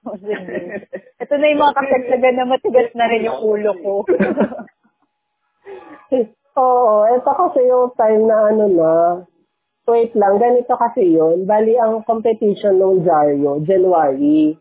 O, 0.06 0.16
sige. 0.16 0.88
Ito 1.22 1.34
na 1.36 1.46
yung 1.52 1.60
mga 1.60 1.76
kasagsagan 1.76 2.34
na 2.40 2.46
matigas 2.48 2.90
na 2.96 3.06
rin 3.10 3.28
yung 3.28 3.40
ulo 3.44 3.72
ko. 3.84 3.94
Oo, 6.60 7.06
ito 7.06 7.30
kasi 7.30 7.60
yung 7.70 7.94
time 7.94 8.26
na 8.26 8.50
ano 8.50 8.64
na, 8.66 8.92
wait 9.86 10.10
lang, 10.18 10.36
ganito 10.36 10.74
kasi 10.74 11.14
yun. 11.14 11.46
Bali, 11.46 11.78
ang 11.78 12.02
competition 12.04 12.76
ng 12.76 13.06
Jaryo, 13.06 13.62
January. 13.62 14.58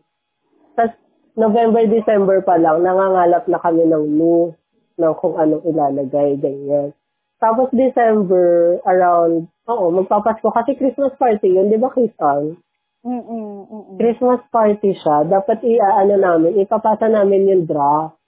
Tapos, 0.78 0.94
November, 1.34 1.84
December 1.90 2.40
pa 2.46 2.56
lang, 2.56 2.86
nangangalap 2.86 3.44
na 3.50 3.58
kami 3.58 3.84
ng 3.90 4.06
news 4.16 4.54
ng 4.96 5.14
kung 5.18 5.34
anong 5.34 5.66
ilalagay, 5.66 6.38
ganyan. 6.38 6.94
Tapos, 7.42 7.68
December, 7.74 8.78
around, 8.86 9.50
oo, 9.66 9.84
magpapasko. 9.90 10.46
Kasi 10.46 10.78
Christmas 10.78 11.12
party 11.18 11.52
yun, 11.52 11.68
di 11.68 11.80
ba, 11.80 11.90
Christian? 11.90 12.54
Mm-mm, 13.00 13.64
mm-mm. 13.64 13.96
Christmas 13.96 14.44
party 14.52 14.92
siya. 14.92 15.24
Dapat 15.24 15.64
i-ano 15.64 16.14
namin, 16.20 16.60
ipapasa 16.60 17.08
namin 17.08 17.48
yung 17.48 17.64
draft 17.64 18.20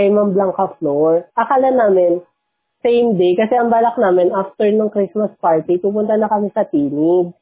kay 0.00 0.08
Ma'am 0.08 0.32
Blanca 0.32 0.72
Flor. 0.80 1.28
Akala 1.36 1.68
namin, 1.68 2.24
same 2.80 3.20
day, 3.20 3.36
kasi 3.36 3.60
ang 3.60 3.68
balak 3.68 4.00
namin, 4.00 4.32
after 4.32 4.64
ng 4.72 4.88
Christmas 4.88 5.36
party, 5.36 5.76
pupunta 5.76 6.16
na 6.16 6.32
kami 6.32 6.48
sa 6.56 6.64
Tinig, 6.64 7.36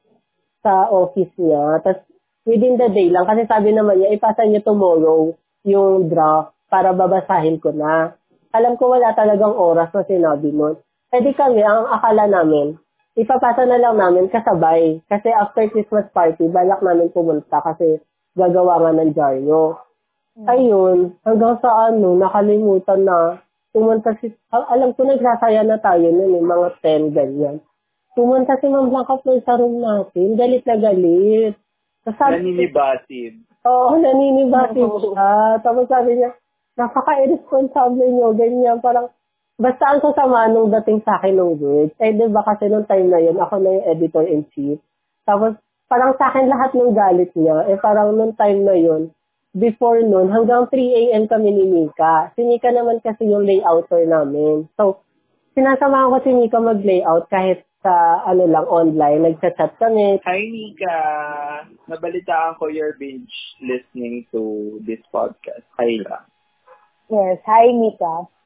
sa 0.67 0.91
office 0.91 1.31
niya. 1.39 1.79
Tapos, 1.87 2.03
within 2.43 2.75
the 2.75 2.91
day 2.91 3.07
lang, 3.07 3.23
kasi 3.23 3.47
sabi 3.47 3.71
naman 3.71 4.03
niya, 4.03 4.19
ipasa 4.19 4.43
niya 4.43 4.67
tomorrow 4.67 5.31
yung 5.63 6.11
draft 6.11 6.59
para 6.67 6.91
babasahin 6.91 7.63
ko 7.63 7.71
na. 7.71 8.19
Alam 8.51 8.75
ko 8.75 8.91
wala 8.91 9.15
talagang 9.15 9.55
oras 9.55 9.95
na 9.95 10.03
sinabi 10.03 10.51
nun. 10.51 10.75
Pwede 11.07 11.31
kami, 11.39 11.63
ang 11.63 11.87
akala 11.87 12.27
namin, 12.27 12.75
ipapasa 13.19 13.67
na 13.67 13.83
lang 13.83 13.99
namin 13.99 14.31
kasabay. 14.31 15.03
Kasi 15.11 15.29
after 15.35 15.67
Christmas 15.75 16.07
party, 16.15 16.47
balak 16.49 16.79
namin 16.81 17.11
pumunta 17.11 17.59
kasi 17.59 17.99
gagawa 18.39 18.79
nga 18.79 18.93
ng 18.95 19.13
Jaryo. 19.13 19.83
Ayun, 20.47 21.19
hanggang 21.27 21.59
sa 21.59 21.91
ano, 21.91 22.15
nakalimutan 22.15 23.03
na. 23.03 23.43
Pumunta 23.75 24.15
si, 24.23 24.31
al- 24.55 24.71
alam 24.71 24.95
ko 24.95 25.03
nagsasaya 25.03 25.67
na 25.67 25.83
tayo 25.83 26.15
nun 26.15 26.39
eh, 26.39 26.43
mga 26.43 26.69
10, 26.79 27.11
ganyan. 27.11 27.57
Pumunta 28.15 28.55
si 28.63 28.71
Ma'am 28.71 28.87
Blanca 28.91 29.19
Flor 29.19 29.43
sa 29.43 29.59
room 29.59 29.83
natin, 29.83 30.39
galit 30.39 30.63
na 30.63 30.79
galit. 30.79 31.55
Tapos 32.07 32.19
sabi, 32.23 32.39
Naninibasid. 32.39 33.35
Oo, 33.67 33.99
naninibati 33.99 34.79
siya. 35.03 35.59
Tapos 35.59 35.91
sabi 35.91 36.23
niya, 36.23 36.31
napaka-irresponsible 36.79 38.07
niyo, 38.07 38.31
ganyan. 38.39 38.79
Parang, 38.79 39.11
basta 39.59 39.85
ang 39.91 40.01
sasama 40.01 40.47
nung 40.55 40.71
dating 40.71 41.03
sa 41.03 41.19
akin 41.19 41.35
ng 41.35 41.59
words. 41.59 41.95
Eh, 41.99 42.15
di 42.15 42.31
ba 42.31 42.47
kasi 42.47 42.71
nung 42.71 42.87
time 42.87 43.11
na 43.11 43.19
yun, 43.19 43.37
ako 43.43 43.59
na 43.59 43.75
yung 43.75 43.87
editor-in-chief. 43.91 44.79
Tapos, 45.27 45.59
parang 45.91 46.15
sa 46.15 46.31
akin 46.31 46.47
lahat 46.47 46.71
ng 46.79 46.95
galit 46.95 47.35
niya, 47.35 47.67
eh 47.67 47.77
parang 47.83 48.15
nung 48.15 48.39
time 48.39 48.63
na 48.63 48.79
yun, 48.79 49.11
before 49.59 49.99
nun, 50.07 50.31
hanggang 50.31 50.71
3 50.71 50.79
a.m. 50.79 51.27
kami 51.27 51.51
ni 51.51 51.65
Mika. 51.67 52.31
Si 52.39 52.47
Mika 52.47 52.71
naman 52.71 53.03
kasi 53.03 53.27
yung 53.27 53.45
layouter 53.45 54.07
namin. 54.07 54.71
So, 54.79 55.03
sinasamahan 55.59 56.15
ko 56.15 56.19
si 56.23 56.31
Mika 56.31 56.63
mag-layout 56.63 57.27
kahit 57.27 57.67
sa 57.83 58.23
ano 58.27 58.47
lang 58.47 58.67
online, 58.67 59.27
nagchat-chat 59.27 59.75
kami. 59.83 60.23
Hi, 60.23 60.43
Nika. 60.47 60.99
Nabalitaan 61.91 62.59
ko 62.63 62.71
your 62.71 62.95
binge 62.99 63.31
listening 63.63 64.27
to 64.31 64.79
this 64.87 65.03
podcast. 65.11 65.67
Hi 65.79 65.99
lang. 66.03 66.27
Yes. 67.11 67.43
Hi, 67.47 67.71
Mika. 67.75 68.38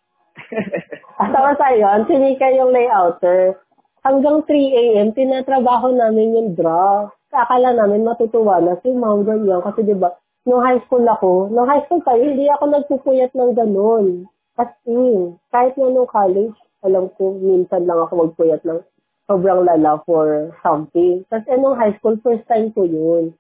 At 1.22 1.28
tapos 1.30 1.60
ayun, 1.62 2.08
si 2.08 2.14
Mika 2.18 2.48
yung 2.52 2.72
layouter. 2.74 3.60
Hanggang 4.02 4.42
3 4.44 4.50
a.m., 4.50 5.14
tinatrabaho 5.14 5.94
namin 5.94 6.34
yung 6.34 6.50
draft. 6.58 7.14
Akala 7.32 7.72
namin 7.72 8.04
matutuwa 8.04 8.58
na 8.60 8.76
si 8.82 8.90
Ma'am 8.90 9.22
ganyan. 9.22 9.62
Kasi 9.62 9.86
di 9.86 9.94
ba 9.94 10.12
nung 10.42 10.62
high 10.62 10.82
school 10.84 11.06
ako, 11.06 11.48
nung 11.54 11.70
high 11.70 11.86
school 11.86 12.02
tayo, 12.02 12.20
hindi 12.20 12.50
ako 12.50 12.64
nagpupuyat 12.66 13.32
ng 13.32 13.52
ganun. 13.54 14.26
As 14.58 14.74
in, 14.84 15.38
kahit 15.48 15.78
nga 15.78 15.88
nung 15.88 16.10
college, 16.10 16.58
alam 16.82 17.08
ko, 17.14 17.38
minsan 17.38 17.86
lang 17.86 18.02
ako 18.02 18.28
magpuyat 18.28 18.66
ng 18.66 18.82
sobrang 19.30 19.62
lala 19.64 20.02
for 20.02 20.50
something. 20.60 21.22
Tapos 21.30 21.46
eh, 21.46 21.56
nung 21.56 21.78
high 21.78 21.94
school, 21.96 22.18
first 22.20 22.44
time 22.50 22.74
ko 22.74 22.84
yun. 22.84 23.32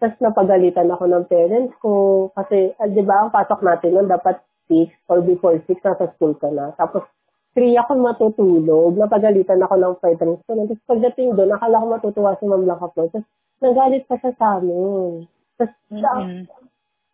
Tapos 0.00 0.16
napagalitan 0.24 0.88
ako 0.88 1.04
ng 1.04 1.24
parents 1.28 1.74
ko. 1.84 1.92
Kasi, 2.32 2.72
ah, 2.80 2.88
di 2.88 3.04
ba, 3.04 3.28
ang 3.28 3.30
pasok 3.30 3.60
natin 3.60 3.92
nun 3.92 4.08
dapat 4.08 4.40
6 4.68 5.10
or 5.10 5.24
before 5.24 5.56
6, 5.56 5.66
nasa 5.66 6.12
school 6.14 6.36
ka 6.36 6.52
na. 6.52 6.76
Tapos, 6.76 7.08
3 7.56 7.74
ako 7.82 7.90
matutulog. 7.98 8.94
Napagalitan 8.94 9.64
ako 9.64 9.74
ng 9.80 9.94
parents 9.98 10.44
ko. 10.46 10.54
Tapos 10.54 10.80
pagdating 10.86 11.34
doon, 11.34 11.56
akala 11.56 11.82
ko 11.82 11.86
matutuwa 11.90 12.38
si 12.38 12.44
Ma'am 12.46 12.62
Blanca 12.62 12.86
Flor. 12.94 13.08
Tapos, 13.10 13.26
nagalit 13.58 14.04
pa 14.06 14.14
siya 14.20 14.32
sa 14.38 14.46
amin. 14.62 15.26
Tapos, 15.58 15.74
siya, 15.90 16.12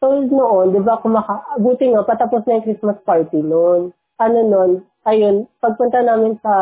told 0.04 0.28
noon, 0.28 0.76
di 0.76 0.80
ba, 0.84 1.00
kumaka, 1.00 1.56
buti 1.56 1.88
nga, 1.88 2.04
patapos 2.04 2.44
na 2.44 2.60
yung 2.60 2.66
Christmas 2.68 3.00
party 3.08 3.40
noon. 3.40 3.96
Ano 4.20 4.38
noon, 4.44 4.70
ayun, 5.08 5.48
pagpunta 5.64 6.04
namin 6.04 6.36
sa 6.44 6.52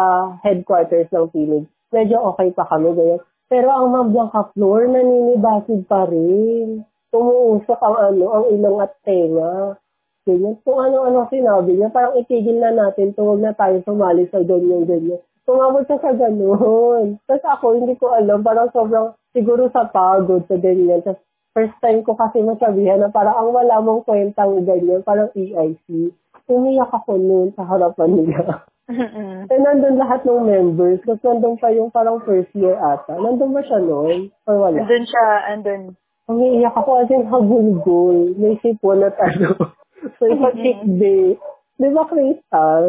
headquarters 0.47 1.11
ng 1.11 1.26
Philips, 1.34 1.68
medyo 1.90 2.22
okay 2.32 2.55
pa 2.55 2.70
kami, 2.70 2.95
ganyan. 2.95 3.20
Pero 3.51 3.68
ang 3.68 3.90
Ma'am 3.93 4.14
Blanca 4.14 4.49
Flor, 4.55 4.86
naninibasid 4.86 5.84
pa 5.90 6.07
rin. 6.07 6.86
Tumuusok 7.12 7.76
ang 7.82 7.97
ano, 7.99 8.24
ang 8.32 8.45
ilong 8.49 8.78
at 8.80 8.97
tenga. 9.05 9.76
Ganyan. 10.23 10.55
Kung 10.62 10.79
ano-ano 10.79 11.27
sinabi 11.27 11.75
niya, 11.75 11.91
parang 11.91 12.14
itigil 12.14 12.62
na 12.62 12.70
natin, 12.70 13.11
tuwag 13.11 13.43
na 13.43 13.51
tayo 13.59 13.83
sumali 13.83 14.31
sa 14.31 14.39
ganyan, 14.39 14.87
ganyan. 14.87 15.18
Tumawag 15.43 15.91
siya 15.91 15.99
sa 15.99 16.14
ganun. 16.14 17.18
Tapos 17.27 17.47
ako, 17.59 17.64
hindi 17.75 17.99
ko 17.99 18.14
alam, 18.14 18.47
parang 18.47 18.70
sobrang, 18.70 19.18
siguro 19.35 19.66
sa 19.75 19.91
pagod, 19.91 20.47
sa 20.47 20.55
ganyan. 20.55 21.03
Tapos 21.03 21.18
first 21.53 21.75
time 21.83 22.07
ko 22.07 22.14
kasi 22.14 22.39
masabihan 22.39 23.03
na 23.03 23.11
parang 23.11 23.35
ang 23.35 23.51
wala 23.51 23.83
mong 23.83 24.07
kwentang 24.07 24.62
ganyan, 24.62 25.03
parang 25.03 25.35
EIC. 25.35 26.14
Umiyak 26.47 26.95
ako 26.95 27.18
noon 27.18 27.51
sa 27.59 27.66
harapan 27.66 28.23
nila. 28.23 28.62
Mm-mm. 28.93 29.47
Eh, 29.47 29.59
nandun 29.59 29.99
lahat 29.99 30.23
ng 30.27 30.43
members. 30.43 31.03
Tapos 31.03 31.23
nandun 31.23 31.59
pa 31.59 31.70
yung 31.75 31.91
parang 31.91 32.23
first 32.23 32.51
year 32.55 32.79
ata. 32.79 33.18
Nandun 33.18 33.55
ba 33.55 33.62
siya 33.62 33.79
noon? 33.83 34.31
Or 34.47 34.68
wala? 34.68 34.87
Andun 34.87 35.07
siya, 35.07 35.27
andun. 35.51 35.83
Umiiyak 36.31 36.79
ako 36.79 37.03
as 37.03 37.11
in 37.11 37.27
habulgol. 37.27 38.31
May 38.39 38.55
sipon 38.62 39.03
at 39.03 39.18
ano. 39.18 39.59
so, 40.18 40.26
yung 40.26 40.42
pag-kick 40.42 40.80
day. 40.98 41.38
Di 41.78 41.88
ba, 41.90 42.03
Crystal? 42.07 42.86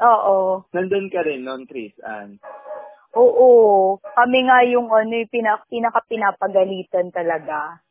Oo. 0.00 0.64
Nandun 0.72 1.12
ka 1.12 1.20
rin 1.22 1.44
noon, 1.44 1.68
Chris. 1.68 1.92
Ann. 2.00 2.40
Oo. 3.18 3.98
Kami 4.00 4.38
nga 4.46 4.62
yung 4.70 4.86
ano, 4.88 5.12
yung 5.12 5.32
pinak, 5.32 5.66
pinaka-pinapagalitan 5.66 7.10
talaga. 7.10 7.82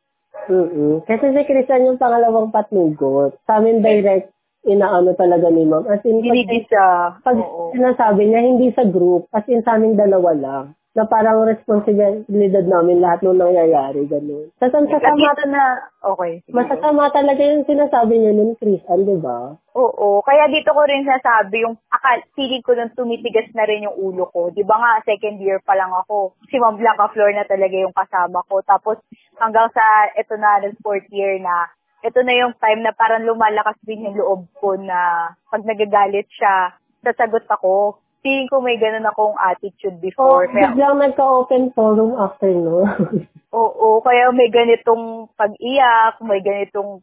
mm 0.48 1.04
Kasi 1.04 1.34
si 1.36 1.42
Christian 1.44 1.86
yung 1.86 2.00
pangalawang 2.00 2.48
patnugot. 2.48 3.36
Sa 3.44 3.60
amin 3.60 3.84
direct, 3.84 4.32
inaano 4.64 5.12
talaga 5.16 5.52
ni 5.52 5.64
ma'am. 5.68 5.84
As 5.88 6.00
in, 6.04 6.20
pag, 6.20 6.24
Dinidisa. 6.24 6.86
pag 7.20 7.36
Oo. 7.36 7.72
sinasabi 7.76 8.28
niya, 8.28 8.40
hindi 8.44 8.72
sa 8.72 8.84
group. 8.88 9.28
As 9.32 9.44
in, 9.48 9.60
sa 9.60 9.76
aming 9.76 9.96
dalawa 10.00 10.32
lang. 10.32 10.64
Na 10.90 11.06
parang 11.06 11.46
responsibilidad 11.46 12.66
namin 12.66 12.98
lahat 12.98 13.22
nung 13.22 13.38
nangyayari. 13.38 14.10
Ganun. 14.10 14.50
Tapos 14.58 14.74
ang 14.74 14.90
sasama, 14.90 15.30
na, 15.46 15.62
okay. 16.02 16.42
sige. 16.42 16.50
masasama 16.50 17.06
talaga 17.14 17.38
yung 17.46 17.62
sinasabi 17.62 18.18
niya 18.18 18.34
nun, 18.34 18.58
Christian, 18.58 19.06
di 19.06 19.14
ba? 19.22 19.54
Oo. 19.78 20.18
Kaya 20.26 20.50
dito 20.50 20.74
ko 20.74 20.82
rin 20.82 21.06
sasabi, 21.06 21.62
yung 21.62 21.78
akal, 21.94 22.18
feeling 22.34 22.62
ko 22.66 22.74
nung 22.74 22.90
tumitigas 22.98 23.46
na 23.54 23.70
rin 23.70 23.86
yung 23.86 23.94
ulo 24.02 24.26
ko. 24.34 24.50
Di 24.50 24.66
ba 24.66 24.82
nga, 24.82 24.92
second 25.06 25.38
year 25.38 25.62
pa 25.62 25.78
lang 25.78 25.94
ako. 25.94 26.34
Si 26.50 26.58
Ma'am 26.58 26.74
Blanca 26.74 27.06
Flor 27.14 27.30
na 27.38 27.46
talaga 27.46 27.76
yung 27.78 27.94
kasama 27.94 28.42
ko. 28.50 28.58
Tapos, 28.66 28.98
hanggang 29.38 29.70
sa, 29.70 30.10
ito 30.18 30.34
na, 30.34 30.58
fourth 30.82 31.06
year 31.14 31.38
na, 31.38 31.70
ito 32.00 32.18
na 32.24 32.32
yung 32.32 32.56
time 32.56 32.80
na 32.80 32.96
parang 32.96 33.28
lumalakas 33.28 33.76
din 33.84 34.08
yung 34.08 34.16
loob 34.16 34.42
ko 34.56 34.72
na 34.74 35.30
pag 35.52 35.62
nagagalit 35.62 36.26
siya, 36.32 36.72
sasagot 37.04 37.44
ako. 37.48 38.00
Feeling 38.20 38.48
ko 38.48 38.60
may 38.60 38.76
ganun 38.76 39.04
akong 39.04 39.32
attitude 39.34 39.96
before. 39.98 40.44
Kaya, 40.44 40.70
biglang 40.70 41.00
nagka-open 41.00 41.72
forum 41.72 42.12
after 42.14 42.52
no. 42.52 42.84
oo, 43.56 43.88
kaya 44.00 44.28
may 44.30 44.48
ganitong 44.48 45.28
pag-iyak, 45.34 46.20
may 46.20 46.38
ganitong 46.38 47.00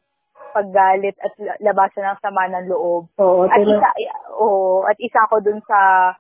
paggalit 0.54 1.18
at 1.18 1.34
la- 1.38 1.60
labasan 1.64 2.06
ng 2.08 2.22
sama 2.22 2.46
ng 2.48 2.70
loob. 2.70 3.10
Oo, 3.16 3.46
At 3.46 3.58
tina- 3.58 3.82
isa, 3.98 4.14
oh, 4.32 4.86
at 4.86 4.98
isa 4.98 5.26
ako 5.26 5.42
dun 5.42 5.60
sa 5.66 6.14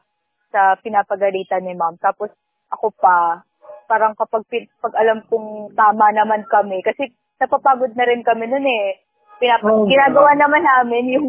sa 0.49 0.73
pinapagalitan 0.77 1.61
ni 1.61 1.73
ma'am. 1.73 1.97
Tapos 1.97 2.33
ako 2.67 2.89
pa, 2.93 3.45
parang 3.85 4.13
kapag 4.13 4.43
pag 4.77 4.93
alam 4.95 5.21
kong 5.25 5.73
tama 5.73 6.09
naman 6.09 6.41
kami, 6.47 6.81
kasi 6.81 7.07
napapagod 7.37 7.93
na 7.93 8.05
rin 8.05 8.25
kami 8.25 8.49
nun 8.49 8.65
eh. 8.65 8.97
Pinapa- 9.37 9.69
Oh, 9.69 9.85
ginagawa 9.85 10.33
naman 10.33 10.65
namin 10.65 11.13
yung 11.13 11.27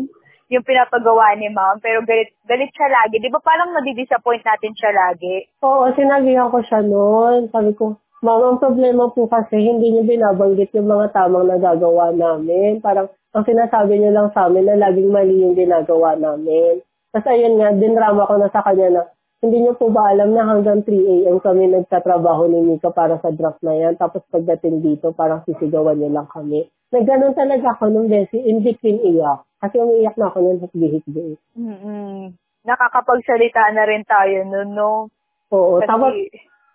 yung 0.48 0.64
pinapagawa 0.64 1.36
ni 1.36 1.52
ma'am, 1.52 1.76
pero 1.80 2.00
galit, 2.04 2.32
galit 2.48 2.72
siya 2.72 2.88
lagi. 2.88 3.20
Di 3.20 3.28
ba 3.28 3.40
parang 3.40 3.72
nadidisappoint 3.76 4.44
natin 4.44 4.72
siya 4.72 4.90
lagi? 4.96 5.44
Oo, 5.60 5.92
sinabihan 5.92 6.48
ko 6.48 6.64
siya 6.64 6.80
noon. 6.80 7.52
Sabi 7.52 7.76
ko, 7.76 8.00
Ma'am, 8.18 8.42
ang 8.42 8.58
problema 8.58 9.06
po 9.14 9.30
kasi 9.30 9.62
hindi 9.62 9.94
niyo 9.94 10.02
binabanggit 10.02 10.74
yung 10.74 10.90
mga 10.90 11.14
tamang 11.14 11.46
nagagawa 11.46 12.10
namin. 12.10 12.82
Parang 12.82 13.06
ang 13.30 13.46
sinasabi 13.46 13.94
niyo 13.94 14.10
lang 14.10 14.34
sa 14.34 14.50
amin 14.50 14.66
na 14.66 14.74
laging 14.74 15.14
mali 15.14 15.38
yung 15.38 15.54
ginagawa 15.54 16.18
namin. 16.18 16.82
Tapos 17.14 17.30
ayun 17.30 17.62
nga, 17.62 17.70
dinrama 17.78 18.26
ko 18.26 18.34
na 18.42 18.50
sa 18.50 18.66
kanya 18.66 18.88
na 18.90 19.02
hindi 19.38 19.62
niyo 19.62 19.78
po 19.78 19.86
ba 19.94 20.10
alam 20.10 20.34
na 20.34 20.42
hanggang 20.50 20.82
3 20.82 20.98
a.m. 20.98 21.38
kami 21.38 21.70
nagtatrabaho 21.70 22.50
ni 22.50 22.58
Mika 22.66 22.90
para 22.90 23.22
sa 23.22 23.30
draft 23.30 23.62
na 23.62 23.78
yan. 23.78 23.94
Tapos 23.94 24.26
pagdating 24.34 24.82
dito, 24.82 25.14
parang 25.14 25.46
sisigawan 25.46 25.94
niyo 25.94 26.10
lang 26.10 26.26
kami. 26.26 26.66
Nagganon 26.90 27.38
talaga 27.38 27.78
ako 27.78 27.86
nung 27.86 28.10
besi, 28.10 28.34
in 28.34 28.66
between 28.66 28.98
iyak. 28.98 29.46
Kasi 29.58 29.74
umiiyak 29.82 30.14
na 30.14 30.30
ako 30.30 30.38
nung 30.40 30.60
hikbi-hikbi. 30.62 31.34
mm 31.58 32.34
nakakapagsalita 32.68 33.72
na 33.72 33.84
rin 33.88 34.04
tayo 34.04 34.44
nun, 34.44 34.76
no? 34.76 34.90
Oo, 35.48 35.80
Kasi, 35.80 35.88
tapos 35.88 36.12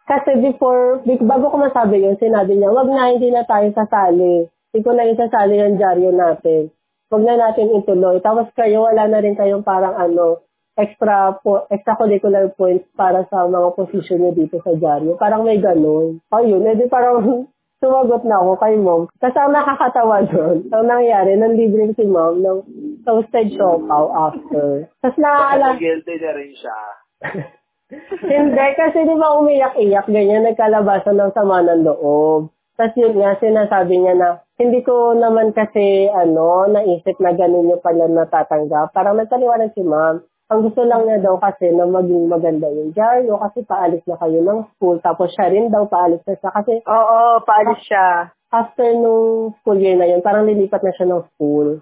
kasi 0.04 0.30
before, 0.42 1.00
bago 1.24 1.54
ko 1.54 1.56
masabi 1.62 2.04
yun, 2.04 2.18
sinabi 2.18 2.58
niya, 2.58 2.74
wag 2.74 2.90
na, 2.90 3.14
hindi 3.14 3.30
na 3.30 3.46
tayo 3.46 3.70
sasali. 3.72 4.50
Hindi 4.74 4.80
ko 4.82 4.92
na 4.92 5.06
isasali 5.06 5.62
yung 5.62 5.78
dyaryo 5.78 6.12
natin. 6.12 6.74
Wag 7.14 7.24
na 7.24 7.38
natin 7.38 7.78
ituloy. 7.78 8.18
Tapos 8.20 8.50
kayo, 8.58 8.90
wala 8.90 9.06
na 9.06 9.22
rin 9.22 9.38
kayong 9.38 9.62
parang 9.62 9.94
ano, 9.96 10.42
extra 10.74 11.38
po, 11.40 11.70
extracurricular 11.70 12.50
points 12.58 12.90
para 12.98 13.24
sa 13.30 13.46
mga 13.46 13.78
position 13.78 14.18
niyo 14.26 14.32
dito 14.34 14.58
sa 14.66 14.74
dyaryo. 14.74 15.16
Parang 15.16 15.46
may 15.46 15.62
ganun. 15.62 16.18
Ayun, 16.34 16.66
edi 16.66 16.90
parang 16.90 17.48
sumagot 17.84 18.24
na 18.24 18.40
ako 18.40 18.54
kay 18.64 18.80
mom. 18.80 19.12
Kasi 19.20 19.36
ang 19.36 19.52
nakakatawa 19.52 20.24
doon, 20.32 20.64
ang 20.72 20.86
nangyari, 20.88 21.36
nanlibre 21.36 21.92
si 22.00 22.08
mom 22.08 22.40
ng 22.40 22.60
toasted 23.04 23.52
siopaw 23.60 24.32
after. 24.32 24.88
Tapos 25.04 25.20
naaalala, 25.20 25.76
Guilty 25.76 26.16
na 26.24 26.32
rin 26.32 26.52
siya. 26.56 26.80
hindi, 28.32 28.68
kasi 28.80 29.04
di 29.04 29.16
ba 29.20 29.36
umiyak-iyak, 29.36 30.08
ganyan, 30.08 30.48
nagkalabasan 30.48 31.20
ng 31.20 31.36
sama 31.36 31.60
ng 31.68 31.84
loob. 31.84 32.56
Tapos 32.74 32.96
yun 32.98 33.20
nga, 33.20 33.38
sinasabi 33.38 34.02
niya 34.02 34.16
na, 34.18 34.30
hindi 34.58 34.82
ko 34.82 35.14
naman 35.14 35.54
kasi, 35.54 36.10
ano, 36.10 36.66
naisip 36.72 37.20
na 37.22 37.36
ganun 37.38 37.70
yung 37.70 37.84
pala 37.84 38.10
natatanggap. 38.10 38.96
Parang 38.96 39.20
nagkaliwanag 39.20 39.76
si 39.78 39.84
ma'am. 39.86 40.26
Ang 40.52 40.60
gusto 40.70 40.84
lang 40.84 41.08
niya 41.08 41.24
daw 41.24 41.40
kasi 41.40 41.72
na 41.72 41.88
maging 41.88 42.28
maganda 42.28 42.68
yung 42.68 42.92
dyaryo 42.92 43.40
kasi 43.40 43.64
paalis 43.64 44.04
na 44.06 44.20
kayo 44.20 44.44
ng 44.44 44.60
school. 44.76 45.00
Tapos 45.00 45.32
siya 45.32 45.48
rin 45.50 45.72
daw 45.72 45.88
paalis 45.88 46.20
na 46.28 46.36
siya 46.36 46.52
kasi 46.52 46.74
Oo, 46.84 47.40
paalis 47.48 47.80
siya. 47.88 48.28
after 48.54 48.86
nung 48.94 49.56
school 49.64 49.80
year 49.80 49.98
na 49.98 50.06
yun, 50.06 50.22
parang 50.22 50.46
lilipat 50.46 50.84
na 50.84 50.94
siya 50.94 51.08
ng 51.10 51.24
school. 51.34 51.82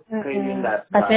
Last 0.61 0.87
Kasi 0.87 1.15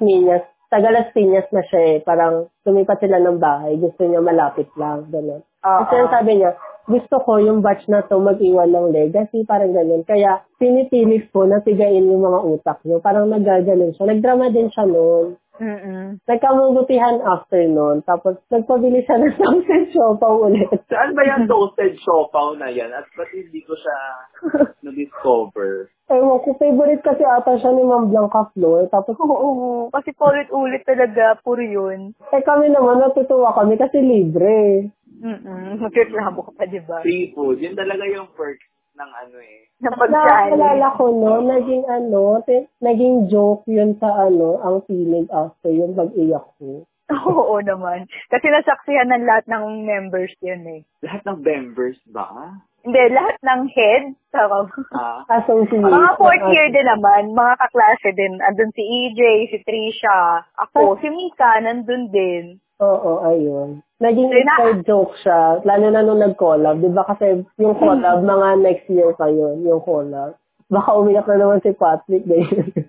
Piñas, 0.00 0.42
taga 0.66 0.88
Las 0.90 1.08
Piñas 1.14 1.46
na 1.52 1.62
siya 1.62 1.80
eh. 1.94 1.96
Parang 2.02 2.50
lumipat 2.66 2.98
sila 2.98 3.22
ng 3.22 3.38
bahay. 3.38 3.78
Gusto 3.78 4.02
niya 4.02 4.18
malapit 4.18 4.66
lang. 4.74 5.06
Ganun. 5.14 5.42
Oo. 5.62 5.78
Kasi 5.86 5.94
sabi 6.10 6.42
niya, 6.42 6.56
gusto 6.90 7.22
ko 7.22 7.38
yung 7.38 7.62
batch 7.62 7.86
na 7.86 8.02
to 8.02 8.18
mag-iwan 8.18 8.72
ng 8.74 8.90
legacy, 8.90 9.46
parang 9.46 9.70
ganun. 9.70 10.02
Kaya 10.02 10.42
pinipili 10.58 11.22
ko 11.30 11.46
na 11.46 11.62
tigain 11.62 12.10
yung 12.10 12.26
mga 12.26 12.40
utak 12.42 12.78
niyo. 12.82 12.98
Parang 12.98 13.30
nagaganon 13.30 13.94
siya. 13.94 14.10
Nagdrama 14.10 14.50
din 14.50 14.66
siya 14.74 14.90
noon. 14.90 15.38
Mm-mm. 15.58 16.22
Nagkamubutihan 16.24 17.20
after 17.20 17.60
noon. 17.66 18.00
Tapos 18.06 18.38
nagpabili 18.48 19.02
siya 19.02 19.18
ng 19.18 19.34
sausage 19.40 19.90
siopaw 19.90 20.46
ulit. 20.46 20.70
Saan 20.86 21.12
ba 21.12 21.26
yung 21.26 21.50
toasted 21.50 21.98
siopaw 22.00 22.54
na 22.54 22.70
yan? 22.70 22.94
At 22.94 23.10
ba't 23.12 23.28
hindi 23.34 23.60
ko 23.66 23.74
siya 23.74 23.98
na-discover? 24.86 25.90
Ewan 26.10 26.42
ko, 26.42 26.54
favorite 26.58 27.02
kasi 27.02 27.22
ata 27.22 27.54
siya 27.58 27.70
ni 27.70 27.86
Ma'am 27.86 28.10
Blanca 28.10 28.50
Flor. 28.50 28.90
Tapos, 28.90 29.14
Oo, 29.14 29.86
kasi 29.94 30.10
paulit-ulit 30.10 30.82
talaga, 30.82 31.38
puro 31.38 31.62
yun. 31.62 32.18
eh 32.34 32.42
kami 32.42 32.66
naman, 32.66 32.98
natutuwa 32.98 33.54
kami 33.54 33.78
kasi 33.78 34.02
libre. 34.02 34.90
Mm-mm. 35.22 35.78
Magreklamo 35.78 36.50
ka 36.50 36.52
pa, 36.56 36.64
di 36.66 36.80
ba? 36.82 37.04
Free 37.04 37.30
food. 37.30 37.62
Yun 37.62 37.76
talaga 37.78 38.02
yung 38.08 38.26
perks 38.34 38.66
ng 39.00 39.10
ano 39.16 39.36
eh. 39.40 39.60
Ng 39.80 39.94
Naalala 39.96 39.96
pag-challenge. 39.96 40.96
ko 40.96 41.04
no, 41.08 41.32
naging 41.40 41.84
ano, 41.88 42.20
te, 42.44 42.56
naging 42.78 43.16
joke 43.26 43.64
yun 43.64 43.96
sa 43.96 44.28
ano, 44.28 44.60
ang 44.60 44.84
feeling 44.84 45.24
after 45.32 45.72
yung 45.72 45.96
pag-iyak 45.96 46.44
ko. 46.60 46.84
Oo 47.32 47.58
naman. 47.58 48.06
Kasi 48.28 48.46
nasaksihan 48.46 49.10
ng 49.10 49.24
lahat 49.24 49.48
ng 49.48 49.64
members 49.82 50.30
yun 50.38 50.62
eh. 50.68 50.80
Lahat 51.02 51.24
ng 51.24 51.40
members 51.40 51.98
ba? 52.06 52.60
Hindi, 52.80 53.12
lahat 53.12 53.36
ng 53.42 53.62
head. 53.68 54.04
Saka, 54.32 54.64
Ah, 54.96 55.20
Association. 55.36 55.84
mga 55.84 56.16
fourth 56.16 56.48
year 56.48 56.70
din 56.70 56.86
naman, 56.86 57.36
mga 57.36 57.54
kaklase 57.58 58.08
din. 58.14 58.40
Andun 58.40 58.72
si 58.72 58.80
EJ, 58.80 59.20
si 59.52 59.58
Trisha, 59.60 60.48
ako, 60.56 60.96
si 60.96 61.12
Mika, 61.12 61.60
nandun 61.60 62.08
din. 62.08 62.56
Oo, 62.80 63.20
ayun. 63.26 63.84
Naging 64.00 64.32
inside 64.32 64.80
joke 64.88 65.12
siya, 65.20 65.60
lalo 65.60 65.86
na 65.92 66.00
nung 66.00 66.24
nag-collab. 66.24 66.80
Di 66.80 66.88
ba 66.88 67.04
kasi 67.04 67.44
yung 67.60 67.76
collab, 67.76 68.24
mga 68.24 68.48
next 68.64 68.88
year 68.88 69.12
pa 69.12 69.28
yun, 69.28 69.60
yung 69.60 69.84
collab. 69.84 70.40
Baka 70.72 70.96
umiyak 70.96 71.28
na 71.28 71.36
naman 71.36 71.60
si 71.60 71.76
Patrick. 71.76 72.24
Ganyan. 72.24 72.88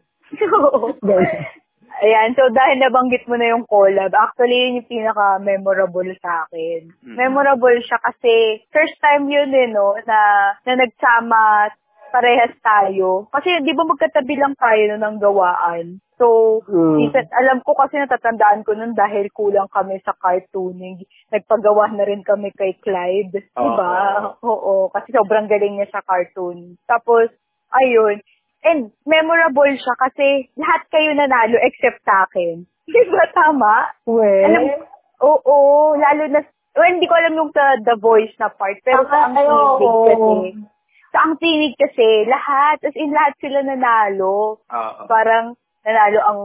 Oo. 0.55 0.95
Ganyan. 1.03 1.51
Ayan, 2.01 2.34
so 2.34 2.49
dahil 2.49 2.82
nabanggit 2.82 3.30
mo 3.30 3.38
na 3.38 3.53
yung 3.53 3.68
collab, 3.70 4.09
actually 4.16 4.57
yun 4.57 4.82
yung 4.82 4.89
pinaka-memorable 4.89 6.09
sa 6.18 6.47
akin. 6.47 6.89
Mm. 7.05 7.14
Memorable 7.14 7.78
siya 7.84 8.01
kasi 8.01 8.64
first 8.74 8.97
time 8.97 9.30
yun 9.30 9.53
eh, 9.53 9.70
no, 9.70 9.93
na, 10.07 10.55
na 10.66 10.74
nagsama 10.82 11.70
parehas 12.09 12.57
tayo. 12.59 13.30
Kasi 13.30 13.62
di 13.62 13.78
ba 13.78 13.86
magkatabi 13.86 14.34
lang 14.34 14.57
tayo 14.57 14.82
no, 14.91 14.97
ng 14.97 15.18
gawaan. 15.22 16.01
So, 16.22 16.61
Mm. 16.69 17.09
isa- 17.09 17.34
alam 17.34 17.65
ko 17.65 17.74
kasi 17.74 17.97
natatandaan 17.97 18.61
ko 18.61 18.78
nun 18.78 18.93
dahil 18.93 19.26
kulang 19.34 19.65
kami 19.74 19.97
sa 20.05 20.13
cartooning. 20.13 21.01
Nagpagawa 21.34 21.89
na 21.97 22.05
rin 22.05 22.22
kami 22.22 22.53
kay 22.53 22.78
Clyde. 22.78 23.49
Oo. 23.57 23.65
Diba? 23.65 23.93
Oo. 24.45 24.74
Kasi 24.93 25.09
sobrang 25.09 25.49
galing 25.49 25.82
niya 25.82 25.89
sa 25.89 26.05
cartoon. 26.05 26.78
Tapos, 26.86 27.34
ayun. 27.74 28.22
And 28.61 28.93
memorable 29.09 29.74
siya 29.74 29.95
kasi 29.97 30.45
lahat 30.53 30.86
kayo 30.93 31.17
nanalo 31.17 31.57
except 31.65 32.05
sa 32.05 32.30
akin. 32.30 32.69
Di 32.93 33.01
ba 33.09 33.26
tama? 33.34 33.89
Well, 34.05 34.45
Alam, 34.45 34.86
oo, 35.26 35.57
lalo 35.97 36.24
na, 36.30 36.45
well, 36.78 36.86
hindi 36.86 37.09
ko 37.09 37.17
alam 37.17 37.34
yung 37.34 37.49
the, 37.49 37.67
the 37.82 37.97
voice 37.97 38.30
na 38.38 38.53
part, 38.53 38.78
pero 38.86 39.09
sa 39.09 39.26
ang 39.26 39.34
oo. 39.41 39.82
tinig 39.82 40.05
kasi, 40.05 40.34
sa 41.09 41.17
ang 41.26 41.34
tinig 41.41 41.74
kasi, 41.74 42.30
lahat, 42.30 42.78
as 42.86 42.93
in 42.93 43.09
lahat 43.09 43.34
sila 43.41 43.65
nanalo. 43.65 44.61
Oo. 44.61 45.01
Parang, 45.09 45.57
nanalo 45.82 46.19
ang 46.21 46.41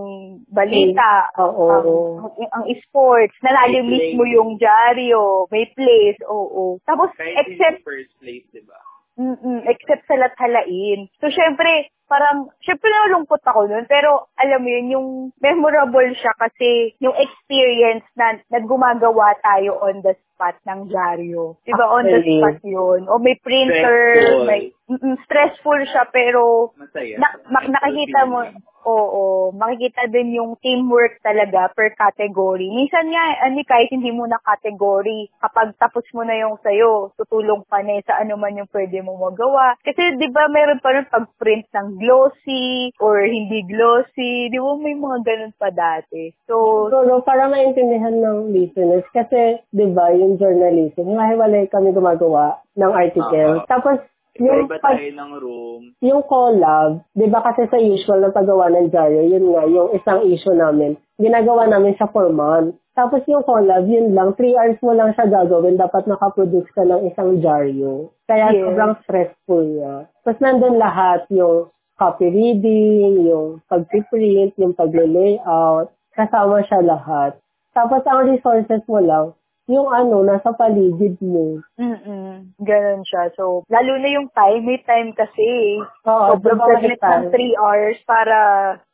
balita, 0.48 1.28
Oo. 1.36 1.66
ang, 1.68 1.88
ang, 2.24 2.50
ang 2.56 2.64
sports, 2.88 3.36
nanalo 3.44 3.84
May 3.84 3.92
mismo 3.92 4.24
place. 4.24 4.34
yung 4.36 4.50
dyaryo, 4.56 5.44
may 5.52 5.66
place, 5.76 6.20
oo. 6.24 6.80
Tapos, 6.88 7.12
Kahit 7.16 7.44
except, 7.44 7.84
in 7.84 7.86
first 7.86 8.12
place, 8.20 8.46
di 8.52 8.62
ba? 8.64 8.80
Mm-mm, 9.16 9.64
except 9.64 10.04
sa 10.08 10.16
lathalain. 10.16 11.08
So, 11.20 11.32
syempre, 11.32 11.88
parang, 12.06 12.50
syempre 12.62 12.88
nalungkot 12.88 13.42
ako 13.42 13.66
nun, 13.66 13.86
pero 13.86 14.30
alam 14.38 14.62
mo 14.62 14.68
yun, 14.70 14.86
yung 14.90 15.08
memorable 15.38 16.10
siya 16.14 16.32
kasi 16.38 16.94
yung 16.98 17.14
experience 17.14 18.06
na 18.14 18.38
naggumagawa 18.48 19.34
tayo 19.42 19.78
on 19.82 20.00
the 20.02 20.14
spot 20.32 20.56
ng 20.68 20.92
dyaryo. 20.92 21.56
Diba, 21.64 21.86
on 21.88 22.04
the 22.04 22.20
Actually. 22.20 22.38
spot 22.40 22.58
yun. 22.62 23.00
O 23.08 23.16
may 23.18 23.36
printer, 23.40 23.98
Stressful. 24.20 24.44
may, 24.44 24.62
mm, 24.86 25.16
stressful 25.24 25.80
siya, 25.88 26.04
pero 26.12 26.72
Masaya. 26.76 27.16
na, 27.16 27.28
ma- 27.48 27.64
nakikita 27.66 28.20
mo, 28.28 28.44
oo, 28.86 29.50
makikita 29.50 30.06
din 30.06 30.38
yung 30.38 30.54
teamwork 30.62 31.18
talaga 31.18 31.72
per 31.74 31.90
category. 31.98 32.70
Minsan 32.70 33.10
nga, 33.10 33.24
ani 33.42 33.66
kahit 33.66 33.90
hindi 33.90 34.14
mo 34.14 34.28
na 34.30 34.38
category, 34.38 35.26
kapag 35.42 35.74
tapos 35.80 36.06
mo 36.14 36.22
na 36.22 36.38
yung 36.38 36.54
sayo, 36.62 37.10
tutulong 37.18 37.66
pa 37.66 37.82
na 37.82 37.98
sa 38.06 38.22
ano 38.22 38.38
man 38.38 38.54
yung 38.54 38.70
pwede 38.70 39.02
mo 39.02 39.18
magawa. 39.18 39.74
Kasi 39.82 40.14
di 40.20 40.30
ba 40.30 40.46
meron 40.46 40.78
pa 40.78 40.94
rin 40.94 41.08
pag-print 41.10 41.66
ng 41.74 41.95
glossy 41.96 42.92
or 42.96 43.20
hindi 43.20 43.64
glossy. 43.64 44.48
Di 44.48 44.56
ba 44.56 44.76
may 44.76 44.94
mga 44.94 45.18
ganun 45.22 45.52
pa 45.56 45.68
dati. 45.68 46.30
So, 46.44 46.86
So, 46.86 47.02
no, 47.02 47.20
para 47.20 47.48
maintindihan 47.48 48.16
ng 48.16 48.52
listeners, 48.52 49.04
kasi, 49.10 49.58
di 49.68 49.88
ba, 49.90 50.12
yung 50.12 50.36
journalism, 50.36 51.10
mahiwalay 51.10 51.66
kami 51.66 51.90
gumagawa 51.90 52.56
ng 52.74 52.92
article. 52.92 53.60
Oo. 53.60 53.66
Tapos, 53.66 53.98
yung, 54.36 54.68
Iba 54.68 54.76
pag, 54.76 55.00
tayo 55.00 55.10
ng 55.10 55.32
room. 55.40 55.82
yung 55.98 56.22
collab, 56.22 57.00
di 57.10 57.24
ba 57.24 57.40
kasi 57.40 57.64
sa 57.66 57.76
usual 57.76 58.20
na 58.20 58.30
paggawa 58.30 58.68
ng 58.68 58.92
dyaryo, 58.92 59.22
yun 59.26 59.48
nga, 59.48 59.64
yung 59.64 59.88
isang 59.92 60.20
issue 60.24 60.52
namin, 60.52 60.94
ginagawa 61.16 61.64
namin 61.64 61.96
siya 61.96 62.06
for 62.06 62.28
month. 62.28 62.76
Tapos 62.92 63.24
yung 63.24 63.44
collab, 63.44 63.84
yun 63.84 64.12
lang, 64.12 64.36
three 64.36 64.52
hours 64.52 64.76
mo 64.80 64.92
lang 64.92 65.12
siya 65.12 65.24
gagawin, 65.26 65.76
dapat 65.76 66.04
nakaproduce 66.04 66.68
ka 66.72 66.80
ng 66.80 67.08
isang 67.08 67.40
dyaryo. 67.40 68.12
Kaya 68.24 68.52
Yes. 68.52 68.60
sobrang 68.62 68.92
stressful 69.02 69.64
niya. 69.64 69.94
Tapos 70.20 70.40
nandun 70.40 70.76
lahat, 70.76 71.24
yung 71.28 71.68
copy 71.96 72.28
reading, 72.28 73.26
yung 73.26 73.64
pag-print, 73.66 74.52
yung 74.60 74.76
pag-layout, 74.76 75.92
kasama 76.12 76.60
siya 76.68 76.80
lahat. 76.84 77.40
Tapos 77.72 78.04
ang 78.08 78.28
resources 78.28 78.80
mo 78.88 79.00
lang, 79.00 79.32
yung 79.66 79.90
ano, 79.90 80.22
nasa 80.22 80.54
paligid 80.54 81.18
mo. 81.18 81.58
mm 81.76 82.54
ganun 82.62 83.02
siya. 83.02 83.34
So, 83.34 83.66
lalo 83.66 83.92
na 83.98 84.08
yung 84.08 84.30
time, 84.30 84.62
may 84.62 84.78
time 84.86 85.10
kasi. 85.12 85.82
Oo, 86.06 86.38
Sobrang 86.38 86.60
saglit 86.62 87.00
ng 87.02 87.34
time. 87.34 87.34
3 87.34 87.64
hours 87.64 87.98
para, 88.06 88.36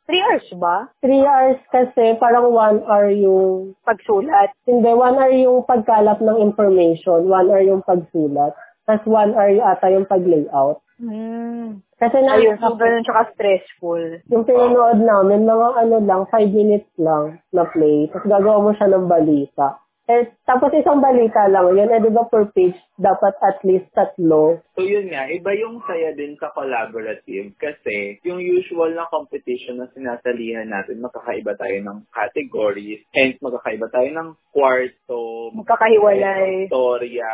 3 0.09 0.19
hours 0.19 0.47
ba? 0.59 0.75
Three 0.99 1.23
hours 1.23 1.61
kasi 1.71 2.17
parang 2.19 2.49
one 2.51 2.81
hour 2.89 3.07
yung, 3.13 3.77
Pagsulat. 3.85 4.51
hindi, 4.67 4.89
one 4.91 5.15
hour 5.15 5.31
yung 5.31 5.63
pagkalap 5.63 6.19
ng 6.19 6.41
information, 6.41 7.29
one 7.29 7.47
hour 7.47 7.63
yung 7.63 7.85
pagsulat, 7.85 8.51
tapos 8.83 9.05
one 9.07 9.31
hour 9.37 9.53
ata 9.63 9.87
yung 9.93 10.09
pag-layout. 10.09 10.81
Hmm. 10.99 11.81
Kasi 12.03 12.19
na, 12.19 12.35
Ayun, 12.35 12.59
so 12.59 12.75
ganun 12.75 12.99
siya 12.99 13.15
ka-stressful. 13.15 14.03
yung 14.27 14.43
pinanood 14.43 14.99
namin, 14.99 15.47
mga 15.47 15.67
ano 15.79 15.95
lang, 16.03 16.27
five 16.27 16.51
minutes 16.51 16.91
lang 16.99 17.39
na 17.55 17.63
play, 17.63 18.11
tapos 18.11 18.27
gagawa 18.27 18.59
mo 18.59 18.71
siya 18.75 18.91
ng 18.91 19.07
balita. 19.07 19.79
Eh, 20.03 20.35
tapos 20.43 20.75
isang 20.75 20.99
balita 20.99 21.47
lang 21.47 21.71
yun. 21.71 21.87
Eh, 21.87 22.03
di 22.03 22.11
ba 22.11 22.27
per 22.27 22.51
page, 22.51 22.75
dapat 22.99 23.39
at 23.39 23.63
least 23.63 23.87
tatlo. 23.95 24.59
So 24.75 24.83
yun 24.83 25.07
nga, 25.07 25.31
iba 25.31 25.55
yung 25.55 25.79
saya 25.87 26.11
din 26.11 26.35
sa 26.35 26.51
collaborative 26.51 27.55
kasi 27.55 28.19
yung 28.27 28.43
usual 28.43 28.91
na 28.91 29.07
competition 29.07 29.79
na 29.79 29.87
sinasalihan 29.95 30.67
natin, 30.67 30.99
makakaiba 30.99 31.55
tayo 31.55 31.79
ng 31.79 32.03
categories, 32.11 32.99
hence 33.15 33.39
makakaiba 33.39 33.87
tayo 33.87 34.11
ng 34.11 34.29
kwarto, 34.51 35.55
Magkakahiwalay. 35.55 36.67
storya, 36.67 37.31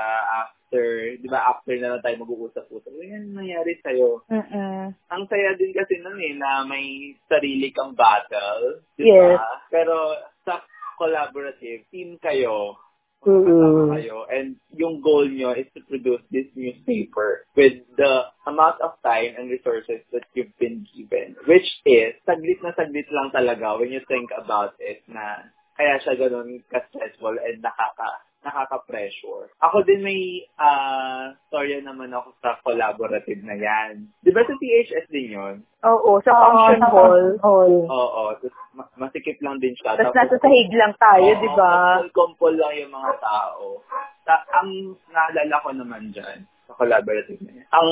after, 0.70 1.17
di 1.17 1.26
ba 1.26 1.49
after 1.49 1.74
na 1.82 1.97
lang 1.97 2.01
tayo 2.05 2.22
mag-uusap-usap. 2.22 2.93
Yan 3.01 3.34
ang 3.34 3.41
nangyari 3.41 3.74
sa'yo. 3.82 4.22
Mm-mm. 4.30 4.93
Ang 4.93 5.24
saya 5.26 5.57
din 5.57 5.74
kasi 5.74 5.97
nun 5.97 6.22
eh, 6.22 6.38
na 6.38 6.61
may 6.70 7.17
sarili 7.26 7.74
kang 7.74 7.97
battle. 7.97 8.86
Di 8.93 9.09
Yes. 9.09 9.41
ba? 9.41 9.65
Pero 9.74 10.13
sa 10.45 10.61
collaborative, 11.01 11.89
team 11.89 12.22
kayo, 12.22 12.78
kasama 13.26 13.97
kayo, 13.97 14.30
and 14.30 14.61
yung 14.78 15.01
goal 15.01 15.26
nyo 15.26 15.57
is 15.57 15.65
to 15.74 15.82
produce 15.89 16.22
this 16.30 16.45
newspaper 16.53 17.49
with 17.57 17.82
the 17.97 18.13
amount 18.45 18.78
of 18.86 18.93
time 19.01 19.34
and 19.41 19.49
resources 19.49 20.05
that 20.13 20.24
you've 20.38 20.53
been 20.61 20.86
given. 20.93 21.34
Which 21.49 21.67
is, 21.89 22.13
saglit 22.30 22.61
na 22.61 22.78
saglit 22.78 23.09
lang 23.09 23.34
talaga 23.34 23.82
when 23.82 23.89
you 23.89 24.05
think 24.05 24.30
about 24.38 24.78
it 24.78 25.01
na 25.09 25.49
kaya 25.74 25.97
siya 26.03 26.13
ganun 26.15 26.61
ka-stressful 26.70 27.41
and 27.41 27.59
nakaka 27.63 28.29
nakaka-pressure. 28.40 29.52
Ako 29.60 29.84
din 29.84 30.00
may 30.00 30.48
ah 30.56 31.36
storya 31.48 31.84
naman 31.84 32.12
ako 32.16 32.32
sa 32.40 32.56
collaborative 32.64 33.44
na 33.44 33.60
yan. 33.60 34.08
Di 34.24 34.32
ba 34.32 34.44
sa 34.48 34.56
THS 34.56 35.06
din 35.12 35.36
yun? 35.36 35.56
Oo, 35.84 36.20
sa 36.24 36.32
function 36.32 36.80
sa 36.84 36.90
hall. 36.92 37.26
hall. 37.44 37.74
Oo. 37.88 38.24
Tapos 38.40 38.56
masikip 38.96 39.40
lang 39.44 39.60
din 39.60 39.76
siya. 39.76 40.00
Tapos 40.00 40.16
nasa 40.16 40.36
sahig 40.40 40.72
lang 40.72 40.96
tayo, 40.96 41.30
di 41.40 41.50
ba? 41.52 42.00
Kumpul-kumpul 42.00 42.54
lang 42.56 42.74
yung 42.80 42.94
mga 42.96 43.14
tao. 43.20 43.84
Ta- 44.24 44.48
ang 44.56 44.96
naalala 45.12 45.56
ko 45.64 45.70
naman 45.76 46.04
dyan, 46.16 46.48
sa 46.68 46.76
collaborative 46.80 47.42
na 47.44 47.60
yan, 47.60 47.68
ang 47.76 47.90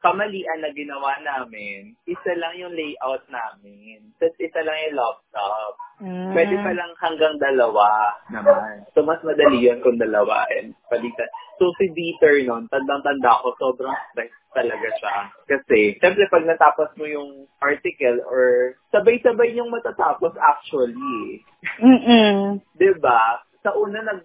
kamalian 0.00 0.64
na 0.64 0.72
ginawa 0.72 1.16
namin, 1.20 1.92
isa 2.08 2.32
lang 2.36 2.56
yung 2.56 2.72
layout 2.72 3.24
namin. 3.28 4.12
Tapos 4.16 4.36
isa 4.40 4.60
lang 4.64 4.76
yung 4.88 4.96
laptop. 4.96 5.72
Mm. 6.00 6.32
Pwede 6.32 6.56
pa 6.64 6.72
lang 6.72 6.92
hanggang 6.96 7.36
dalawa 7.36 8.16
naman. 8.32 8.88
So, 8.96 9.04
mas 9.04 9.20
madali 9.20 9.68
yun 9.68 9.84
kung 9.84 10.00
dalawa 10.00 10.48
and 10.56 10.72
palitan. 10.88 11.28
So, 11.60 11.68
si 11.76 11.92
Dieter 11.92 12.40
nun, 12.48 12.72
tandang-tanda 12.72 13.44
ko, 13.44 13.52
sobrang 13.60 13.92
stress 14.10 14.32
talaga 14.56 14.88
siya. 14.96 15.14
Kasi, 15.44 16.00
syempre, 16.00 16.24
pag 16.32 16.48
natapos 16.48 16.88
mo 16.96 17.04
yung 17.04 17.44
article 17.60 18.24
or 18.24 18.74
sabay-sabay 18.90 19.52
yung 19.54 19.68
matatapos 19.68 20.32
actually. 20.40 21.44
Mm-mm. 21.78 22.64
'di 22.74 22.90
ba? 22.98 23.44
Sa 23.60 23.76
una 23.76 24.00
nag 24.00 24.24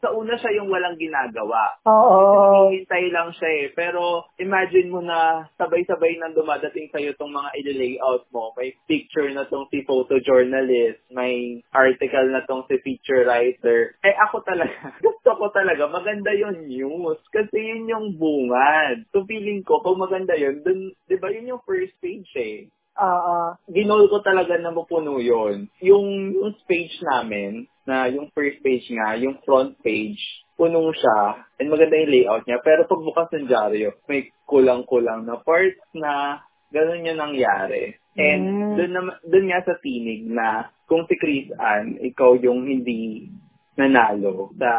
sa 0.00 0.14
una 0.14 0.38
siya 0.38 0.62
yung 0.62 0.70
walang 0.70 0.94
ginagawa. 1.00 1.82
Oo. 1.88 2.70
Hihintay 2.70 3.10
lang 3.10 3.34
siya 3.34 3.50
eh. 3.50 3.66
Pero 3.74 4.30
imagine 4.38 4.92
mo 4.92 5.02
na 5.02 5.50
sabay-sabay 5.58 6.20
nang 6.20 6.36
dumadating 6.36 6.86
sa'yo 6.94 7.16
itong 7.16 7.34
mga 7.34 7.50
i-layout 7.58 8.28
mo. 8.30 8.54
May 8.54 8.76
picture 8.86 9.26
na 9.34 9.48
tong 9.50 9.66
si 9.72 9.82
photojournalist, 9.82 11.02
may 11.10 11.58
article 11.74 12.28
na 12.30 12.46
tong 12.46 12.62
si 12.70 12.78
feature 12.86 13.26
writer. 13.26 13.98
Eh 14.06 14.14
ako 14.14 14.46
talaga, 14.46 14.94
gusto 15.06 15.30
ko 15.34 15.50
talaga, 15.50 15.90
maganda 15.90 16.30
yung 16.36 16.70
news. 16.70 17.18
Kasi 17.34 17.56
yun 17.56 17.90
yung 17.90 18.06
bungad. 18.14 19.02
So 19.10 19.26
feeling 19.26 19.66
ko, 19.66 19.82
kung 19.82 19.98
maganda 19.98 20.38
yun, 20.38 20.62
dun, 20.62 20.94
di 21.10 21.16
ba 21.18 21.32
yun 21.34 21.56
yung 21.56 21.62
first 21.66 21.96
page 21.98 22.30
eh 22.38 22.70
Oo. 22.96 23.60
ginol 23.68 24.08
ko 24.08 24.24
talaga 24.24 24.56
na 24.56 24.72
mapuno 24.72 25.20
yun. 25.20 25.68
Yung, 25.84 26.32
yung 26.32 26.52
page 26.64 26.96
namin, 27.04 27.68
na 27.86 28.10
yung 28.10 28.32
first 28.34 28.58
page 28.64 28.88
nga, 28.90 29.14
yung 29.20 29.38
front 29.46 29.78
page, 29.84 30.18
puno 30.58 30.90
siya, 30.90 31.46
and 31.60 31.68
maganda 31.70 31.94
yung 32.00 32.12
layout 32.12 32.44
niya. 32.48 32.58
Pero 32.64 32.88
pagbukas 32.88 33.30
ng 33.30 33.46
dyaryo, 33.46 33.94
may 34.10 34.32
kulang-kulang 34.48 35.22
na 35.28 35.38
parts 35.38 35.78
na 35.94 36.42
ganun 36.72 37.06
yung 37.06 37.20
nangyari. 37.20 37.94
And 38.16 38.42
Mm. 38.42 38.74
dun, 38.80 38.92
na, 38.96 39.00
dun 39.22 39.46
nga 39.52 39.60
sa 39.62 39.76
tinig 39.78 40.24
na 40.26 40.72
kung 40.88 41.04
si 41.06 41.14
Chris 41.20 41.52
Ann, 41.60 42.00
ikaw 42.00 42.34
yung 42.40 42.64
hindi 42.64 43.28
nanalo 43.76 44.50
sa 44.56 44.70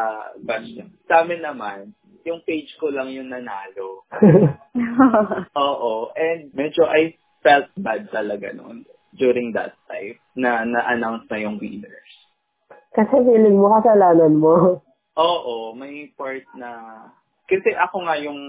batch 0.42 0.68
niya. 0.74 0.86
Sa 1.06 1.22
amin 1.22 1.40
naman, 1.40 1.94
yung 2.26 2.42
page 2.42 2.68
ko 2.82 2.90
lang 2.90 3.08
yung 3.14 3.30
nanalo. 3.30 4.04
Oo. 5.56 6.10
And 6.18 6.50
medyo 6.52 6.84
I 6.84 7.14
felt 7.48 7.72
bad 7.80 8.12
talaga 8.12 8.52
noon 8.52 8.84
during 9.16 9.56
that 9.56 9.72
time 9.88 10.20
na 10.36 10.68
na-announce 10.68 11.24
na 11.32 11.40
yung 11.40 11.56
winners. 11.56 12.12
Kasi 12.92 13.24
feeling 13.24 13.56
mo 13.56 13.72
kasalanan 13.80 14.36
mo. 14.36 14.84
Oo, 15.16 15.72
may 15.72 16.12
part 16.12 16.44
na... 16.52 16.68
Kasi 17.48 17.72
ako 17.72 18.04
nga 18.04 18.20
yung 18.20 18.40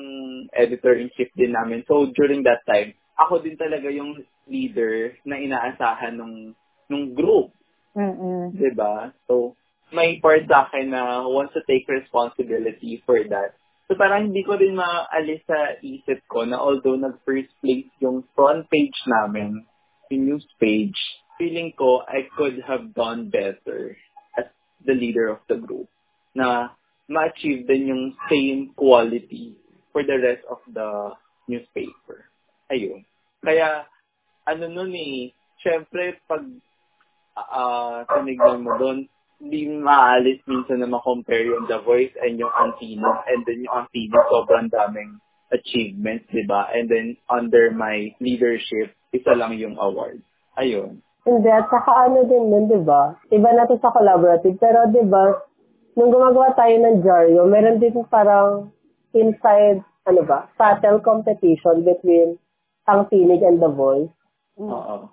editor-in-chief 0.52 1.32
din 1.40 1.56
namin. 1.56 1.88
So, 1.88 2.12
during 2.12 2.44
that 2.44 2.68
time, 2.68 2.92
ako 3.16 3.40
din 3.40 3.56
talaga 3.56 3.88
yung 3.88 4.20
leader 4.44 5.16
na 5.24 5.40
inaasahan 5.40 6.20
nung, 6.20 6.52
nung 6.92 7.16
group. 7.16 7.56
Mm-mm. 7.96 8.54
'di 8.54 8.72
ba? 8.78 9.12
So, 9.26 9.58
may 9.90 10.22
part 10.22 10.46
sa 10.46 10.70
akin 10.70 10.94
na 10.94 11.26
wants 11.26 11.58
to 11.58 11.66
take 11.66 11.90
responsibility 11.90 13.02
for 13.04 13.18
that. 13.34 13.58
So, 13.90 13.98
parang 13.98 14.30
hindi 14.30 14.46
ko 14.46 14.54
rin 14.54 14.78
maalis 14.78 15.42
sa 15.50 15.74
isip 15.82 16.22
ko 16.30 16.46
na 16.46 16.62
although 16.62 16.94
nag-first 16.94 17.50
place 17.58 17.90
yung 17.98 18.22
front 18.38 18.70
page 18.70 18.94
namin, 19.10 19.66
yung 20.14 20.24
news 20.30 20.46
page, 20.62 20.94
feeling 21.42 21.74
ko 21.74 22.06
I 22.06 22.30
could 22.38 22.62
have 22.70 22.94
done 22.94 23.34
better 23.34 23.98
as 24.38 24.46
the 24.86 24.94
leader 24.94 25.34
of 25.34 25.42
the 25.50 25.58
group 25.58 25.90
na 26.38 26.78
ma-achieve 27.10 27.66
din 27.66 27.90
yung 27.90 28.06
same 28.30 28.78
quality 28.78 29.58
for 29.90 30.06
the 30.06 30.22
rest 30.22 30.46
of 30.46 30.62
the 30.70 31.18
newspaper. 31.50 32.30
Ayun. 32.70 33.02
Kaya, 33.42 33.90
ano 34.46 34.70
nun 34.70 34.94
eh, 34.94 35.34
syempre, 35.66 36.22
pag 36.30 36.46
uh, 37.34 38.06
tinignan 38.06 38.62
mo 38.62 38.78
doon, 38.78 39.10
hindi 39.40 39.72
maalis 39.72 40.44
minsan 40.44 40.84
na 40.84 40.88
ma-compare 40.92 41.48
yung 41.48 41.66
The 41.66 41.80
Voice 41.88 42.12
and 42.20 42.36
yung 42.36 42.52
Antino. 42.52 43.24
And 43.24 43.48
then 43.48 43.64
yung 43.64 43.88
Antino, 43.88 44.20
sobrang 44.28 44.68
daming 44.68 45.24
achievements, 45.50 46.30
di 46.30 46.46
ba? 46.46 46.70
And 46.76 46.92
then, 46.92 47.18
under 47.32 47.74
my 47.74 48.14
leadership, 48.22 48.94
isa 49.16 49.34
lang 49.34 49.58
yung 49.58 49.80
award. 49.82 50.22
Ayun. 50.60 51.02
Hindi, 51.26 51.50
at 51.50 51.68
saka 51.72 52.10
ano 52.10 52.28
din 52.28 52.52
nun, 52.52 52.70
di 52.70 52.80
ba? 52.84 53.18
Iba 53.34 53.50
na 53.56 53.66
to 53.66 53.80
sa 53.82 53.96
collaborative. 53.96 54.60
Pero 54.60 54.92
di 54.92 55.04
ba, 55.08 55.40
nung 55.98 56.14
gumagawa 56.14 56.54
tayo 56.54 56.76
ng 56.80 57.02
Jaryo, 57.02 57.48
meron 57.50 57.82
din 57.82 57.96
parang 58.08 58.70
inside, 59.16 59.82
ano 60.06 60.22
ba, 60.28 60.52
battle 60.56 61.02
competition 61.02 61.82
between 61.88 62.38
ang 62.86 63.10
Tinig 63.10 63.42
and 63.42 63.64
The 63.64 63.72
Voice. 63.72 64.14
Oo. 64.60 65.10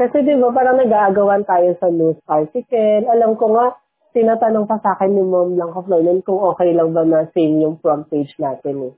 Kasi 0.00 0.24
di 0.24 0.32
ba, 0.40 0.48
parang 0.48 0.80
nag-aagawan 0.80 1.44
tayo 1.44 1.76
sa 1.76 1.92
news 1.92 2.16
article. 2.24 3.04
Alam 3.04 3.36
ko 3.36 3.52
nga, 3.52 3.76
tinatanong 4.16 4.64
pa 4.64 4.80
sa 4.80 4.96
akin 4.96 5.12
ni 5.12 5.20
Mom 5.20 5.52
Blanca 5.52 5.84
Florin 5.84 6.24
kung 6.24 6.40
okay 6.40 6.72
lang 6.72 6.96
ba 6.96 7.04
na 7.04 7.28
same 7.36 7.60
yung 7.60 7.76
front 7.84 8.08
page 8.08 8.32
natin 8.40 8.88
eh. 8.88 8.94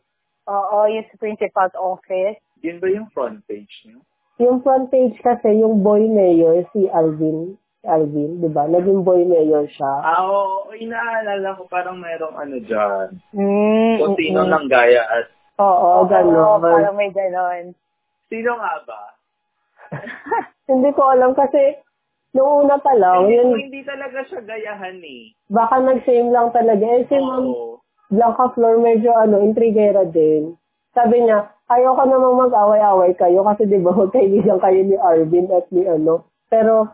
Oo, 0.46 0.78
yung 0.86 1.02
sa 1.10 1.18
principal's 1.18 1.74
office. 1.74 2.38
Yun 2.62 2.78
ba 2.78 2.86
yung 2.86 3.10
front 3.10 3.42
page 3.50 3.82
niyo? 3.82 3.98
Yung 4.38 4.62
front 4.62 4.94
page 4.94 5.18
kasi, 5.18 5.58
yung 5.58 5.82
boy 5.82 6.06
mayor, 6.06 6.62
si 6.70 6.86
Alvin, 6.86 7.58
si 7.82 7.86
Alvin, 7.90 8.38
di 8.38 8.46
ba? 8.46 8.70
Naging 8.70 9.02
boy 9.02 9.26
mayor 9.26 9.66
siya. 9.74 9.92
Ah, 10.06 10.22
oo. 10.22 10.70
inaalala 10.70 11.58
ko 11.58 11.66
parang 11.66 11.98
merong 11.98 12.38
ano 12.38 12.62
dyan. 12.62 13.18
Mm, 13.34 13.94
Kung 13.98 14.14
sino 14.14 14.46
mm-mm. 14.46 14.54
nang 14.54 14.70
gaya 14.70 15.02
as... 15.18 15.26
Oo, 15.58 16.06
Oo, 16.06 16.06
gano'n. 16.06 16.62
parang 16.62 16.94
may 16.94 17.10
ganon. 17.10 17.74
Sino 18.30 18.54
nga 18.54 18.72
ba? 18.86 19.02
Hindi 20.72 20.90
ko 20.96 21.02
alam 21.12 21.36
kasi, 21.36 21.76
nung 22.32 22.64
una 22.64 22.80
pa 22.80 22.96
lang, 22.96 23.28
hindi, 23.28 23.36
yun, 23.36 23.48
hindi 23.52 23.82
talaga 23.84 24.24
siya 24.24 24.40
gayahan 24.40 24.96
eh. 25.04 25.36
baka 25.52 25.76
nag-same 25.84 26.32
lang 26.32 26.48
talaga. 26.56 26.80
Eh, 26.80 27.04
si 27.06 27.16
Ma'am. 27.20 27.76
Blanca 28.12 28.52
Flor 28.52 28.76
medyo 28.80 29.12
ano, 29.16 29.40
intrigera 29.40 30.04
din. 30.08 30.56
Sabi 30.92 31.24
niya, 31.24 31.48
ayoko 31.72 32.04
namang 32.04 32.48
mag-away-away 32.48 33.16
kayo 33.16 33.40
kasi 33.48 33.64
di 33.64 33.80
ba 33.80 33.96
magkaibigan 33.96 34.60
kayo 34.60 34.80
ni 34.84 34.96
Arvin 35.00 35.48
at 35.48 35.64
ni 35.72 35.88
ano. 35.88 36.28
Pero 36.52 36.92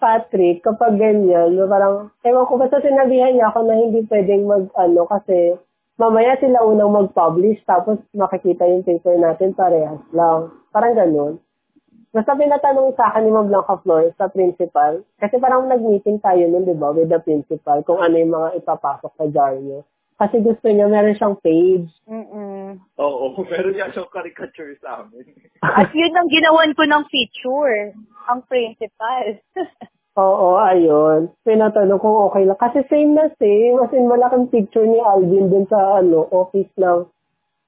Patrick, 0.00 0.62
kapag 0.64 0.96
ganyan, 0.96 1.58
parang, 1.68 2.08
ewan 2.24 2.48
ko, 2.48 2.56
basta 2.56 2.80
sinabihan 2.80 3.36
niya 3.36 3.52
ako 3.52 3.68
na 3.68 3.74
hindi 3.76 4.00
pwedeng 4.08 4.48
mag, 4.48 4.70
ano, 4.78 5.04
kasi 5.04 5.58
mamaya 6.00 6.40
sila 6.40 6.64
unang 6.64 6.88
mag-publish 6.88 7.60
tapos 7.68 8.00
makikita 8.16 8.64
yung 8.64 8.80
paper 8.80 9.20
natin 9.20 9.52
parehas 9.52 10.00
lang. 10.16 10.48
Parang 10.72 10.96
ganun. 10.96 11.32
Basta 12.10 12.34
pinatanong 12.34 12.98
sa 12.98 13.14
akin 13.14 13.22
ni 13.22 13.30
Ma'am 13.30 13.46
Blanca 13.46 13.78
Flor 13.86 14.10
sa 14.18 14.26
principal, 14.26 15.06
kasi 15.22 15.38
parang 15.38 15.70
nag-meeting 15.70 16.18
tayo 16.18 16.42
nun, 16.50 16.66
di 16.66 16.74
ba, 16.74 16.90
with 16.90 17.06
the 17.06 17.22
principal, 17.22 17.78
kung 17.86 18.02
ano 18.02 18.18
yung 18.18 18.34
mga 18.34 18.58
ipapasok 18.58 19.12
sa 19.14 19.26
jar 19.30 19.54
niyo. 19.54 19.86
Kasi 20.20 20.42
gusto 20.42 20.66
niya, 20.68 20.90
meron 20.90 21.16
siyang 21.16 21.38
page. 21.38 21.88
Mm-mm. 22.10 22.82
Oo, 22.98 23.24
pero 23.50 23.70
niya 23.70 23.94
siyang 23.94 24.10
caricature 24.10 24.74
sa 24.82 25.06
amin. 25.06 25.22
At 25.64 25.94
yun 25.94 26.12
ang 26.12 26.28
ginawan 26.28 26.74
ko 26.74 26.82
ng 26.84 27.04
feature. 27.08 27.94
Ang 28.26 28.44
principal. 28.50 29.40
Oo, 30.20 30.60
ayun. 30.60 31.32
Pinatanong 31.46 32.02
kung 32.02 32.28
okay 32.28 32.44
lang. 32.44 32.58
Kasi 32.60 32.84
same 32.90 33.16
na 33.16 33.32
same. 33.40 33.80
As 33.80 33.94
in, 33.96 34.10
malaking 34.10 34.50
picture 34.52 34.84
ni 34.84 35.00
Alvin 35.00 35.48
dun 35.48 35.64
sa 35.70 36.02
ano, 36.02 36.26
office 36.28 36.74
ng 36.76 37.06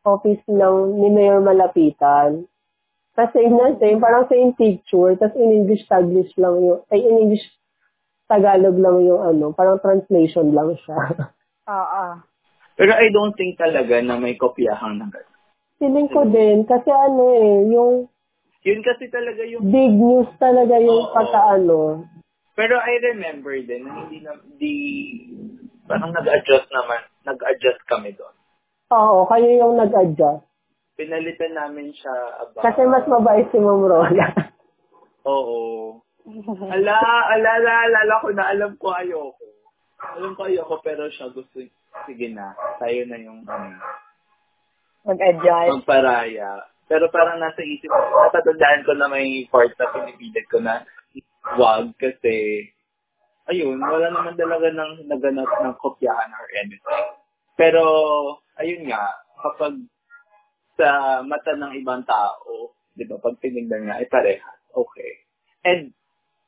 office 0.04 0.44
ng 0.50 0.98
ni 0.98 1.08
Mayor 1.08 1.40
Malapitan. 1.40 2.44
Tapos 3.12 3.32
same 3.36 3.52
na 3.52 3.76
same. 3.76 4.00
Parang 4.00 4.28
same 4.32 4.56
picture. 4.56 5.12
Tapos 5.20 5.36
in 5.36 5.64
English 5.64 5.84
Taglish 5.84 6.32
lang 6.40 6.56
yung, 6.64 6.80
ay 6.88 7.00
in 7.00 7.16
English 7.28 7.44
Tagalog 8.24 8.76
lang 8.80 9.04
yung 9.04 9.20
ano. 9.20 9.52
Parang 9.52 9.76
translation 9.84 10.56
lang 10.56 10.72
siya. 10.80 10.96
Oo. 11.76 12.04
Pero 12.72 12.92
I 12.96 13.12
don't 13.12 13.36
think 13.36 13.60
talaga 13.60 14.00
na 14.00 14.16
may 14.16 14.40
kopyahang 14.40 14.96
na 14.96 15.12
ganun. 15.12 15.36
Feeling 15.76 16.08
ko 16.08 16.24
din. 16.24 16.64
Kasi 16.64 16.88
ano 16.88 17.22
eh, 17.36 17.52
yung 17.68 17.92
Yun 18.62 18.80
kasi 18.86 19.10
talaga 19.10 19.42
yung 19.42 19.66
big 19.66 19.90
news 19.90 20.30
talaga 20.38 20.78
yung 20.78 21.10
Oo. 21.10 21.12
pagka-ano. 21.12 22.06
Pero 22.54 22.78
I 22.78 22.94
remember 23.10 23.58
din 23.58 23.82
na 23.82 24.06
hindi 24.06 24.22
na, 24.22 24.38
di, 24.60 24.72
parang 25.88 26.14
nag-adjust 26.14 26.70
naman, 26.70 27.00
nag-adjust 27.26 27.82
kami 27.90 28.14
doon. 28.14 28.34
Oo, 28.92 29.24
kayo 29.26 29.48
yung 29.50 29.74
nag-adjust. 29.80 30.46
Pinalitan 30.92 31.56
namin 31.56 31.88
siya 31.96 32.14
about... 32.44 32.62
Kasi 32.62 32.82
mas 32.84 33.04
mabait 33.08 33.48
si 33.48 33.58
Ma'am 33.58 33.82
Rola. 33.84 34.26
Oo. 35.30 35.98
Ala, 36.70 36.98
ala, 37.34 37.50
ala, 37.58 37.72
alala 37.88 38.14
ko 38.22 38.28
na, 38.30 38.44
alam 38.52 38.72
ko 38.78 38.94
ayoko. 38.94 39.46
Alam 40.18 40.32
ko 40.38 40.46
ayoko, 40.46 40.74
pero 40.84 41.10
siya 41.10 41.30
gusto, 41.34 41.58
sige 42.06 42.28
na, 42.30 42.54
tayo 42.78 43.02
na 43.10 43.18
yung, 43.18 43.42
ano, 43.46 43.78
Mag-adjust. 45.02 45.82
magparaya. 45.82 46.62
Pero 46.86 47.10
parang 47.10 47.40
nasa 47.42 47.62
isip 47.64 47.90
ko, 47.90 47.98
natatandaan 48.28 48.86
ko 48.86 48.92
na 48.94 49.06
may 49.10 49.48
part 49.50 49.72
na 49.80 49.90
pinipilit 49.90 50.46
ko 50.46 50.62
na 50.62 50.84
wag 51.58 51.90
kasi 51.98 52.68
ayun, 53.50 53.80
wala 53.82 54.12
naman 54.12 54.38
talaga 54.38 54.70
ng 54.70 55.10
naganap 55.10 55.48
ng 55.48 55.74
kopyahan 55.82 56.30
or 56.30 56.46
anything. 56.62 57.06
Pero, 57.58 57.82
ayun 58.62 58.86
nga, 58.86 59.02
kapag 59.42 59.74
sa 60.82 61.22
mata 61.22 61.54
ng 61.54 61.78
ibang 61.78 62.02
tao, 62.02 62.74
di 62.98 63.06
ba, 63.06 63.22
pag 63.22 63.38
tinignan 63.38 63.86
nga, 63.86 64.02
ay 64.02 64.10
parehas, 64.10 64.58
okay. 64.74 65.22
And, 65.62 65.94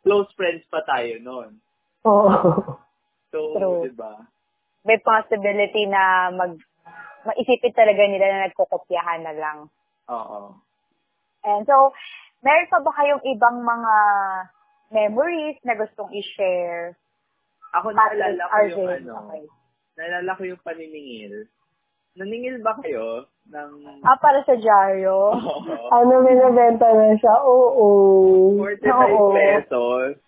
close 0.02 0.26
friends 0.34 0.66
pa 0.66 0.82
tayo 0.82 1.22
noon. 1.22 1.62
Oo. 2.02 2.82
So, 3.30 3.38
True. 3.58 3.86
di 3.86 3.94
ba? 3.94 4.26
May 4.82 4.98
possibility 5.00 5.86
na 5.86 6.34
mag 6.34 6.58
maisipin 7.24 7.72
talaga 7.72 8.04
nila 8.04 8.26
na 8.30 8.40
nagkokopyahan 8.46 9.22
na 9.24 9.34
lang. 9.34 9.58
Oo. 10.12 10.60
And 11.44 11.64
so, 11.64 11.96
meron 12.44 12.68
pa 12.68 12.78
ba 12.84 12.92
kayong 12.92 13.24
ibang 13.24 13.64
mga 13.64 13.94
memories 14.92 15.56
na 15.64 15.74
gustong 15.74 16.12
i-share? 16.12 16.94
Ako 17.74 17.90
naalala 17.90 18.44
ko 18.44 18.56
yung 18.70 18.86
ano, 18.86 19.12
okay. 19.26 19.44
naalala 19.98 20.30
ko 20.36 20.42
yung 20.46 20.62
paniningil. 20.62 21.48
Naningil 22.14 22.62
ba 22.62 22.78
kayo 22.78 23.26
ng... 23.50 23.70
Ah, 24.06 24.14
para 24.22 24.38
sa 24.46 24.54
dyaryo? 24.54 25.34
Oo. 25.34 25.90
ano, 25.90 26.22
binibenta 26.22 26.86
na 26.86 27.10
siya? 27.18 27.34
Oo. 27.42 27.86
45 28.62 28.86
Oo. 28.86 29.34
pesos. 29.34 30.22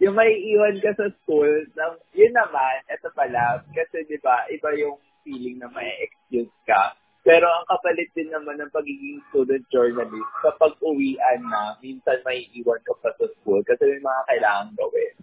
Yung 0.00 0.16
may 0.16 0.32
iwan 0.32 0.80
ka 0.80 0.96
sa 0.96 1.12
school, 1.20 1.48
na, 1.76 1.92
yun 2.16 2.32
naman, 2.32 2.84
eto 2.88 3.12
pala, 3.12 3.60
kasi 3.72 4.04
di 4.08 4.16
ba, 4.20 4.48
iba 4.48 4.68
yung 4.80 4.96
feeling 5.24 5.60
na 5.60 5.68
may 5.72 5.88
excuse 6.04 6.52
ka. 6.64 6.96
Pero 7.20 7.44
ang 7.48 7.68
kapalit 7.68 8.08
din 8.16 8.32
naman 8.32 8.56
ng 8.56 8.72
pagiging 8.72 9.20
student 9.28 9.64
journalist, 9.68 10.32
kapag 10.40 10.72
uwian 10.80 11.40
na, 11.48 11.76
minsan 11.84 12.16
may 12.24 12.48
iwan 12.56 12.80
ka 12.84 12.96
pa 13.04 13.12
sa 13.16 13.28
school 13.40 13.60
kasi 13.64 13.84
may 13.84 14.00
mga 14.00 14.22
kailangan 14.32 14.68
gawin. 14.72 15.14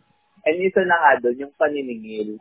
And 0.46 0.58
isa 0.62 0.82
na 0.86 0.98
nga 1.00 1.12
doon, 1.26 1.42
yung 1.48 1.56
paniningil. 1.58 2.38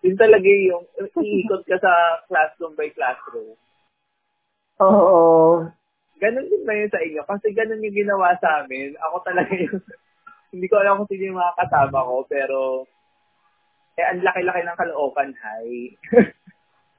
Yun 0.00 0.16
talaga 0.16 0.48
yung, 0.48 0.84
iikot 0.96 1.62
ka 1.68 1.76
sa 1.76 1.92
classroom 2.24 2.72
by 2.72 2.88
classroom. 2.96 3.52
Oo. 4.80 5.20
Ganon 6.20 6.48
din 6.48 6.64
ba 6.64 6.72
yun 6.72 6.92
sa 6.92 7.00
inyo? 7.00 7.20
Kasi 7.28 7.52
ganon 7.52 7.84
yung 7.84 7.96
ginawa 7.96 8.32
sa 8.40 8.64
amin. 8.64 8.96
Ako 8.96 9.16
talaga 9.24 9.52
yung, 9.52 9.80
hindi 10.56 10.66
ko 10.68 10.80
alam 10.80 11.04
kung 11.04 11.08
sino 11.12 11.32
yung 11.32 11.40
mga 11.40 11.56
kasama 11.64 12.00
ko, 12.00 12.14
pero, 12.28 12.58
eh, 14.00 14.04
ang 14.08 14.24
laki-laki 14.24 14.60
ng 14.64 14.80
kalookan, 14.80 15.30
hi. 15.36 15.92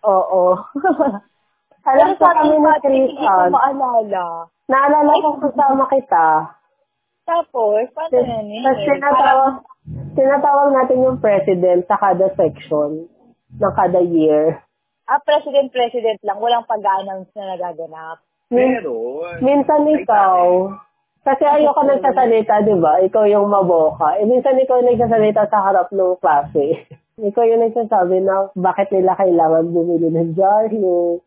Oo. 0.05 0.57
Alam 1.81 2.13
ko 2.13 2.29
sa 2.29 2.37
kami 2.37 2.61
Patrick, 2.61 2.85
Chris 2.85 3.09
hindi 3.09 3.25
ko 3.25 3.41
maalala. 3.49 4.25
Naalala 4.69 5.13
ko 5.17 5.29
kasama 5.41 5.83
kita. 5.89 6.25
Tapos, 7.25 7.85
paano 7.93 8.17
yun? 8.17 8.45
eh? 8.49 8.63
Tapos 8.65 8.83
tinatawag, 8.85 9.53
tinatawag 10.17 10.69
natin 10.73 10.97
yung 11.05 11.17
president 11.21 11.81
sa 11.85 11.95
kada 11.97 12.33
section 12.35 13.07
ng 13.51 13.73
kada 13.75 14.01
year. 14.01 14.59
Ah, 15.05 15.19
president-president 15.21 16.23
lang. 16.23 16.39
Walang 16.39 16.63
pag-announce 16.65 17.31
na 17.35 17.55
nagaganap. 17.55 18.17
Meron. 18.51 19.39
minsan 19.39 19.87
ikaw, 19.87 20.67
kasi 21.23 21.43
ayoko 21.47 21.87
nagsasalita, 21.87 22.67
di 22.67 22.75
ba? 22.75 22.99
Ikaw 22.99 23.23
yung 23.31 23.47
maboka. 23.47 24.19
Eh, 24.19 24.27
minsan 24.27 24.59
ikaw 24.59 24.83
yung 24.83 24.91
nagsasalita 24.91 25.47
sa 25.47 25.59
harap 25.63 25.87
ng 25.95 26.19
klase. 26.19 26.83
ikaw 27.31 27.43
yung 27.47 27.63
nagsasabi 27.63 28.19
na 28.19 28.51
bakit 28.57 28.91
nila 28.91 29.15
kailangan 29.15 29.71
bumili 29.71 30.11
ng 30.11 30.35
dyaryo. 30.35 31.23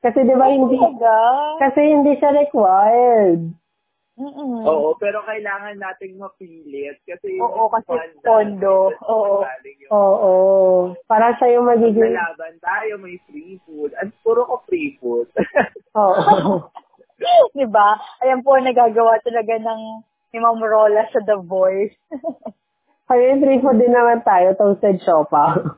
Kasi 0.00 0.22
di 0.22 0.32
ba 0.32 0.46
hindi, 0.48 0.78
Talaga? 0.78 1.16
kasi 1.60 1.80
hindi 1.82 2.12
siya 2.16 2.30
required. 2.36 3.40
Mm-mm. 4.16 4.64
Oo, 4.64 4.96
pero 4.96 5.20
kailangan 5.28 5.76
nating 5.76 6.16
mapilit 6.16 6.96
kasi 7.04 7.36
Oo, 7.36 7.68
kasi 7.68 7.92
fund 7.92 8.16
pondo. 8.24 8.88
Oo. 9.04 9.44
yung 9.44 9.92
Oo. 9.92 10.32
Para 11.04 11.36
siya 11.36 11.60
yung 11.60 11.68
magiging... 11.68 12.16
Lalaban 12.16 12.56
tayo, 12.64 12.96
may 12.96 13.20
free 13.28 13.60
food. 13.68 13.92
At 14.00 14.08
puro 14.24 14.48
ko 14.48 14.64
free 14.64 14.96
food. 14.96 15.28
Oo. 16.00 16.64
diba? 17.56 17.88
Ayan 18.24 18.40
po, 18.40 18.56
nagagawa 18.56 19.20
talaga 19.20 19.56
ng 19.60 19.80
ni 20.32 20.38
Ma'am 20.40 20.60
Rola 20.60 21.04
sa 21.12 21.20
The 21.20 21.36
Voice. 21.40 21.96
Kaya 23.08 23.36
yung 23.36 23.42
free 23.44 23.60
food 23.60 23.78
din 23.80 23.92
naman 23.92 24.24
tayo, 24.24 24.56
toasted 24.56 25.00
siopa. 25.04 25.76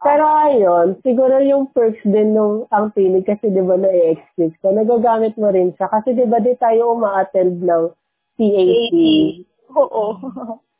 Pero 0.00 0.24
ayun, 0.24 0.96
siguro 1.04 1.44
yung 1.44 1.68
perks 1.76 2.00
din 2.08 2.32
nung 2.32 2.64
ang 2.72 2.88
pinig 2.96 3.28
kasi 3.28 3.52
di 3.52 3.60
ba 3.60 3.76
na-excuse 3.76 4.56
ko, 4.64 4.72
nagagamit 4.72 5.36
mo 5.36 5.52
rin 5.52 5.76
siya. 5.76 5.92
Kasi 5.92 6.16
di 6.16 6.24
ba 6.24 6.40
di 6.40 6.56
tayo 6.56 6.96
uma-attend 6.96 7.60
ng 7.60 7.84
PAT. 8.40 8.96
Oo. 9.76 10.04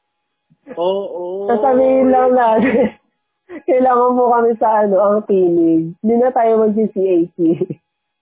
Oo. 0.80 1.44
Oh. 1.44 1.48
Sasabihin 1.52 2.08
lang 2.08 2.32
natin, 2.32 2.96
kailangan 3.68 4.16
mo 4.16 4.32
kami 4.32 4.56
sa 4.56 4.88
ano, 4.88 4.96
ang 4.96 5.20
pinig. 5.28 5.92
Hindi 6.00 6.14
na 6.16 6.32
tayo 6.32 6.64
mag-CAT. 6.64 7.38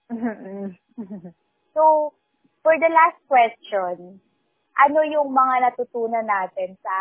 so, 1.75 2.11
for 2.59 2.75
the 2.75 2.89
last 2.91 3.19
question, 3.31 4.19
ano 4.79 4.99
yung 5.07 5.31
mga 5.31 5.55
natutunan 5.69 6.27
natin 6.27 6.75
sa 6.83 6.95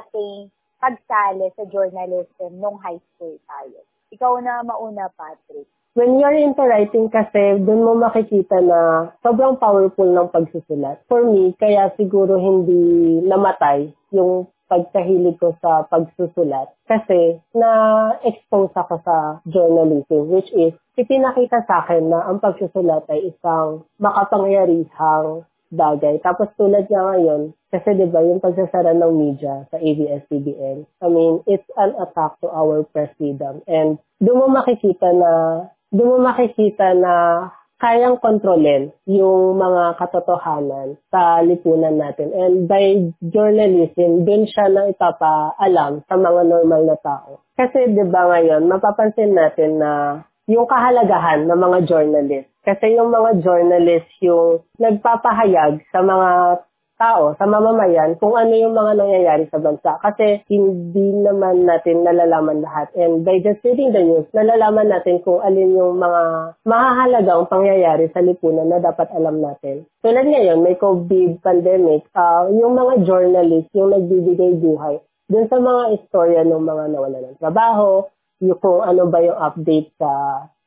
ating 0.00 0.50
pagsali 0.78 1.50
sa 1.54 1.64
journalism 1.68 2.50
nung 2.58 2.78
high 2.78 2.98
school 3.14 3.36
tayo? 3.46 3.78
Ikaw 4.14 4.32
na 4.40 4.64
mauna, 4.64 5.12
Patrick. 5.12 5.68
When 5.98 6.22
you're 6.22 6.38
into 6.38 6.62
writing 6.62 7.10
kasi, 7.10 7.58
dun 7.58 7.82
mo 7.82 7.98
makikita 7.98 8.62
na 8.62 9.10
sobrang 9.18 9.58
powerful 9.58 10.06
ng 10.06 10.30
pagsusulat. 10.30 11.02
For 11.10 11.26
me, 11.26 11.58
kaya 11.58 11.90
siguro 11.98 12.38
hindi 12.38 13.18
namatay 13.26 13.90
yung 14.14 14.46
pagkahilig 14.68 15.40
ko 15.40 15.56
sa 15.58 15.88
pagsusulat. 15.88 16.70
Kasi 16.86 17.40
na-expose 17.56 18.72
ako 18.78 19.00
sa 19.02 19.42
journalism, 19.48 20.28
which 20.30 20.52
is 20.54 20.76
ipinakita 20.94 21.64
sa 21.66 21.82
akin 21.82 22.12
na 22.12 22.22
ang 22.30 22.38
pagsusulat 22.38 23.08
ay 23.10 23.34
isang 23.34 23.82
makapangyarihang 23.98 25.42
bagay. 25.72 26.20
Tapos 26.24 26.48
tulad 26.56 26.88
niya 26.88 27.02
ngayon, 27.04 27.52
kasi 27.68 27.88
di 27.96 28.08
ba 28.08 28.24
yung 28.24 28.40
pagsasara 28.40 28.96
ng 28.96 29.12
media 29.12 29.68
sa 29.68 29.76
ABS-CBN, 29.76 30.88
I 31.04 31.08
mean, 31.12 31.44
it's 31.44 31.68
an 31.76 31.92
attack 32.00 32.40
to 32.40 32.48
our 32.48 32.84
press 32.88 33.12
freedom. 33.20 33.60
And 33.68 34.00
doon 34.20 34.40
mo 34.40 34.46
makikita 34.48 35.12
na, 35.12 35.32
doon 35.92 36.08
mo 36.08 36.18
makikita 36.32 36.96
na 36.96 37.14
kayang 37.78 38.18
kontrolin 38.18 38.90
yung 39.06 39.54
mga 39.54 40.02
katotohanan 40.02 40.98
sa 41.14 41.38
lipunan 41.46 41.94
natin. 41.94 42.34
And 42.34 42.66
by 42.66 43.14
journalism, 43.22 44.26
dun 44.26 44.50
siya 44.50 44.66
na 44.66 44.90
ipapaalam 44.90 46.02
sa 46.10 46.14
mga 46.18 46.40
normal 46.42 46.82
na 46.90 46.98
tao. 46.98 47.46
Kasi 47.54 47.94
di 47.94 48.02
ba 48.10 48.34
ngayon, 48.34 48.66
mapapansin 48.66 49.30
natin 49.30 49.78
na 49.78 50.22
yung 50.50 50.66
kahalagahan 50.66 51.46
ng 51.46 51.58
mga 51.60 51.78
journalist. 51.86 52.50
Kasi 52.68 53.00
yung 53.00 53.08
mga 53.08 53.40
journalist 53.40 54.12
yung 54.20 54.60
nagpapahayag 54.76 55.80
sa 55.88 56.04
mga 56.04 56.60
tao, 56.98 57.32
sa 57.38 57.46
mamamayan, 57.46 58.18
kung 58.18 58.34
ano 58.34 58.52
yung 58.52 58.74
mga 58.74 58.92
nangyayari 58.98 59.44
sa 59.48 59.62
bansa. 59.62 59.96
Kasi 60.02 60.42
hindi 60.50 61.14
naman 61.14 61.64
natin 61.64 62.02
nalalaman 62.02 62.60
lahat. 62.60 62.90
And 62.98 63.22
by 63.22 63.38
just 63.40 63.62
reading 63.62 63.94
the 63.94 64.02
news, 64.02 64.26
nalalaman 64.34 64.90
natin 64.90 65.22
kung 65.22 65.38
alin 65.40 65.78
yung 65.78 65.96
mga 65.96 66.52
mahahalagang 66.66 67.46
pangyayari 67.46 68.10
sa 68.10 68.20
lipunan 68.20 68.68
na 68.68 68.82
dapat 68.82 69.08
alam 69.14 69.38
natin. 69.38 69.86
Tulad 70.02 70.26
ngayon, 70.26 70.58
may 70.60 70.74
COVID 70.76 71.40
pandemic, 71.40 72.04
uh, 72.18 72.50
yung 72.50 72.74
mga 72.74 73.06
journalists, 73.06 73.72
yung 73.78 73.94
nagbibigay 73.94 74.58
buhay, 74.58 74.98
dun 75.30 75.46
sa 75.46 75.56
mga 75.62 76.02
istorya 76.02 76.42
ng 76.42 76.62
mga 76.66 76.84
nawala 76.92 77.18
ng 77.30 77.38
trabaho, 77.38 78.10
yung 78.42 78.58
kung 78.58 78.82
ano 78.82 79.06
ba 79.06 79.22
yung 79.22 79.38
update 79.38 79.94
sa 79.98 80.10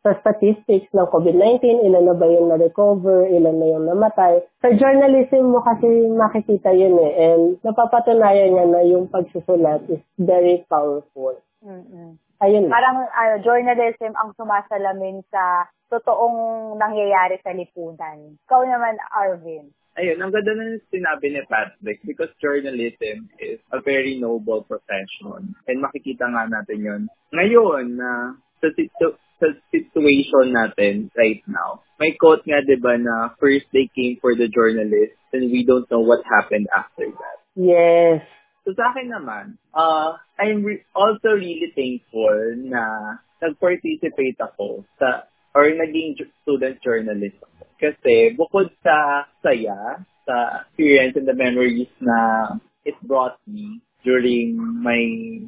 sa 0.02 0.18
statistics 0.18 0.89
ng 0.97 1.08
COVID-19, 1.14 1.86
ilan 1.86 2.10
na 2.10 2.16
ba 2.18 2.26
yung 2.26 2.49
na-recover, 2.49 3.30
ilan 3.30 3.56
na 3.62 3.68
yung 3.70 3.86
namatay. 3.86 4.41
Sa 4.66 4.74
journalism 4.74 5.54
mo 5.54 5.62
kasi 5.62 6.10
makikita 6.10 6.74
yun 6.74 6.97
eh. 6.97 7.14
And 7.22 7.43
napapatunayan 7.62 8.58
niya 8.58 8.66
na 8.66 8.82
yung 8.82 9.14
pagsusulat 9.14 9.86
is 9.93 10.02
very 10.18 10.66
powerful. 10.66 11.38
Mm-mm. 11.62 12.18
Ayun. 12.41 12.74
Parang 12.74 13.06
uh, 13.06 13.38
journalism 13.45 14.18
ang 14.18 14.34
sumasalamin 14.34 15.22
sa 15.30 15.70
totoong 15.93 16.74
nangyayari 16.82 17.38
sa 17.45 17.54
lipunan. 17.54 18.41
Ikaw 18.49 18.62
naman, 18.66 18.97
Arvin. 19.14 19.70
Ayun, 19.99 20.24
ang 20.24 20.32
ganda 20.34 20.56
na 20.56 20.80
sinabi 20.89 21.36
ni 21.36 21.43
Patrick 21.45 22.02
because 22.08 22.32
journalism 22.41 23.30
is 23.38 23.62
a 23.76 23.84
very 23.84 24.18
noble 24.18 24.66
profession. 24.66 25.54
And 25.70 25.78
makikita 25.84 26.26
nga 26.26 26.49
natin 26.49 26.80
yun. 26.82 27.02
Ngayon, 27.36 27.99
na 27.99 28.34
uh, 28.34 28.39
sa, 28.64 29.06
sa 29.42 29.50
situation 29.74 30.54
natin 30.54 31.10
right 31.18 31.42
now, 31.50 31.82
may 31.98 32.14
quote 32.14 32.46
nga 32.46 32.62
'di 32.62 32.78
ba 32.78 33.02
na 33.02 33.34
first 33.42 33.66
they 33.74 33.89
came 33.92 34.22
for 34.22 34.38
the 34.38 34.46
journalists 34.46 35.18
and 35.34 35.50
we 35.50 35.66
don't 35.66 35.89
know 35.89 36.06
what 36.06 36.22
happened 36.30 36.70
after 36.70 37.10
that. 37.10 37.38
Yes. 37.58 38.22
So 38.62 38.78
sa 38.78 38.94
akin 38.94 39.10
naman, 39.10 39.58
uh, 39.74 40.22
I'm 40.38 40.62
re- 40.62 40.86
also 40.94 41.34
really 41.34 41.74
thankful 41.74 42.62
na 42.62 43.18
nag-participate 43.42 44.38
ako 44.38 44.86
sa 45.02 45.26
or 45.58 45.66
naging 45.74 46.16
student 46.46 46.78
journalist 46.86 47.42
kasi 47.82 48.38
bukod 48.38 48.70
sa 48.86 49.26
saya, 49.42 50.06
sa 50.24 50.70
experience 50.70 51.18
and 51.18 51.26
the 51.26 51.34
memories 51.34 51.89
na 51.98 52.54
it 52.86 52.94
brought 53.02 53.42
me, 53.50 53.82
during 54.04 54.58
my 54.58 55.02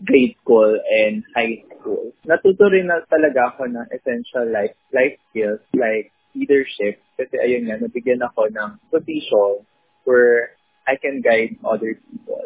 grade 0.06 0.36
school 0.42 0.78
and 0.78 1.24
high 1.36 1.64
school. 1.80 2.14
Natuto 2.26 2.70
rin 2.70 2.88
na 2.88 3.02
talaga 3.10 3.54
ako 3.54 3.68
ng 3.70 3.88
essential 3.92 4.46
life 4.50 4.78
life 4.94 5.18
skills 5.30 5.62
like 5.74 6.14
leadership 6.34 7.02
kasi 7.18 7.36
ayun 7.38 7.70
nga, 7.70 7.78
nabigyan 7.78 8.22
ako 8.26 8.50
ng 8.50 8.82
position 8.90 9.66
where 10.06 10.58
I 10.90 10.98
can 10.98 11.22
guide 11.22 11.58
other 11.64 11.96
people 11.96 12.46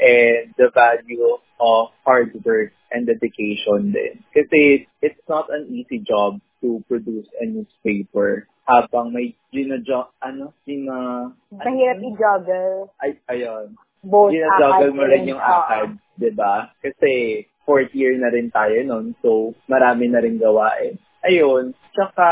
and 0.00 0.54
the 0.56 0.70
value 0.72 1.38
of 1.60 1.92
hard 2.06 2.32
work 2.44 2.72
and 2.90 3.04
dedication 3.06 3.92
din. 3.92 4.24
Kasi 4.32 4.88
it's 5.04 5.20
not 5.28 5.52
an 5.52 5.68
easy 5.68 6.00
job 6.00 6.40
to 6.64 6.82
produce 6.88 7.28
a 7.38 7.44
newspaper 7.46 8.48
habang 8.68 9.16
may 9.16 9.32
gina-job, 9.48 10.12
ano, 10.20 10.52
gina... 10.68 11.32
Mahirap 11.48 12.04
i-juggle. 12.04 12.92
Ay, 13.00 13.16
ayun 13.32 13.72
both 14.04 14.32
Ginajuggle 14.34 14.94
mo 14.94 15.04
rin 15.06 15.30
yung 15.30 15.42
akad, 15.42 15.98
di 16.14 16.30
ba? 16.34 16.70
Kasi 16.82 17.44
fourth 17.68 17.92
year 17.92 18.16
na 18.16 18.32
rin 18.32 18.48
tayo 18.48 18.76
nun, 18.86 19.12
so 19.20 19.52
marami 19.68 20.08
na 20.08 20.24
rin 20.24 20.40
gawain. 20.40 20.96
Ayun, 21.26 21.74
tsaka 21.92 22.28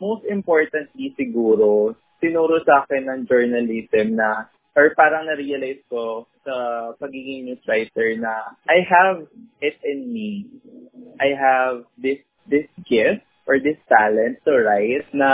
most 0.00 0.24
importantly 0.26 1.14
siguro, 1.14 1.94
sinuro 2.18 2.58
sa 2.64 2.82
akin 2.82 3.06
ng 3.06 3.20
journalism 3.28 4.18
na 4.18 4.48
or 4.72 4.96
parang 4.96 5.28
na-realize 5.28 5.84
ko 5.92 6.24
sa 6.42 6.54
pagiging 6.96 7.44
news 7.44 7.60
writer 7.68 8.16
na 8.16 8.56
I 8.66 8.80
have 8.82 9.28
it 9.60 9.76
in 9.84 10.08
me. 10.08 10.48
I 11.20 11.36
have 11.36 11.84
this 12.00 12.24
this 12.48 12.66
gift 12.88 13.22
or 13.44 13.60
this 13.60 13.78
talent 13.86 14.40
to 14.48 14.52
write 14.64 15.06
na 15.12 15.30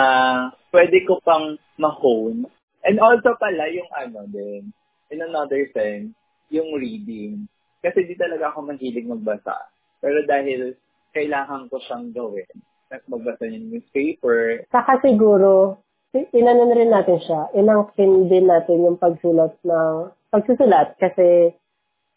pwede 0.75 1.07
ko 1.07 1.23
pang 1.23 1.57
ma-hone. 1.79 2.51
And 2.83 2.99
also 2.99 3.37
pala 3.39 3.69
yung 3.71 3.91
ano 3.95 4.27
din, 4.27 4.75
in 5.11 5.21
another 5.25 5.65
sense, 5.73 6.13
yung 6.53 6.77
reading. 6.77 7.49
Kasi 7.81 8.05
di 8.05 8.19
talaga 8.19 8.53
ako 8.53 8.69
mahilig 8.73 9.07
magbasa. 9.07 9.55
Pero 10.03 10.23
dahil 10.27 10.75
kailangan 11.15 11.71
ko 11.71 11.77
siyang 11.83 12.11
gawin, 12.13 12.49
magbasa 13.09 13.45
ng 13.49 13.69
newspaper. 13.73 14.65
Saka 14.73 15.01
siguro, 15.05 15.81
inanon 16.13 16.73
rin 16.73 16.93
natin 16.93 17.21
siya, 17.21 17.53
inangkin 17.53 18.33
din 18.33 18.49
natin 18.49 18.85
yung 18.85 18.99
pagsulat 19.01 19.55
ng, 19.65 20.13
pagsusulat 20.33 20.97
kasi 20.97 21.53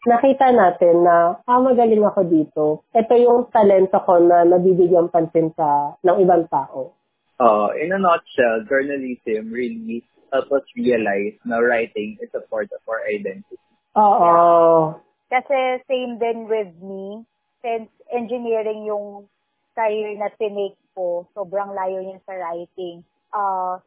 nakita 0.02 0.50
natin 0.50 1.06
na, 1.06 1.38
ah, 1.46 1.60
magaling 1.62 2.02
ako 2.02 2.20
dito. 2.26 2.64
Ito 2.90 3.14
yung 3.20 3.52
talento 3.54 4.00
ko 4.02 4.18
na 4.18 4.42
nabibigyan 4.42 5.12
pansin 5.12 5.54
sa 5.54 5.94
ng 6.02 6.18
ibang 6.24 6.48
tao. 6.50 6.96
Uh, 7.42 7.74
in 7.74 7.90
a 7.90 7.98
nutshell, 7.98 8.62
journalism 8.70 9.50
really 9.50 10.06
help 10.30 10.46
us 10.54 10.62
realize 10.78 11.34
na 11.42 11.58
writing 11.58 12.14
is 12.22 12.30
a 12.38 12.42
part 12.46 12.70
of 12.70 12.78
our 12.86 13.02
identity. 13.10 13.58
Oo. 13.98 14.94
Kasi 15.26 15.82
same 15.90 16.22
din 16.22 16.46
with 16.46 16.70
me. 16.78 17.26
Since 17.66 17.90
engineering 18.14 18.86
yung 18.86 19.26
career 19.74 20.14
na 20.14 20.30
tinake 20.38 20.78
ko, 20.94 21.26
sobrang 21.34 21.74
layo 21.74 21.98
niya 22.06 22.22
sa 22.22 22.38
writing. 22.38 23.02
Uh, 23.34 23.82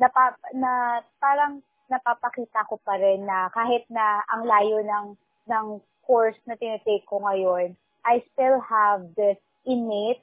napa, 0.00 0.40
na, 0.56 1.04
parang 1.20 1.60
napapakita 1.92 2.64
ko 2.64 2.80
pa 2.80 2.96
rin 2.96 3.28
na 3.28 3.52
kahit 3.52 3.84
na 3.92 4.24
ang 4.32 4.48
layo 4.48 4.80
ng, 4.80 5.06
ng 5.52 5.66
course 6.08 6.38
na 6.48 6.56
tinitake 6.56 7.04
ko 7.04 7.20
ngayon, 7.20 7.76
I 8.08 8.24
still 8.32 8.62
have 8.64 9.04
this 9.20 9.36
innate 9.68 10.22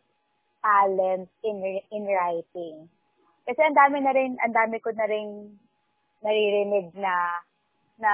talent 0.63 1.27
in 1.43 1.57
in 1.91 2.03
writing. 2.07 2.87
Kasi 3.43 3.59
ang 3.59 3.75
dami 3.75 3.99
na 3.99 4.15
rin, 4.15 4.39
ang 4.39 4.55
dami 4.55 4.79
ko 4.79 4.95
na 4.95 5.03
rin 5.03 5.59
naririnig 6.23 6.95
na 6.95 7.43
na 7.99 8.13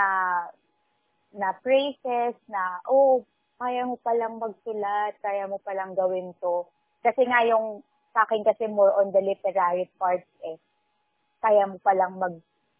na 1.29 1.53
phrases 1.61 2.33
na 2.49 2.81
oh 2.89 3.21
kaya 3.59 3.83
mo 3.85 3.99
palang 4.01 4.39
magsulat, 4.39 5.19
kaya 5.19 5.45
mo 5.45 5.61
palang 5.61 5.93
gawin 5.93 6.33
to. 6.39 6.65
Kasi 7.03 7.27
nga 7.27 7.43
yung 7.45 7.85
sa 8.15 8.23
akin 8.25 8.41
kasi 8.41 8.65
more 8.71 8.95
on 8.97 9.11
the 9.13 9.21
literary 9.21 9.85
part 9.99 10.25
eh. 10.47 10.57
Kaya 11.43 11.69
mo 11.69 11.77
palang 11.83 12.17
mag 12.17 12.35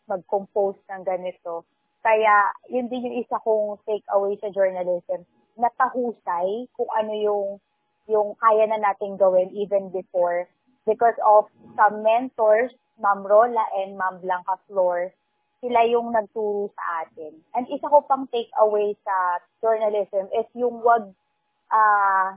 mag-compose 0.09 0.81
ng 0.89 1.05
ganito. 1.05 1.67
Kaya 2.01 2.49
yun 2.71 2.89
din 2.89 3.05
yung 3.05 3.19
isa 3.21 3.37
kong 3.45 3.77
take 3.85 4.07
away 4.09 4.33
sa 4.41 4.49
journalism. 4.49 5.21
Napahusay 5.59 6.65
kung 6.73 6.89
ano 6.95 7.13
yung 7.13 7.47
yung 8.09 8.33
kaya 8.41 8.65
na 8.65 8.81
nating 8.81 9.21
gawin 9.21 9.53
even 9.53 9.93
before 9.93 10.49
because 10.89 11.15
of 11.21 11.45
some 11.77 12.01
mentors, 12.01 12.73
Ma'am 12.97 13.21
Rola 13.21 13.61
and 13.77 13.93
Ma'am 13.93 14.17
Blanca 14.25 14.57
Flor, 14.65 15.13
sila 15.61 15.85
yung 15.85 16.09
nagturo 16.09 16.73
sa 16.73 17.05
atin. 17.05 17.37
And 17.53 17.69
isa 17.69 17.85
ko 17.85 18.01
pang 18.09 18.25
take 18.33 18.49
away 18.57 18.97
sa 19.05 19.43
journalism 19.61 20.25
is 20.33 20.49
yung 20.57 20.81
wag 20.81 21.13
uh, 21.69 22.29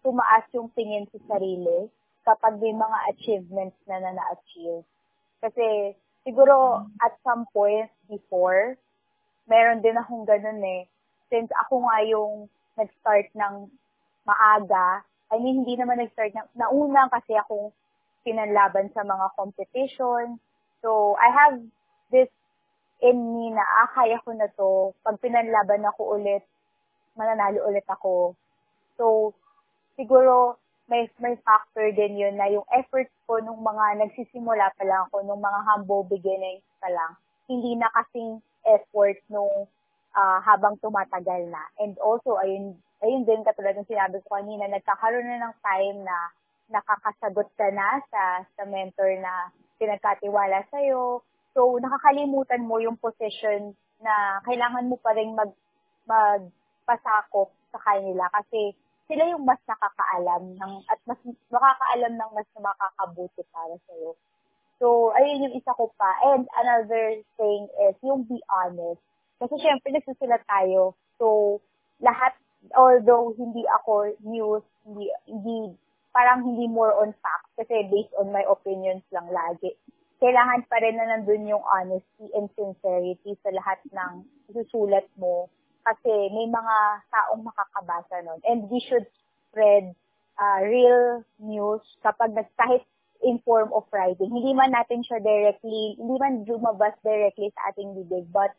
tumaas 0.00 0.48
yung 0.56 0.72
tingin 0.72 1.04
sa 1.12 1.20
sarili 1.36 1.92
kapag 2.24 2.56
may 2.56 2.72
mga 2.72 2.98
achievements 3.12 3.76
na 3.84 4.00
na-achieve. 4.00 4.86
Kasi 5.44 5.92
siguro 6.24 6.88
at 7.04 7.12
some 7.20 7.44
point 7.52 7.90
before, 8.08 8.80
meron 9.44 9.84
din 9.84 9.98
akong 9.98 10.24
ganun 10.24 10.62
eh. 10.64 10.88
Since 11.28 11.52
ako 11.66 11.84
nga 11.84 11.98
yung 12.06 12.46
nag-start 12.78 13.28
ng 13.34 13.68
maaga, 14.24 15.02
I 15.30 15.38
mean, 15.38 15.62
hindi 15.62 15.78
naman 15.78 16.02
nag-start 16.02 16.34
na, 16.34 16.44
nauna 16.58 17.06
kasi 17.06 17.38
akong 17.38 17.70
pinanlaban 18.26 18.90
sa 18.90 19.06
mga 19.06 19.26
competition. 19.38 20.42
So, 20.82 21.14
I 21.16 21.28
have 21.30 21.56
this 22.10 22.28
in 23.00 23.16
me 23.16 23.54
na, 23.54 23.62
ah, 23.62 23.88
kaya 23.94 24.18
ko 24.26 24.34
na 24.34 24.50
to. 24.58 24.92
Pag 25.06 25.22
pinanlaban 25.22 25.86
ako 25.86 26.18
ulit, 26.18 26.42
mananalo 27.14 27.62
ulit 27.70 27.86
ako. 27.86 28.34
So, 28.98 29.32
siguro, 29.94 30.58
may, 30.90 31.06
may 31.22 31.38
factor 31.46 31.86
din 31.94 32.18
yun 32.18 32.34
na 32.34 32.50
yung 32.50 32.66
efforts 32.74 33.14
ko 33.30 33.38
nung 33.38 33.62
mga 33.62 34.02
nagsisimula 34.02 34.74
pa 34.74 34.82
lang 34.82 35.06
ako, 35.06 35.22
nung 35.22 35.38
mga 35.38 35.60
humble 35.70 36.02
beginnings 36.02 36.66
pa 36.82 36.90
lang, 36.90 37.14
hindi 37.46 37.78
na 37.78 37.86
kasing 37.94 38.42
effort 38.66 39.16
nung 39.30 39.70
uh, 40.18 40.38
habang 40.42 40.74
tumatagal 40.82 41.46
na. 41.46 41.62
And 41.78 41.94
also, 42.02 42.36
ayun, 42.42 42.74
ayun 43.00 43.24
din 43.24 43.44
katulad 43.44 43.76
ng 43.76 43.88
sinabi 43.88 44.20
ko 44.24 44.36
kanina, 44.36 44.68
nagkakaroon 44.68 45.26
na 45.26 45.48
ng 45.48 45.54
time 45.60 45.98
na 46.04 46.16
nakakasagot 46.70 47.48
ka 47.58 47.68
na 47.74 47.98
sa, 48.08 48.46
sa 48.54 48.62
mentor 48.68 49.18
na 49.18 49.50
pinagkatiwala 49.80 50.62
sa'yo. 50.70 51.24
So, 51.56 51.80
nakakalimutan 51.82 52.62
mo 52.62 52.78
yung 52.78 53.00
position 53.00 53.74
na 54.00 54.38
kailangan 54.46 54.86
mo 54.86 54.96
pa 55.00 55.16
rin 55.16 55.34
mag, 55.34 55.50
magpasakop 56.06 57.50
sa 57.74 57.78
kanila 57.82 58.30
kasi 58.30 58.72
sila 59.10 59.26
yung 59.26 59.42
mas 59.42 59.58
nakakaalam 59.66 60.54
ng, 60.54 60.72
at 60.86 61.00
mas 61.02 61.18
makakaalam 61.50 62.14
ng 62.14 62.30
mas 62.30 62.48
makakabuti 62.54 63.42
para 63.50 63.74
sa'yo. 63.90 64.14
So, 64.78 65.12
ayun 65.12 65.50
yung 65.50 65.56
isa 65.58 65.74
ko 65.74 65.90
pa. 65.98 66.08
And 66.30 66.46
another 66.56 67.20
thing 67.36 67.68
is 67.90 67.98
yung 68.00 68.24
be 68.24 68.38
honest. 68.48 69.02
Kasi 69.42 69.58
syempre, 69.60 69.92
nagsusulat 69.92 70.46
tayo. 70.46 70.94
So, 71.18 71.58
lahat, 72.00 72.32
although 72.76 73.32
hindi 73.36 73.64
ako 73.80 74.14
news, 74.24 74.64
hindi, 74.84 75.08
hindi, 75.26 75.74
parang 76.12 76.44
hindi 76.44 76.66
more 76.68 76.92
on 77.00 77.14
facts 77.18 77.50
kasi 77.56 77.88
based 77.88 78.12
on 78.18 78.32
my 78.32 78.44
opinions 78.46 79.04
lang 79.14 79.28
lagi. 79.30 79.74
Kailangan 80.20 80.68
pa 80.68 80.76
rin 80.84 81.00
na 81.00 81.16
nandun 81.16 81.48
yung 81.48 81.64
honesty 81.64 82.28
and 82.36 82.52
sincerity 82.52 83.32
sa 83.40 83.50
lahat 83.56 83.80
ng 83.88 84.28
susulat 84.52 85.08
mo 85.16 85.48
kasi 85.80 86.12
may 86.36 86.44
mga 86.44 86.76
taong 87.08 87.40
makakabasa 87.40 88.20
nun. 88.20 88.40
And 88.44 88.68
we 88.68 88.84
should 88.84 89.08
spread 89.48 89.96
uh, 90.36 90.60
real 90.60 91.24
news 91.40 91.80
kapag 92.04 92.36
kahit 92.60 92.84
in 93.20 93.40
form 93.44 93.72
of 93.76 93.84
writing. 93.92 94.32
Hindi 94.32 94.56
man 94.56 94.72
natin 94.72 95.04
siya 95.04 95.20
directly, 95.20 95.96
hindi 96.00 96.16
man 96.16 96.44
lumabas 96.48 96.96
directly 97.04 97.52
sa 97.52 97.72
ating 97.72 97.92
bibig, 97.96 98.28
but 98.32 98.52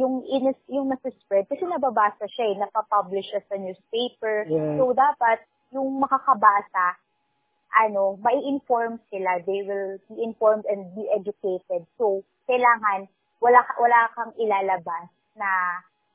yung 0.00 0.24
inis, 0.24 0.56
yung 0.72 0.88
nasa-spread, 0.88 1.44
kasi 1.52 1.68
nababasa 1.68 2.24
siya 2.32 2.56
eh, 2.56 2.56
napapublish 2.56 3.28
siya 3.28 3.44
sa 3.44 3.60
newspaper. 3.60 4.48
Yeah. 4.48 4.80
So, 4.80 4.96
dapat, 4.96 5.44
yung 5.76 6.00
makakabasa, 6.00 6.96
ano, 7.76 8.16
mai-inform 8.18 8.96
sila. 9.12 9.44
They 9.44 9.60
will 9.62 10.00
be 10.08 10.24
informed 10.24 10.64
and 10.66 10.88
be 10.96 11.04
educated. 11.12 11.84
So, 12.00 12.24
kailangan, 12.48 13.12
wala, 13.44 13.60
wala 13.76 14.00
kang 14.16 14.32
ilalabas 14.40 15.12
na, 15.36 15.50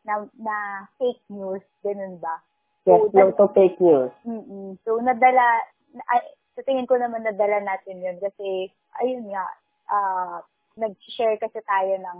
na, 0.04 0.26
na 0.36 0.56
fake 0.98 1.24
news, 1.30 1.64
ganun 1.86 2.18
ba? 2.18 2.42
Yes, 2.90 3.06
no 3.14 3.34
to 3.34 3.48
fake 3.54 3.80
news. 3.80 4.12
Mm-mm. 4.26 4.82
So, 4.84 4.98
nadala, 5.00 5.62
ay, 6.10 6.22
sa 6.58 6.62
tingin 6.66 6.90
ko 6.90 6.98
naman 7.00 7.24
nadala 7.24 7.62
natin 7.62 8.02
yun 8.02 8.18
kasi, 8.20 8.70
ayun 9.00 9.30
nga, 9.30 9.46
uh, 9.94 10.38
nag-share 10.76 11.40
kasi 11.40 11.64
tayo 11.64 11.94
ng, 11.96 12.20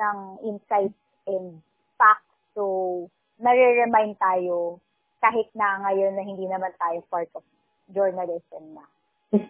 ng 0.00 0.18
insights 0.48 0.96
and 1.28 1.60
facts. 2.00 2.24
So, 2.56 3.06
nare-remind 3.36 4.16
tayo 4.16 4.80
kahit 5.20 5.52
na 5.52 5.84
ngayon 5.84 6.16
na 6.16 6.24
hindi 6.24 6.48
naman 6.48 6.72
tayo 6.80 7.04
part 7.12 7.28
of 7.36 7.44
journalism 7.92 8.72
na. 8.72 8.84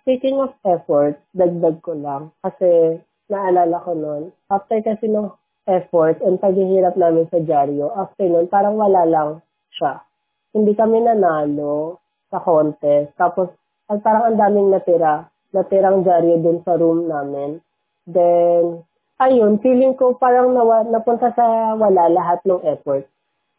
Speaking 0.03 0.43
of 0.43 0.53
effort, 0.67 1.17
dagdag 1.33 1.81
ko 1.81 1.97
lang 1.97 2.35
kasi 2.43 3.01
naalala 3.31 3.79
ko 3.81 3.95
noon, 3.95 4.23
after 4.51 4.83
kasi 4.83 5.07
ng 5.07 5.31
effort 5.71 6.19
and 6.21 6.43
paghihirap 6.43 6.99
namin 6.99 7.31
sa 7.31 7.39
dyaryo, 7.39 7.95
after 7.95 8.27
noon, 8.27 8.51
parang 8.51 8.75
wala 8.75 9.07
lang 9.07 9.31
siya. 9.73 10.03
Hindi 10.51 10.75
kami 10.75 11.07
nanalo 11.07 12.03
sa 12.29 12.43
contest. 12.43 13.15
Tapos, 13.15 13.55
ang 13.87 14.03
parang 14.03 14.35
ang 14.35 14.37
daming 14.39 14.75
natira, 14.75 15.31
natirang 15.55 16.03
dyaryo 16.03 16.43
dun 16.43 16.59
sa 16.67 16.75
room 16.75 17.07
namin. 17.07 17.63
Then, 18.11 18.83
ayun, 19.21 19.61
feeling 19.61 19.93
ko 19.95 20.17
parang 20.17 20.57
nawa, 20.57 20.89
napunta 20.89 21.31
sa 21.37 21.77
wala 21.77 22.09
lahat 22.09 22.41
ng 22.49 22.65
effort 22.65 23.05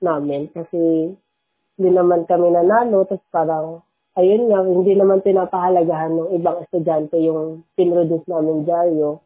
namin 0.02 0.50
kasi 0.50 1.14
hindi 1.78 1.90
naman 1.94 2.26
kami 2.26 2.50
nanalo. 2.50 3.06
Tapos 3.06 3.24
parang, 3.30 3.86
ayun 4.18 4.50
nga, 4.50 4.66
hindi 4.66 4.98
naman 4.98 5.22
pinapahalagahan 5.22 6.18
ng 6.18 6.30
ibang 6.42 6.66
estudyante 6.66 7.16
yung 7.22 7.62
pinroduce 7.78 8.26
namin 8.26 8.66
dyaryo. 8.66 9.22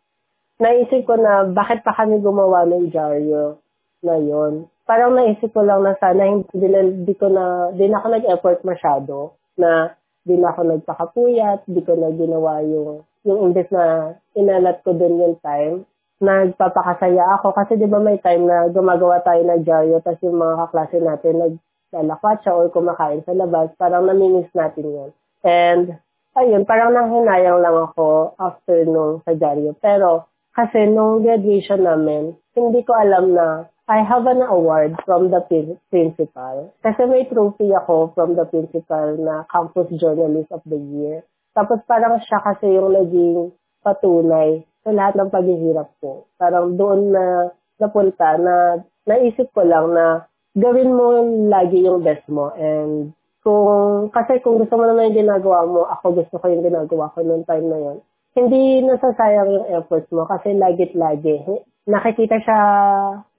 Naisip 0.59 1.07
ko 1.07 1.15
na 1.15 1.47
bakit 1.47 1.83
pa 1.83 1.95
kami 1.95 2.19
gumawa 2.19 2.67
ng 2.67 2.91
dyaryo 2.91 3.59
na 4.03 4.19
yon. 4.19 4.67
Parang 4.85 5.17
naisip 5.17 5.49
ko 5.55 5.65
lang 5.65 5.81
na 5.81 5.97
sana 5.97 6.29
hindi, 6.29 6.67
di 7.03 7.13
ko 7.17 7.31
na, 7.31 7.73
di 7.73 7.89
na 7.89 7.99
ako 8.03 8.07
nag-effort 8.11 8.59
masyado 8.61 9.33
na 9.57 9.97
di 10.25 10.37
na 10.37 10.53
ako 10.53 10.61
nagpakapuyat, 10.63 11.65
di 11.65 11.81
ko 11.81 11.97
na 11.97 12.13
ginawa 12.13 12.61
yung, 12.61 13.01
yung 13.25 13.49
imbes 13.49 13.69
na 13.73 14.13
inalat 14.37 14.81
ko 14.85 14.93
din 14.93 15.21
yung 15.21 15.37
time, 15.41 15.85
nagpapakasaya 16.23 17.39
ako 17.39 17.51
kasi 17.51 17.75
di 17.75 17.87
ba 17.89 17.99
may 17.99 18.15
time 18.23 18.47
na 18.47 18.71
gumagawa 18.71 19.19
tayo 19.25 19.43
ng 19.43 19.67
dyaryo 19.67 19.99
tapos 19.99 20.23
yung 20.23 20.39
mga 20.39 20.55
kaklase 20.67 20.97
natin 21.03 21.33
naglalakwatsa 21.43 22.51
or 22.55 22.71
kumakain 22.71 23.23
sa 23.27 23.35
labas, 23.35 23.75
parang 23.75 24.07
namimiss 24.07 24.47
natin 24.55 24.87
yun. 24.87 25.11
And, 25.43 25.99
ayun, 26.39 26.63
parang 26.63 26.95
nanghinayang 26.95 27.59
lang 27.59 27.77
ako 27.91 28.33
after 28.39 28.87
nung 28.87 29.21
sa 29.27 29.35
dyaryo. 29.35 29.75
Pero, 29.83 30.31
kasi 30.55 30.87
nung 30.87 31.19
graduation 31.19 31.83
namin, 31.83 32.39
hindi 32.55 32.81
ko 32.87 32.95
alam 32.95 33.35
na 33.35 33.67
I 33.85 34.01
have 34.01 34.25
an 34.25 34.41
award 34.41 34.97
from 35.05 35.29
the 35.29 35.45
principal. 35.93 36.73
Kasi 36.81 37.05
may 37.05 37.29
trophy 37.29 37.69
ako 37.69 38.17
from 38.17 38.33
the 38.33 38.49
principal 38.49 39.13
na 39.19 39.45
Campus 39.45 39.93
Journalist 39.93 40.49
of 40.49 40.65
the 40.65 40.79
Year. 40.79 41.21
Tapos 41.53 41.85
parang 41.85 42.17
siya 42.17 42.41
kasi 42.41 42.73
yung 42.73 42.97
naging 42.97 43.53
patunay 43.85 44.65
sa 44.85 44.91
lahat 44.93 45.17
ng 45.17 45.33
paghihirap 45.33 45.89
ko. 45.97 46.29
Parang 46.37 46.77
doon 46.77 47.09
na 47.09 47.49
napunta 47.81 48.37
na 48.37 48.85
naisip 49.09 49.49
ko 49.51 49.65
lang 49.65 49.91
na 49.91 50.29
gawin 50.53 50.93
mo 50.93 51.25
lagi 51.49 51.83
yung 51.83 52.05
best 52.05 52.29
mo. 52.29 52.53
And 52.53 53.17
kung, 53.41 54.13
kasi 54.13 54.39
kung 54.45 54.61
gusto 54.61 54.77
mo 54.77 54.85
naman 54.85 55.11
yung 55.11 55.25
ginagawa 55.25 55.65
mo, 55.65 55.89
ako 55.89 56.21
gusto 56.21 56.37
ko 56.37 56.45
yung 56.47 56.63
ginagawa 56.63 57.09
ko 57.17 57.25
noong 57.25 57.49
time 57.49 57.67
na 57.67 57.79
yun, 57.81 57.97
hindi 58.37 58.85
nasasayang 58.85 59.49
yung 59.49 59.67
efforts 59.73 60.07
mo 60.13 60.29
kasi 60.29 60.53
lagit-lagi 60.53 61.65
nakikita 61.85 62.41
siya 62.41 62.59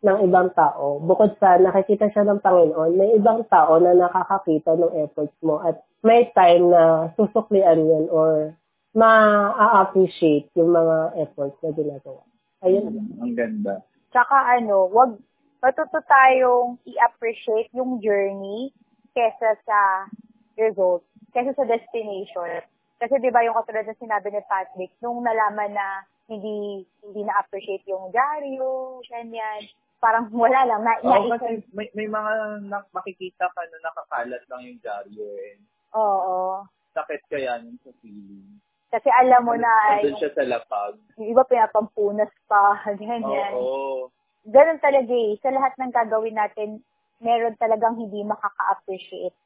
ng 0.07 0.19
ibang 0.31 0.55
tao. 0.55 1.03
Bukod 1.03 1.35
sa 1.43 1.59
nakikita 1.59 2.07
siya 2.15 2.23
ng 2.31 2.39
Panginoon, 2.39 2.95
may 2.95 3.11
ibang 3.19 3.43
tao 3.51 3.83
na 3.83 3.91
nakakakita 3.91 4.79
ng 4.79 4.93
efforts 5.03 5.35
mo 5.43 5.59
at 5.67 5.83
may 6.07 6.31
time 6.31 6.71
na 6.71 7.11
susuklian 7.19 7.83
yun 7.83 8.07
or 8.07 8.55
ma-appreciate 8.97 10.49
yung 10.57 10.73
mga 10.73 11.21
efforts 11.21 11.61
na 11.61 11.71
ginagawa. 11.77 12.25
Ayun. 12.65 12.97
Mm, 12.97 13.21
ang 13.21 13.35
ganda. 13.37 13.75
Tsaka 14.09 14.57
ano, 14.57 14.89
wag 14.89 15.21
matuto 15.61 16.01
tayong 16.09 16.81
i-appreciate 16.89 17.69
yung 17.77 18.01
journey 18.01 18.73
kesa 19.13 19.61
sa 19.69 20.09
result, 20.57 21.05
kesa 21.37 21.53
sa 21.53 21.69
destination. 21.69 22.65
Kasi 22.97 23.21
'di 23.21 23.29
ba 23.29 23.45
yung 23.45 23.57
katulad 23.61 23.85
na 23.85 23.97
sinabi 24.01 24.33
ni 24.33 24.41
Patrick, 24.49 24.93
nung 25.05 25.21
nalaman 25.21 25.77
na 25.77 26.09
hindi 26.33 26.81
hindi 27.05 27.21
na-appreciate 27.29 27.85
yung 27.85 28.09
dyaryo, 28.09 29.05
ganyan. 29.13 29.69
Parang 30.01 30.33
wala 30.45 30.65
lang. 30.65 30.81
Na, 30.81 30.97
na, 31.05 31.37
kasi 31.37 31.61
may, 31.77 31.93
may 31.93 32.09
mga 32.09 32.33
na, 32.65 32.81
makikita 32.97 33.53
ka 33.53 33.61
na 33.69 33.79
nakakalat 33.85 34.43
lang 34.49 34.61
yung 34.65 34.81
dyaryo 34.81 35.27
eh. 35.53 35.61
Oo. 35.93 36.65
Sakit 36.97 37.29
kaya 37.29 37.61
nun 37.61 37.77
sa 37.85 37.93
feeling. 38.01 38.57
Kasi 38.97 39.13
alam 39.13 39.45
mo 39.45 39.53
na 39.53 39.69
ay... 39.93 40.09
Doon 40.09 40.17
siya 40.17 40.33
sa 40.33 40.45
lapag. 40.49 40.97
Yung 41.21 41.37
iba 41.37 41.45
pinapampunas 41.45 42.33
pa, 42.49 42.81
ganyan. 42.97 43.53
Oo. 43.53 44.09
Ganun 44.49 44.81
talaga 44.81 45.13
eh. 45.13 45.37
Sa 45.45 45.53
lahat 45.53 45.77
ng 45.77 45.93
gagawin 45.93 46.41
natin, 46.41 46.81
meron 47.21 47.61
talagang 47.61 48.01
hindi 48.01 48.25
makaka-appreciate. 48.25 49.37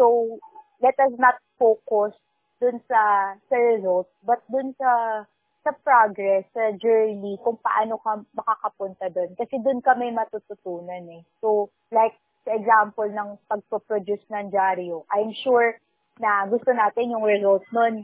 So, 0.00 0.40
let 0.80 0.96
us 0.96 1.12
not 1.20 1.36
focus 1.60 2.16
dun 2.64 2.80
sa, 2.88 3.36
sa 3.52 3.56
results, 3.60 4.08
but 4.24 4.40
dun 4.48 4.72
sa 4.80 5.22
sa 5.68 5.74
progress, 5.84 6.48
sa 6.56 6.72
journey, 6.80 7.36
kung 7.44 7.60
paano 7.60 8.00
ka 8.00 8.24
makakapunta 8.32 9.12
doon. 9.12 9.36
Kasi 9.36 9.60
doon 9.60 9.84
kami 9.84 10.16
matututunan 10.16 11.04
eh. 11.12 11.20
So, 11.44 11.68
like, 11.92 12.16
sa 12.48 12.56
example 12.56 13.12
ng 13.12 13.36
pagpo-produce 13.52 14.24
ng 14.32 14.48
dyaryo, 14.48 15.04
I'm 15.12 15.36
sure 15.36 15.76
na 16.16 16.48
gusto 16.48 16.72
natin 16.72 17.12
yung 17.12 17.26
results 17.26 17.68
nun 17.68 18.00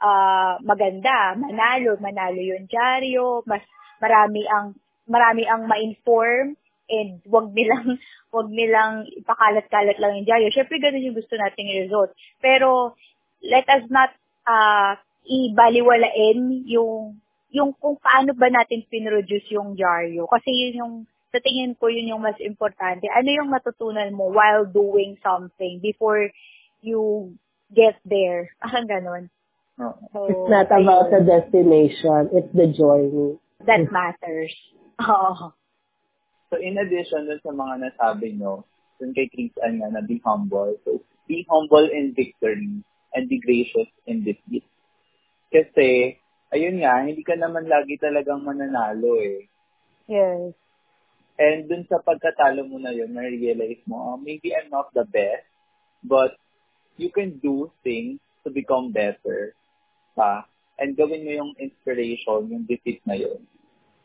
uh, 0.00 0.60
maganda, 0.62 1.36
manalo, 1.36 1.96
manalo 2.00 2.40
yung 2.40 2.68
dyaryo, 2.68 3.44
mas 3.48 3.62
marami 4.00 4.44
ang 4.48 4.76
marami 5.06 5.46
ang 5.46 5.70
ma-inform 5.70 6.58
and 6.90 7.22
wag 7.30 7.54
nilang 7.54 7.98
wag 8.36 8.48
nilang 8.50 9.06
ipakalat-kalat 9.16 9.96
lang 9.98 10.12
yung 10.20 10.26
dyaryo. 10.28 10.48
Syempre 10.52 10.82
ganun 10.82 11.04
yung 11.04 11.18
gusto 11.18 11.34
nating 11.38 11.86
result. 11.86 12.12
Pero 12.42 12.98
let 13.40 13.64
us 13.70 13.86
not 13.88 14.10
uh, 14.44 14.98
ibaliwalain 15.26 16.66
yung 16.66 17.18
yung 17.56 17.72
kung 17.78 17.96
paano 17.96 18.36
ba 18.36 18.52
natin 18.52 18.84
pinroduce 18.84 19.48
yung 19.54 19.72
dyaryo. 19.78 20.28
Kasi 20.28 20.52
yun 20.52 20.74
yung, 20.76 20.94
sa 21.32 21.40
tingin 21.40 21.72
ko, 21.78 21.88
yun 21.88 22.12
yung 22.12 22.20
mas 22.20 22.36
importante. 22.44 23.08
Ano 23.08 23.28
yung 23.32 23.48
matutunan 23.48 24.12
mo 24.12 24.28
while 24.28 24.68
doing 24.68 25.16
something 25.24 25.80
before 25.80 26.28
you 26.84 27.32
get 27.72 27.96
there? 28.04 28.52
Parang 28.60 28.84
ganon. 28.84 29.32
So, 29.76 29.92
it's 30.24 30.48
not 30.48 30.72
about 30.72 31.12
the 31.12 31.20
destination, 31.20 32.32
it's 32.32 32.52
the 32.56 32.72
journey. 32.72 33.36
That 33.68 33.92
matters. 33.92 34.56
Oo. 35.04 35.52
So, 36.48 36.54
in 36.56 36.80
addition 36.80 37.28
dun 37.28 37.44
sa 37.44 37.52
mga 37.52 37.84
nasabi 37.84 38.40
nyo, 38.40 38.64
dun 38.96 39.12
kay 39.12 39.28
Chris 39.28 39.52
Ann 39.60 39.84
nga 39.84 39.92
na 39.92 40.00
be 40.00 40.16
humble. 40.24 40.80
So, 40.88 41.04
be 41.28 41.44
humble 41.44 41.84
in 41.92 42.16
victory 42.16 42.80
and 43.12 43.28
be 43.28 43.36
gracious 43.36 43.90
in 44.08 44.24
defeat. 44.24 44.64
Kasi, 45.52 46.16
ayun 46.56 46.80
nga, 46.80 47.04
hindi 47.04 47.20
ka 47.20 47.36
naman 47.36 47.68
lagi 47.68 48.00
talagang 48.00 48.48
mananalo 48.48 49.20
eh. 49.20 49.44
Yes. 50.08 50.56
And 51.36 51.68
dun 51.68 51.84
sa 51.84 52.00
pagkatalo 52.00 52.64
mo 52.64 52.80
na 52.80 52.96
yun, 52.96 53.12
na-realize 53.12 53.84
mo, 53.84 54.16
oh, 54.16 54.16
maybe 54.16 54.56
I'm 54.56 54.72
not 54.72 54.88
the 54.96 55.04
best, 55.04 55.44
but 56.00 56.32
you 56.96 57.12
can 57.12 57.36
do 57.44 57.68
things 57.84 58.24
to 58.40 58.48
become 58.48 58.88
better 58.88 59.52
pa. 60.16 60.48
and 60.76 60.92
gawin 60.92 61.24
mo 61.24 61.32
yung 61.32 61.52
inspiration, 61.56 62.52
yung 62.52 62.64
defeat 62.68 63.00
na 63.08 63.16
yun. 63.16 63.40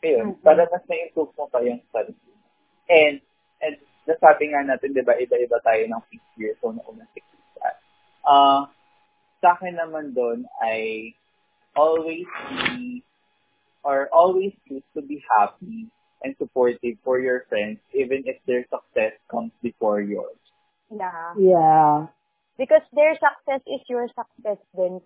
Ayun, 0.00 0.34
Mhm. 0.34 0.40
para 0.40 0.64
mas 0.72 0.84
na-improve 0.88 1.32
mo 1.36 1.46
pa 1.52 1.60
yung 1.60 1.84
sarili. 1.92 2.32
And, 2.88 3.20
and 3.60 3.76
nasabi 4.08 4.50
nga 4.50 4.64
natin, 4.64 4.96
di 4.96 5.04
ba, 5.04 5.14
iba-iba 5.14 5.60
tayo 5.62 5.82
ng 5.84 6.02
fifth 6.08 6.32
year, 6.40 6.56
so 6.58 6.72
nauna 6.72 7.04
six 7.12 7.22
years. 7.28 7.76
Ah, 8.24 8.72
sa 9.42 9.58
akin 9.58 9.74
naman 9.76 10.14
doon 10.14 10.46
ay 10.62 11.12
always 11.74 12.26
be 12.48 13.02
or 13.82 14.06
always 14.14 14.54
choose 14.70 14.86
to 14.94 15.02
be 15.02 15.18
happy 15.38 15.90
and 16.22 16.38
supportive 16.38 16.94
for 17.02 17.18
your 17.18 17.42
friends 17.50 17.82
even 17.90 18.22
if 18.30 18.38
their 18.46 18.62
success 18.70 19.10
comes 19.26 19.50
before 19.58 19.98
yours. 19.98 20.38
Yeah. 20.94 21.34
Yeah. 21.34 22.06
Because 22.54 22.86
their 22.94 23.18
success 23.18 23.66
is 23.66 23.82
your 23.90 24.06
success 24.14 24.62
din 24.78 25.02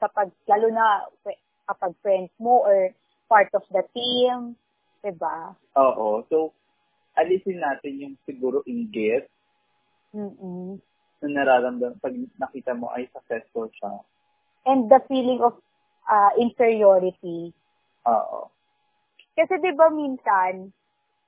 kapag, 0.00 0.32
lalo 0.48 0.66
na 0.72 1.06
kapag 1.68 1.92
friends 2.02 2.32
mo 2.40 2.64
or 2.64 2.90
part 3.30 3.52
of 3.54 3.62
the 3.70 3.84
team, 3.94 4.58
diba? 5.04 5.54
Oo. 5.78 6.26
So, 6.26 6.50
alisin 7.14 7.62
natin 7.62 8.00
yung 8.00 8.14
siguro 8.26 8.64
inggit 8.66 9.28
Mm-mm. 10.10 10.80
na 11.22 11.28
nararamdaman 11.28 12.00
pag 12.02 12.16
nakita 12.40 12.74
mo 12.74 12.90
ay 12.90 13.06
successful 13.14 13.70
siya. 13.76 14.02
And 14.66 14.90
the 14.90 15.00
feeling 15.06 15.40
of 15.40 15.56
uh, 16.10 16.32
inferiority. 16.36 17.54
Oo. 18.08 18.50
Kasi 19.38 19.56
'di 19.56 19.72
ba 19.78 19.88
minsan 19.88 20.74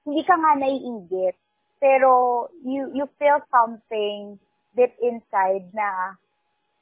hindi 0.03 0.23
ka 0.27 0.35
nga 0.36 0.59
naiinggit 0.59 1.39
pero 1.78 2.44
you 2.66 2.90
you 2.93 3.07
feel 3.16 3.40
something 3.49 4.36
deep 4.74 4.93
inside 5.01 5.65
na 5.73 6.19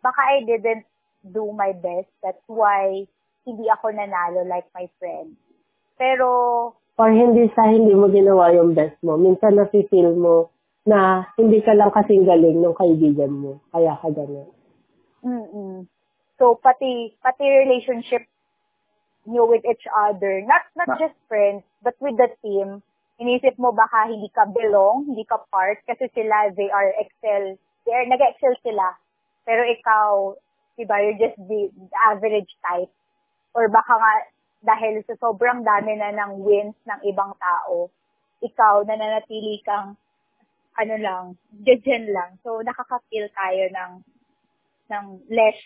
baka 0.01 0.21
I 0.21 0.43
didn't 0.49 0.90
do 1.25 1.53
my 1.53 1.73
best 1.77 2.09
that's 2.25 2.43
why 2.49 3.05
hindi 3.45 3.67
ako 3.73 3.93
nanalo 3.93 4.45
like 4.45 4.69
my 4.77 4.87
friend. 5.01 5.37
Pero 5.97 6.29
Or 7.01 7.09
hindi 7.09 7.49
sa 7.57 7.65
hindi 7.65 7.97
mo 7.97 8.13
ginawa 8.13 8.53
yung 8.53 8.77
best 8.77 9.01
mo. 9.01 9.17
Minsan 9.17 9.57
nafe-feel 9.57 10.13
mo 10.21 10.53
na 10.85 11.25
hindi 11.41 11.65
ka 11.65 11.73
lang 11.73 11.89
kasing 11.97 12.29
galing 12.29 12.61
ng 12.61 12.77
kaibigan 12.77 13.33
mo. 13.33 13.61
Kaya 13.73 13.97
ka 13.97 14.09
ganun. 14.13 14.49
mm 15.25 15.89
So 16.41 16.57
pati 16.57 17.13
pati 17.21 17.45
relationship 17.45 18.25
nyo 19.29 19.45
with 19.45 19.61
each 19.69 19.85
other, 19.93 20.41
not 20.45 20.65
not 20.73 20.97
just 20.97 21.17
friends, 21.29 21.65
but 21.85 21.93
with 22.01 22.17
the 22.17 22.33
team. 22.41 22.81
Inisip 23.21 23.61
mo 23.61 23.77
baka 23.77 24.09
hindi 24.09 24.33
ka 24.33 24.49
belong, 24.49 25.13
hindi 25.13 25.29
ka 25.29 25.45
part 25.53 25.85
kasi 25.85 26.09
sila 26.17 26.49
they 26.57 26.73
are 26.73 26.89
excel, 26.97 27.61
they 27.85 27.93
are 27.93 28.09
nag-excel 28.09 28.57
sila. 28.65 28.97
Pero 29.45 29.61
ikaw, 29.69 30.33
diba, 30.79 30.97
you're 31.03 31.21
just 31.21 31.39
the, 31.39 31.71
the 31.71 31.99
average 32.11 32.51
type. 32.63 32.93
Or 33.55 33.67
baka 33.67 33.95
nga 33.99 34.13
dahil 34.61 35.01
sa 35.09 35.17
sobrang 35.17 35.65
dami 35.65 35.97
na 35.97 36.13
ng 36.13 36.45
wins 36.45 36.77
ng 36.85 37.01
ibang 37.09 37.33
tao, 37.41 37.89
ikaw 38.45 38.85
nananatili 38.85 39.61
kang 39.65 39.97
ano 40.77 40.95
lang, 40.97 41.25
dyan 41.65 42.13
lang. 42.13 42.37
So 42.45 42.61
nakaka-feel 42.61 43.29
tayo 43.33 43.65
ng 43.73 43.93
ng 44.91 45.05
less 45.33 45.59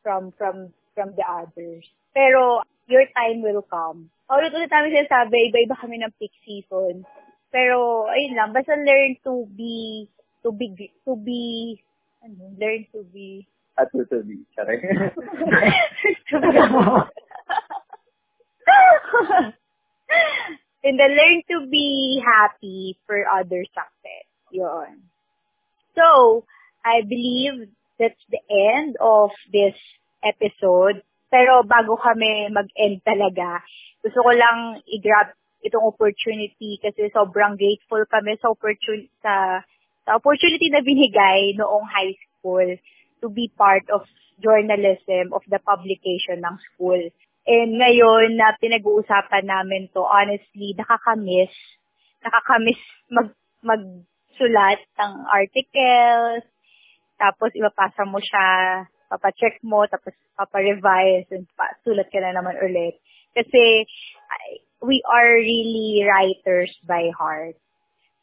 from 0.00 0.32
from 0.36 0.72
from 0.96 1.12
the 1.16 1.24
others. 1.24 1.84
Pero 2.12 2.64
your 2.90 3.06
time 3.14 3.44
will 3.44 3.62
come. 3.64 4.10
Ulit-ulit 4.30 4.70
namin 4.70 4.94
sinasabi, 4.94 5.50
iba-iba 5.50 5.76
kami 5.78 6.02
ng 6.02 6.12
peak 6.18 6.34
season. 6.42 7.06
Pero 7.50 8.06
ayun 8.10 8.36
lang, 8.36 8.50
basta 8.54 8.78
learn 8.78 9.18
to 9.26 9.46
be 9.54 10.06
to 10.42 10.54
be 10.54 10.70
to 11.02 11.12
be 11.18 11.76
ano, 12.22 12.54
learn 12.56 12.86
to 12.94 13.02
be 13.10 13.44
To 13.88 14.20
be 14.24 14.44
And 20.80 20.96
then 20.98 21.12
learn 21.12 21.42
to 21.52 21.68
be 21.68 22.22
happy 22.24 22.96
for 23.06 23.20
other 23.28 23.64
success. 23.68 24.26
Yun. 24.50 25.04
So, 25.94 26.44
I 26.84 27.02
believe 27.04 27.68
that's 28.00 28.24
the 28.32 28.40
end 28.48 28.96
of 28.96 29.30
this 29.52 29.76
episode. 30.24 31.04
Pero 31.28 31.62
bago 31.62 32.00
kami 32.00 32.48
mag-end 32.48 33.04
talaga, 33.04 33.60
gusto 34.00 34.24
ko 34.24 34.32
lang 34.32 34.80
i-grab 34.88 35.36
itong 35.60 35.84
opportunity 35.84 36.80
kasi 36.80 37.12
sobrang 37.12 37.60
grateful 37.60 38.00
kami 38.08 38.34
sa 38.40 38.48
opportunity 38.50 39.12
sa, 39.20 39.60
sa 40.08 40.16
opportunity 40.16 40.72
na 40.72 40.80
binigay 40.80 41.52
noong 41.54 41.84
high 41.84 42.16
school 42.16 42.64
to 43.20 43.28
be 43.28 43.52
part 43.52 43.84
of 43.92 44.08
journalism 44.40 45.32
of 45.36 45.44
the 45.48 45.60
publication 45.60 46.40
ng 46.40 46.56
school. 46.72 47.00
And 47.44 47.80
ngayon 47.80 48.36
na 48.36 48.56
pinag-uusapan 48.56 49.48
namin 49.48 49.92
to, 49.96 50.04
honestly, 50.04 50.76
nakakamiss. 50.76 51.52
Nakakamiss 52.24 52.80
mag, 53.08 53.32
magsulat 53.64 54.80
ng 54.96 55.12
articles, 55.28 56.44
tapos 57.20 57.52
ipapasa 57.52 58.04
mo 58.08 58.20
siya, 58.20 58.88
papacheck 59.12 59.60
mo, 59.60 59.84
tapos 59.88 60.16
paparevise, 60.36 61.28
and 61.32 61.48
pa, 61.52 61.68
sulat 61.84 62.08
ka 62.08 62.20
na 62.20 62.32
naman 62.32 62.56
ulit. 62.60 62.96
Kasi 63.36 63.84
we 64.80 65.04
are 65.04 65.36
really 65.36 66.04
writers 66.04 66.72
by 66.84 67.12
heart. 67.12 67.56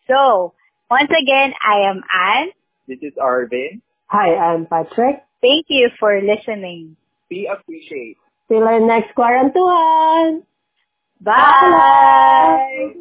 So, 0.10 0.53
once 0.90 1.11
again, 1.14 1.53
I 1.61 1.90
am 1.90 2.02
Anne. 2.10 2.49
this 2.88 3.03
is 3.03 3.14
Arvin. 3.19 3.84
Hi, 4.09 4.35
I'm 4.35 4.65
Patrick. 4.65 5.23
Thank 5.41 5.65
you 5.69 5.89
for 5.99 6.21
listening. 6.21 6.95
We 7.29 7.47
appreciate 7.51 8.17
Till 8.47 8.63
our 8.63 8.79
next 8.79 9.13
quarantine. 9.15 10.43
Bye! 11.19 12.93